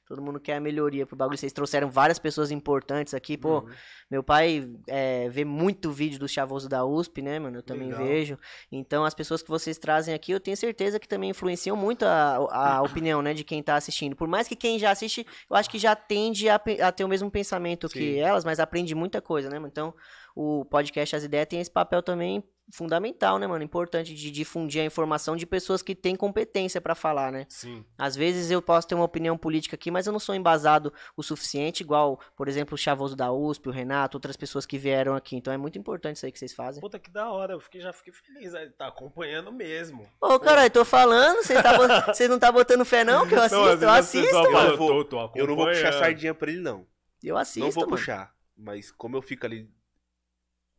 [0.10, 1.38] Todo mundo quer a melhoria pro bagulho.
[1.38, 3.60] Vocês trouxeram várias pessoas importantes aqui, pô.
[3.60, 3.70] Uhum.
[4.10, 7.60] Meu pai é, vê muito vídeo do Chavoso da USP, né, mano?
[7.60, 8.03] Eu também Legal.
[8.03, 8.39] vejo.
[8.72, 12.38] Então, as pessoas que vocês trazem aqui, eu tenho certeza que também influenciam muito a,
[12.49, 14.16] a opinião, né, de quem tá assistindo.
[14.16, 17.07] Por mais que quem já assiste, eu acho que já tende a, a ter o
[17.07, 18.20] mesmo pensamento que Sim.
[18.20, 19.70] elas, mas aprende muita coisa, né, mano?
[19.72, 19.93] Então,
[20.36, 23.63] o podcast As Ideias tem esse papel também fundamental, né, mano?
[23.63, 27.45] Importante de difundir a informação de pessoas que têm competência pra falar, né?
[27.49, 27.84] Sim.
[27.97, 31.24] Às vezes eu posso ter uma opinião política aqui, mas eu não sou embasado o
[31.24, 35.36] suficiente, igual, por exemplo, o Chavoso da USP, o Renato, outras pessoas que vieram aqui.
[35.36, 36.82] Então é muito importante isso aí que vocês fazem.
[36.82, 40.07] Puta que da hora, eu fiquei, já fiquei feliz, aí, tá acompanhando mesmo.
[40.22, 41.74] Ô, caralho, tô falando, vocês tá
[42.30, 43.28] não tá botando fé não?
[43.28, 44.51] Que eu assisto, às eu você assisto, mano.
[44.51, 46.86] fala, Eu vou- tô- tô Eu não vou puxar sardinha pra ele, não.
[47.24, 47.97] Eu assisto, não vou mano.
[47.97, 48.34] puxar.
[48.55, 49.70] Mas como eu fico ali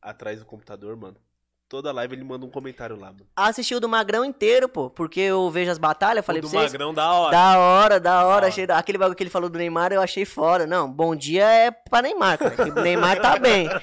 [0.00, 1.16] atrás do computador, mano.
[1.70, 3.24] Toda live ele manda um comentário lá, mano.
[3.36, 6.50] Assisti o do Magrão inteiro, pô, porque eu vejo as batalhas, eu falei o do
[6.50, 6.72] pra vocês.
[6.72, 7.30] Magrão da hora.
[7.30, 8.40] Da hora, da hora.
[8.40, 10.66] Da Achei, aquele bagulho que ele falou do Neymar, eu achei foda.
[10.66, 12.50] Não, bom dia é pra Neymar, cara.
[12.56, 13.68] que o Neymar tá bem.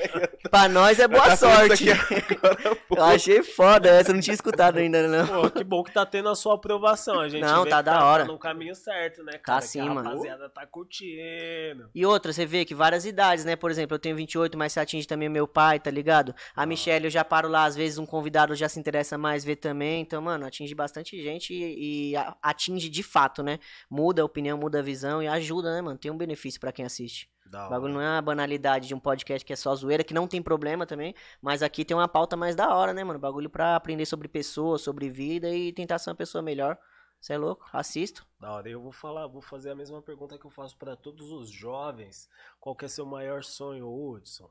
[0.49, 1.89] Pra nós é boa Tá sorte.
[1.91, 2.77] agora.
[2.89, 5.41] Eu achei foda essa, eu não tinha escutado ainda, não.
[5.41, 7.19] Pô, que bom que tá tendo a sua aprovação.
[7.19, 8.25] A gente Não, vê tá que da hora.
[8.25, 9.59] Tá no caminho certo, né, cara?
[9.61, 10.09] sim, que a mano.
[10.09, 11.89] rapaziada tá curtindo.
[11.93, 13.57] E outra, você vê que várias idades, né?
[13.57, 16.33] Por exemplo, eu tenho 28, mas você atinge também meu pai, tá ligado?
[16.55, 19.57] A Michelle, eu já paro lá, às vezes um convidado já se interessa mais ver
[19.57, 20.01] também.
[20.01, 23.59] Então, mano, atinge bastante gente e, e atinge de fato, né?
[23.89, 25.97] Muda a opinião, muda a visão e ajuda, né, mano?
[25.97, 27.29] Tem um benefício pra quem assiste.
[27.45, 30.13] Da O bagulho não é uma banalidade de um podcast que é só zoeira, que
[30.13, 33.19] não tem problema também, mas aqui tem uma pauta mais da hora, né, mano?
[33.19, 36.77] Bagulho pra aprender sobre pessoas, sobre vida e tentar ser uma pessoa melhor.
[37.19, 37.65] Você é louco?
[37.73, 38.27] Assisto.
[38.39, 41.31] Da hora, eu vou falar, vou fazer a mesma pergunta que eu faço pra todos
[41.31, 42.29] os jovens.
[42.59, 44.49] Qual que é seu maior sonho, Hudson?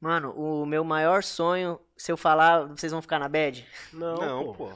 [0.00, 3.66] Mano, o meu maior sonho, se eu falar, vocês vão ficar na bad?
[3.92, 4.54] Não, Não, pô.
[4.54, 4.72] pô.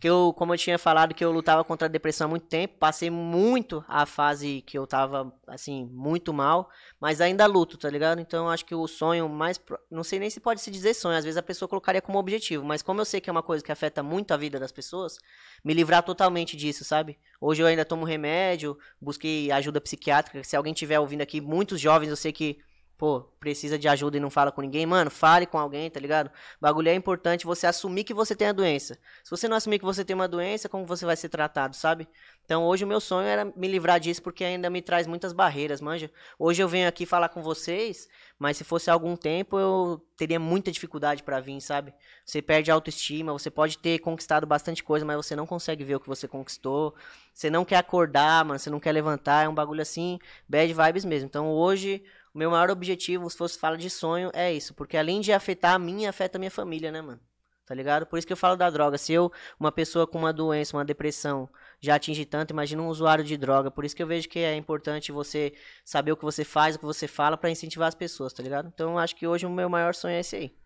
[0.00, 2.78] Que eu, como eu tinha falado que eu lutava contra a depressão há muito tempo,
[2.78, 8.20] passei muito a fase que eu tava, assim, muito mal, mas ainda luto, tá ligado?
[8.20, 9.58] Então eu acho que o sonho mais.
[9.58, 12.16] pro- Não sei nem se pode se dizer sonho, às vezes a pessoa colocaria como
[12.16, 14.70] objetivo, mas como eu sei que é uma coisa que afeta muito a vida das
[14.70, 15.18] pessoas,
[15.64, 17.18] me livrar totalmente disso, sabe?
[17.40, 20.44] Hoje eu ainda tomo remédio, busquei ajuda psiquiátrica.
[20.44, 22.60] Se alguém tiver ouvindo aqui, muitos jovens eu sei que.
[22.98, 26.32] Pô, precisa de ajuda e não fala com ninguém, mano, fale com alguém, tá ligado?
[26.60, 28.98] Bagulho é importante você assumir que você tem a doença.
[29.22, 32.08] Se você não assumir que você tem uma doença, como você vai ser tratado, sabe?
[32.44, 35.80] Então hoje o meu sonho era me livrar disso porque ainda me traz muitas barreiras,
[35.80, 36.10] manja.
[36.36, 40.72] Hoje eu venho aqui falar com vocês, mas se fosse algum tempo eu teria muita
[40.72, 41.94] dificuldade pra vir, sabe?
[42.24, 45.94] Você perde a autoestima, você pode ter conquistado bastante coisa, mas você não consegue ver
[45.94, 46.96] o que você conquistou.
[47.32, 50.18] Você não quer acordar, mano, você não quer levantar, é um bagulho assim,
[50.48, 51.26] bad vibes mesmo.
[51.26, 52.02] Então hoje
[52.34, 55.74] o meu maior objetivo, se fosse falar de sonho, é isso, porque além de afetar
[55.74, 57.20] a mim, afeta a minha família, né, mano?
[57.66, 58.06] Tá ligado?
[58.06, 58.96] Por isso que eu falo da droga.
[58.96, 61.46] Se eu, uma pessoa com uma doença, uma depressão,
[61.78, 63.70] já atinge tanto, imagina um usuário de droga.
[63.70, 65.52] Por isso que eu vejo que é importante você
[65.84, 68.70] saber o que você faz, o que você fala, pra incentivar as pessoas, tá ligado?
[68.72, 70.56] Então eu acho que hoje o meu maior sonho é esse aí.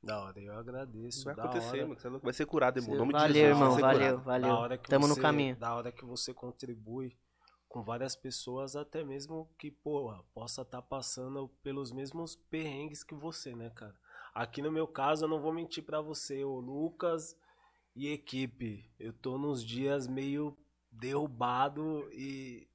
[0.00, 1.24] Da hora, eu agradeço.
[1.24, 1.86] Vai acontecer, hora.
[1.88, 1.98] mano.
[2.00, 2.10] Você é.
[2.10, 2.94] Vai ser curado, irmão.
[2.94, 4.22] Em nome de valeu, Jesus, irmão, valeu, curado.
[4.24, 4.48] valeu.
[4.48, 5.56] Da hora que Tamo no você- caminho.
[5.56, 7.16] Da hora que você contribui
[7.74, 13.52] com várias pessoas, até mesmo que, pô, possa estar passando pelos mesmos perrengues que você,
[13.52, 13.96] né, cara?
[14.32, 17.36] Aqui no meu caso, eu não vou mentir pra você, o Lucas
[17.96, 18.88] e equipe.
[18.96, 20.56] Eu tô nos dias meio
[20.88, 22.68] derrubado e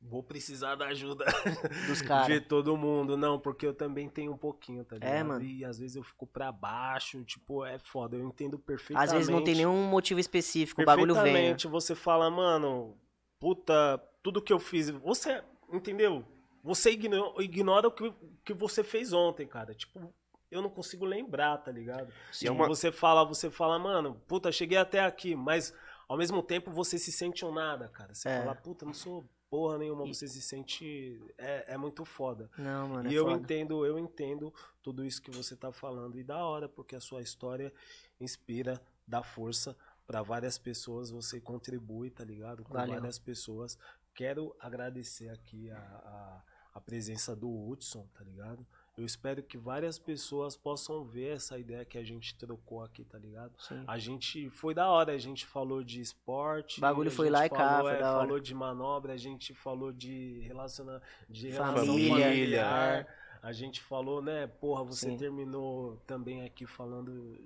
[0.00, 1.24] vou precisar da ajuda
[1.88, 2.28] Dos caras.
[2.28, 3.16] de todo mundo.
[3.16, 5.12] Não, porque eu também tenho um pouquinho, tá ligado?
[5.12, 5.44] É, mano.
[5.44, 8.16] E às vezes eu fico pra baixo, tipo, é foda.
[8.16, 9.04] Eu entendo perfeitamente.
[9.08, 11.24] Às vezes não tem nenhum motivo específico, o bagulho vem.
[11.24, 11.30] né?
[11.30, 12.96] Perfeitamente, você fala, mano,
[13.40, 16.24] puta, tudo que eu fiz, você, entendeu?
[16.62, 18.12] Você igno- ignora o que,
[18.42, 19.74] que você fez ontem, cara.
[19.74, 20.12] Tipo,
[20.50, 22.08] eu não consigo lembrar, tá ligado?
[22.08, 25.74] E é Tipo, uma- Você fala, você fala, mano, puta, cheguei até aqui, mas
[26.08, 28.14] ao mesmo tempo você se sente um nada, cara.
[28.14, 28.40] Você É.
[28.40, 31.20] fala, puta, não sou porra nenhuma, você se sente.
[31.36, 32.50] É, é muito foda.
[32.56, 33.36] Não, mano, é E eu foda.
[33.36, 34.52] entendo, eu entendo
[34.82, 36.18] tudo isso que você tá falando.
[36.18, 37.70] E da hora, porque a sua história
[38.18, 42.64] inspira, dá força pra várias pessoas, você contribui, tá ligado?
[42.64, 42.94] Com Valeu.
[42.94, 43.78] várias pessoas.
[44.14, 46.42] Quero agradecer aqui a, a,
[46.74, 48.64] a presença do Hudson, tá ligado?
[48.96, 53.18] Eu espero que várias pessoas possam ver essa ideia que a gente trocou aqui, tá
[53.18, 53.52] ligado?
[53.58, 53.82] Sim.
[53.88, 56.78] A gente foi da hora, a gente falou de esporte.
[56.78, 58.20] O bagulho foi lá e cá, falou, foi é, da hora.
[58.20, 62.98] falou de manobra, a gente falou de relaciona de Família, relação familiar.
[63.00, 63.06] é.
[63.42, 65.16] A gente falou, né, porra, você Sim.
[65.18, 67.38] terminou também aqui falando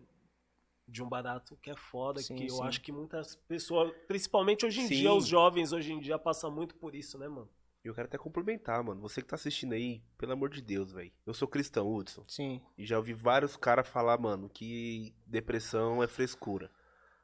[0.88, 2.62] de um barato que é foda, Sim, que eu sim.
[2.64, 4.94] acho que muitas pessoas, principalmente hoje em Sim.
[4.96, 7.48] dia, os jovens hoje em dia passam muito por isso, né, mano?
[7.84, 9.00] E eu quero até complementar, mano.
[9.02, 11.12] Você que tá assistindo aí, pelo amor de Deus, velho.
[11.24, 12.24] Eu sou cristão, Hudson.
[12.26, 12.60] Sim.
[12.76, 16.70] E já ouvi vários caras falar, mano, que depressão é frescura.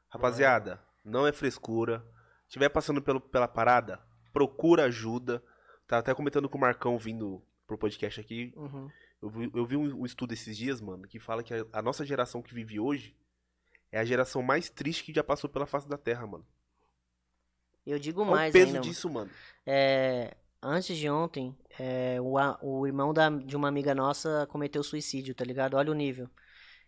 [0.09, 2.05] Rapaziada, não é frescura.
[2.47, 3.99] Tiver passando pelo, pela parada,
[4.31, 5.43] procura ajuda.
[5.87, 8.53] Tava até comentando com o Marcão vindo pro podcast aqui.
[8.55, 8.89] Uhum.
[9.21, 11.81] Eu vi, eu vi um, um estudo esses dias, mano, que fala que a, a
[11.81, 13.15] nossa geração que vive hoje
[13.91, 16.45] é a geração mais triste que já passou pela face da Terra, mano.
[17.85, 19.31] Eu digo Olha o mais peso ainda, disso, mano.
[19.65, 25.35] É, antes de ontem, é, o, o irmão da- de uma amiga nossa cometeu suicídio,
[25.35, 25.75] tá ligado?
[25.75, 26.29] Olha o nível.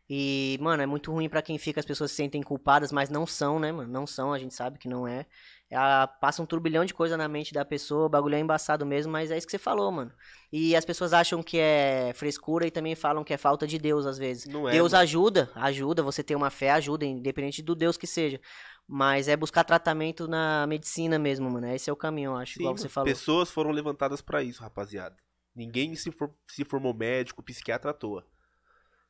[0.09, 3.27] E, mano, é muito ruim pra quem fica, as pessoas se sentem culpadas, mas não
[3.27, 3.91] são, né, mano?
[3.91, 5.25] Não são, a gente sabe que não é.
[5.69, 8.85] É a- passa um turbilhão de coisa na mente da pessoa, o bagulho é embaçado
[8.85, 10.11] mesmo, mas é isso que você falou, mano.
[10.49, 14.05] E as pessoas acham que é frescura e também falam que é falta de Deus,
[14.05, 14.45] às vezes.
[14.45, 14.71] Não é.
[14.71, 15.03] Deus mano.
[15.03, 18.39] ajuda, ajuda, você ter uma fé ajuda, independente do Deus que seja.
[18.87, 21.67] Mas é buscar tratamento na medicina mesmo, mano.
[21.67, 23.05] Esse é o caminho, eu acho, Sim, igual você falou.
[23.09, 25.17] Pessoas foram levantadas pra isso, rapaziada.
[25.53, 28.25] Ninguém se, for- se formou médico, psiquiatra à toa.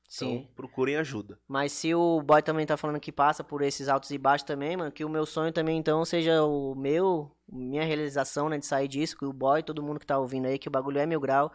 [0.08, 0.48] Então, Sim.
[0.56, 1.38] procurem ajuda.
[1.48, 4.78] Mas se o boy também tá falando que passa por esses altos e baixos também,
[4.78, 8.88] mano, que o meu sonho também então seja o meu, minha realização, né, de sair
[8.88, 11.20] disso, que o boy, todo mundo que tá ouvindo aí, que o bagulho é mil
[11.20, 11.52] grau.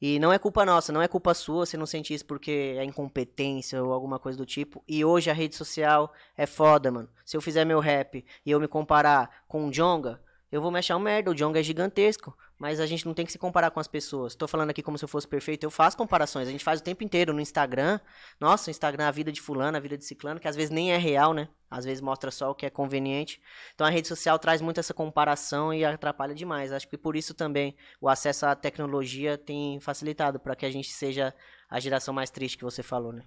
[0.00, 2.84] E não é culpa nossa, não é culpa sua, você não sente isso porque é
[2.84, 4.82] incompetência ou alguma coisa do tipo.
[4.86, 7.08] E hoje a rede social é foda, mano.
[7.24, 10.78] Se eu fizer meu rap e eu me comparar com o Jonga, eu vou me
[10.78, 11.30] achar um merda.
[11.30, 12.36] O Jonga é gigantesco.
[12.58, 14.34] Mas a gente não tem que se comparar com as pessoas.
[14.34, 15.62] Tô falando aqui como se eu fosse perfeito.
[15.62, 16.48] Eu faço comparações.
[16.48, 18.00] A gente faz o tempo inteiro no Instagram.
[18.40, 20.92] Nossa, o Instagram, a vida de fulano, a vida de ciclano, que às vezes nem
[20.92, 21.48] é real, né?
[21.70, 23.40] Às vezes mostra só o que é conveniente.
[23.74, 26.72] Então a rede social traz muito essa comparação e atrapalha demais.
[26.72, 30.90] Acho que por isso também o acesso à tecnologia tem facilitado para que a gente
[30.90, 31.32] seja
[31.70, 33.24] a geração mais triste que você falou, né?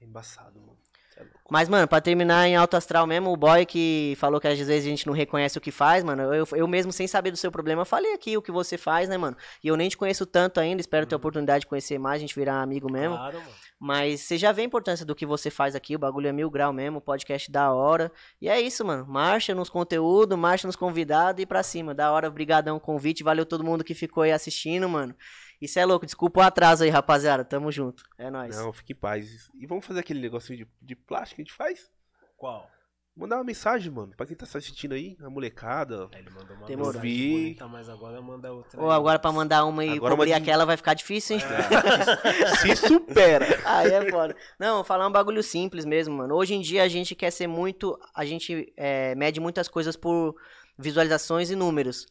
[0.00, 0.78] É embaçado, mano.
[1.20, 1.40] É.
[1.50, 4.86] Mas, mano, pra terminar em alto astral mesmo, o boy que falou que às vezes
[4.86, 7.50] a gente não reconhece o que faz, mano, eu, eu mesmo sem saber do seu
[7.50, 9.36] problema, falei aqui o que você faz, né, mano?
[9.62, 12.20] E eu nem te conheço tanto ainda, espero ter a oportunidade de conhecer mais, a
[12.20, 13.16] gente virar amigo mesmo.
[13.16, 13.50] Claro, mano.
[13.82, 16.50] Mas você já vê a importância do que você faz aqui, o bagulho é mil
[16.50, 18.12] grau mesmo, o podcast da hora.
[18.38, 19.06] E é isso, mano.
[19.08, 21.94] Marcha nos conteúdos, marcha nos convidados e pra cima.
[21.94, 23.24] Da hora, brigadão o convite.
[23.24, 25.14] Valeu todo mundo que ficou aí assistindo, mano.
[25.60, 26.06] Isso é louco.
[26.06, 27.44] Desculpa o atraso aí, rapaziada.
[27.44, 28.02] Tamo junto.
[28.18, 28.56] É nóis.
[28.56, 29.50] Não, fique em paz.
[29.54, 31.90] E vamos fazer aquele negocinho de, de plástico que a gente faz?
[32.36, 32.66] Qual?
[33.16, 36.08] Mandar uma mensagem, mano, pra quem tá assistindo aí, a molecada.
[36.12, 36.92] Ele mandou uma Demorou.
[36.94, 37.30] mensagem Vi.
[37.32, 38.80] bonita, mas agora manda outra.
[38.80, 38.96] Ou aí.
[38.96, 41.42] agora pra mandar uma e Agora cobrir de- aquela vai ficar difícil, hein?
[42.62, 43.46] Se supera!
[43.66, 44.34] Aí é foda.
[44.58, 46.34] Não, vou falar um bagulho simples mesmo, mano.
[46.36, 47.98] Hoje em dia a gente quer ser muito.
[48.14, 50.34] A gente é, mede muitas coisas por
[50.78, 52.06] visualizações e números.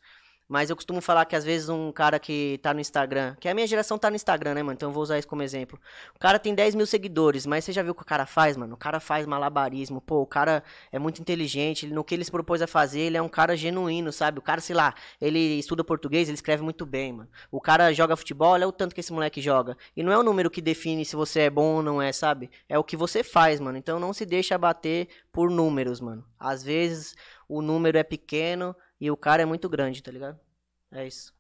[0.50, 3.54] Mas eu costumo falar que às vezes um cara que tá no Instagram, que a
[3.54, 4.74] minha geração tá no Instagram, né, mano?
[4.74, 5.80] Então eu vou usar isso como exemplo.
[6.16, 8.58] O cara tem 10 mil seguidores, mas você já viu o que o cara faz,
[8.58, 8.74] mano?
[8.74, 12.64] O cara faz malabarismo, pô, o cara é muito inteligente, no que ele se propôs
[12.64, 14.40] a fazer, ele é um cara genuíno, sabe?
[14.40, 17.30] O cara, sei lá, ele estuda português, ele escreve muito bem, mano.
[17.52, 19.78] O cara joga futebol, olha o tanto que esse moleque joga.
[19.96, 22.50] E não é o número que define se você é bom ou não é, sabe?
[22.68, 23.78] É o que você faz, mano.
[23.78, 26.26] Então não se deixa abater por números, mano.
[26.40, 27.16] Às vezes
[27.48, 30.40] o número é pequeno e o cara é muito grande, tá ligado?
[30.92, 31.34] É isso.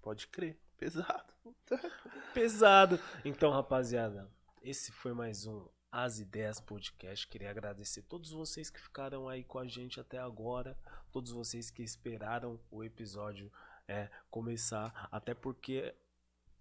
[0.00, 1.34] Pode crer, pesado.
[2.32, 2.98] Pesado.
[3.24, 4.28] Então, rapaziada,
[4.60, 7.28] esse foi mais um As Ideias Podcast.
[7.28, 10.76] Queria agradecer todos vocês que ficaram aí com a gente até agora,
[11.12, 13.52] todos vocês que esperaram o episódio
[13.86, 15.94] é, começar, até porque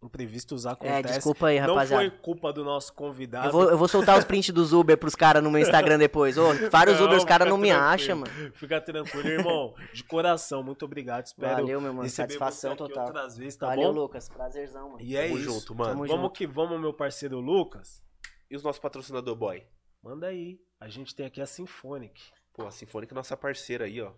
[0.03, 0.99] Imprevistos acontecem.
[0.99, 2.09] É, desculpa aí, Não rapaziada.
[2.09, 3.47] foi culpa do nosso convidado.
[3.47, 6.37] Eu vou, eu vou soltar os prints dos Uber pros caras no meu Instagram depois.
[6.37, 8.51] Ô, vários Não, Uber, os caras não me acham, mano.
[8.53, 9.73] Fica tranquilo, irmão.
[9.93, 11.25] De coração, muito obrigado.
[11.25, 12.09] Espero Valeu, meu mano.
[12.09, 13.05] Satisfação total.
[13.07, 14.01] outras vezes, tá Valeu, bom?
[14.01, 14.27] Lucas.
[14.27, 15.01] Prazerzão, mano.
[15.01, 15.45] E é Tamo isso.
[15.45, 15.89] junto, mano.
[15.91, 16.33] Tamo Vamos junto.
[16.37, 18.03] que vamos, meu parceiro Lucas.
[18.51, 19.63] E os nossos patrocinador boy?
[20.03, 20.59] Manda aí.
[20.79, 22.21] A gente tem aqui a Symphonic.
[22.53, 24.11] Pô, a Sinfônica é nossa parceira aí, ó.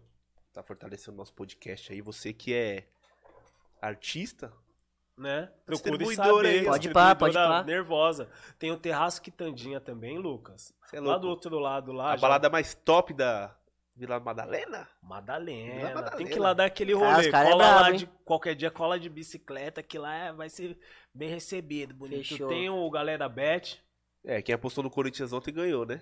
[0.51, 2.01] Tá fortalecendo nosso podcast aí.
[2.01, 2.87] Você que é
[3.81, 4.51] artista,
[5.17, 5.49] né?
[5.65, 6.67] Procure saber.
[6.67, 6.71] ó.
[6.71, 7.63] Pode pá, pode pá.
[7.63, 8.29] nervosa.
[8.59, 10.73] Tem o Terraço Quitandinha também, Lucas.
[10.93, 12.11] é lá do outro lado, lá.
[12.11, 13.55] a já- balada mais top da
[13.95, 14.87] Vila Madalena?
[15.01, 15.73] Madalena.
[15.75, 16.17] Vila Madalena.
[16.17, 17.27] Tem que ir lá dar aquele rolê.
[17.27, 17.97] é cola brabo, lá hein?
[17.97, 20.77] de qualquer dia, cola de bicicleta, que lá é- vai ser
[21.13, 22.27] bem recebido, bonito.
[22.27, 22.49] Fechou.
[22.49, 23.81] Tem o Galera Bet.
[24.27, 26.01] É, quem apostou no Corinthians ontem ganhou, né?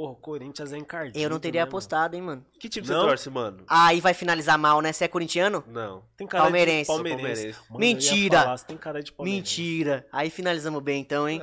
[0.00, 1.18] Porra, o Corinthians é encardido.
[1.18, 1.68] Eu não teria né, mano?
[1.68, 2.46] apostado, hein, mano.
[2.58, 3.02] Que time Não?
[3.02, 3.64] você torce, mano?
[3.68, 4.94] Aí vai finalizar mal, né?
[4.94, 5.62] Você é corintiano?
[5.66, 6.02] Não.
[6.16, 6.80] Tem cara Palmeirense.
[6.80, 7.22] de palmeirense.
[7.22, 7.58] Palmeirense.
[7.68, 8.40] Mano, Mentira.
[8.40, 9.60] falar, tem cara de palmeirense.
[9.60, 10.06] Mentira.
[10.10, 11.42] Aí finalizamos bem, então, hein?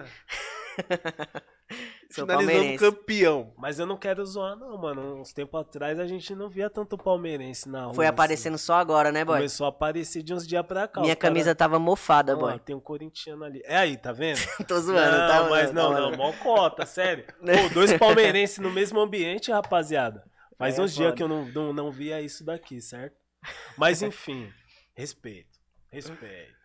[2.10, 2.78] Sou Finalizando palmeirense.
[2.86, 3.54] campeão.
[3.58, 5.20] Mas eu não quero zoar, não, mano.
[5.20, 7.94] Uns tempos atrás a gente não via tanto palmeirense na rua.
[7.94, 8.14] Foi assim.
[8.14, 9.36] aparecendo só agora, né, boy?
[9.38, 11.02] Começou a aparecer de uns dias pra cá.
[11.02, 12.58] Minha cara- camisa tava mofada, boy.
[12.60, 13.62] tem um corintiano ali.
[13.66, 14.38] É aí, tá vendo?
[14.68, 15.50] Tô zoando, não, tá?
[15.50, 17.26] mas não, tá, não, mó cota, sério.
[17.40, 20.24] Pô, dois palmeirenses no mesmo ambiente, rapaziada.
[20.58, 23.16] Faz É, uns dias que eu não, não, não via isso daqui, certo?
[23.78, 24.50] Mas enfim,
[24.96, 25.58] respeito.
[25.92, 26.56] Respeito.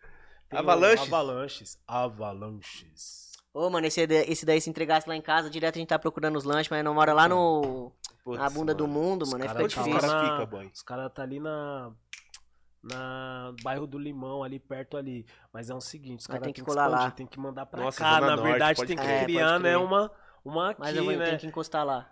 [0.49, 1.07] Tem Avalanches?
[1.07, 1.77] Avalanches.
[1.87, 3.32] Avalanches.
[3.53, 6.35] Ô, mano, esse, esse daí se entregasse lá em casa, direto a gente tá procurando
[6.37, 7.91] os lanches, mas não mora lá no.
[8.23, 8.99] Putz, na bunda do mano.
[8.99, 9.43] mundo, Os mano.
[9.43, 10.07] Aí cara fica tá difícil.
[10.07, 10.71] Os na- fica, boy?
[10.73, 11.91] Os caras tá ali na.
[12.81, 15.25] Na bairro do Limão, ali perto ali.
[15.53, 17.11] Mas é o seguinte, os caras tem tem que que colar lá.
[17.11, 18.19] tem que mandar pra Nossa, cá.
[18.19, 19.03] Na Norte, verdade, tem que.
[19.03, 20.11] É, criar, né, uma,
[20.43, 21.25] uma aqui, Mas eu vou, né?
[21.27, 22.11] tenho que encostar lá.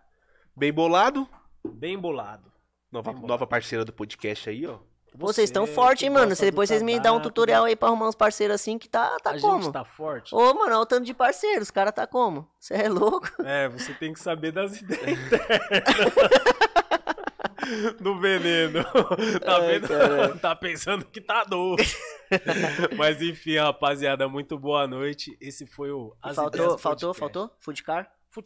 [0.56, 1.28] Bem bolado.
[1.66, 2.50] Bem bolado.
[2.90, 3.28] Nova, Bem bolado.
[3.28, 4.80] nova parceira do podcast aí, ó.
[5.14, 5.74] Vocês estão que
[6.06, 6.36] hein, mano?
[6.36, 9.18] Se depois vocês me dão um tutorial aí pra arrumar uns parceiros assim que tá,
[9.22, 9.64] tá a como?
[9.64, 10.34] gente tá forte?
[10.34, 12.48] Ô, mano, olha o tanto de parceiros, os caras tá como?
[12.58, 13.30] Você é louco?
[13.44, 15.20] É, você tem que saber das ideias.
[18.00, 18.84] Do veneno.
[19.46, 20.40] Tá Ai, vendo?
[20.40, 21.96] Tá pensando que tá doce.
[22.98, 25.38] Mas enfim, rapaziada, muito boa noite.
[25.40, 27.20] Esse foi o As faltou, faltou, Podcast.
[27.20, 27.52] faltou?
[27.60, 27.84] Food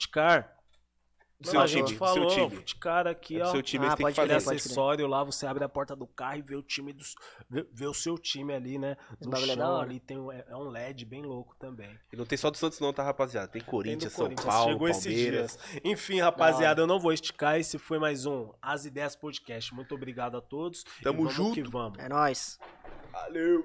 [0.10, 0.55] car?
[1.44, 2.56] Não, seu a gente time, falou, seu time.
[2.58, 3.52] Futcar aqui, É ó.
[3.52, 4.46] seu time, Ah, você tem que pode fazer.
[4.46, 7.14] crer, acessório lá, você abre a porta do carro e vê o time dos.
[7.50, 8.96] Vê, vê o seu time ali, né?
[9.20, 9.86] Esse No é chão hora.
[9.86, 11.90] ali tem um, é, é um LED bem louco também.
[12.12, 13.48] E não tem só do Santos não, tá, rapaziada?
[13.50, 15.58] Tem Tem do Corinthians, São Corinthians, Paulo, Chegou esses Palmeiras.
[15.74, 15.82] dias.
[15.84, 17.60] Enfim, rapaziada, eu não vou esticar.
[17.60, 19.74] Esse foi mais um As Ideias Podcast.
[19.76, 20.86] Muito obrigado a todos.
[21.04, 21.54] Tamo vamos junto.
[21.54, 22.00] que vamos.
[22.00, 22.58] É nóis.
[23.12, 23.64] Valeu.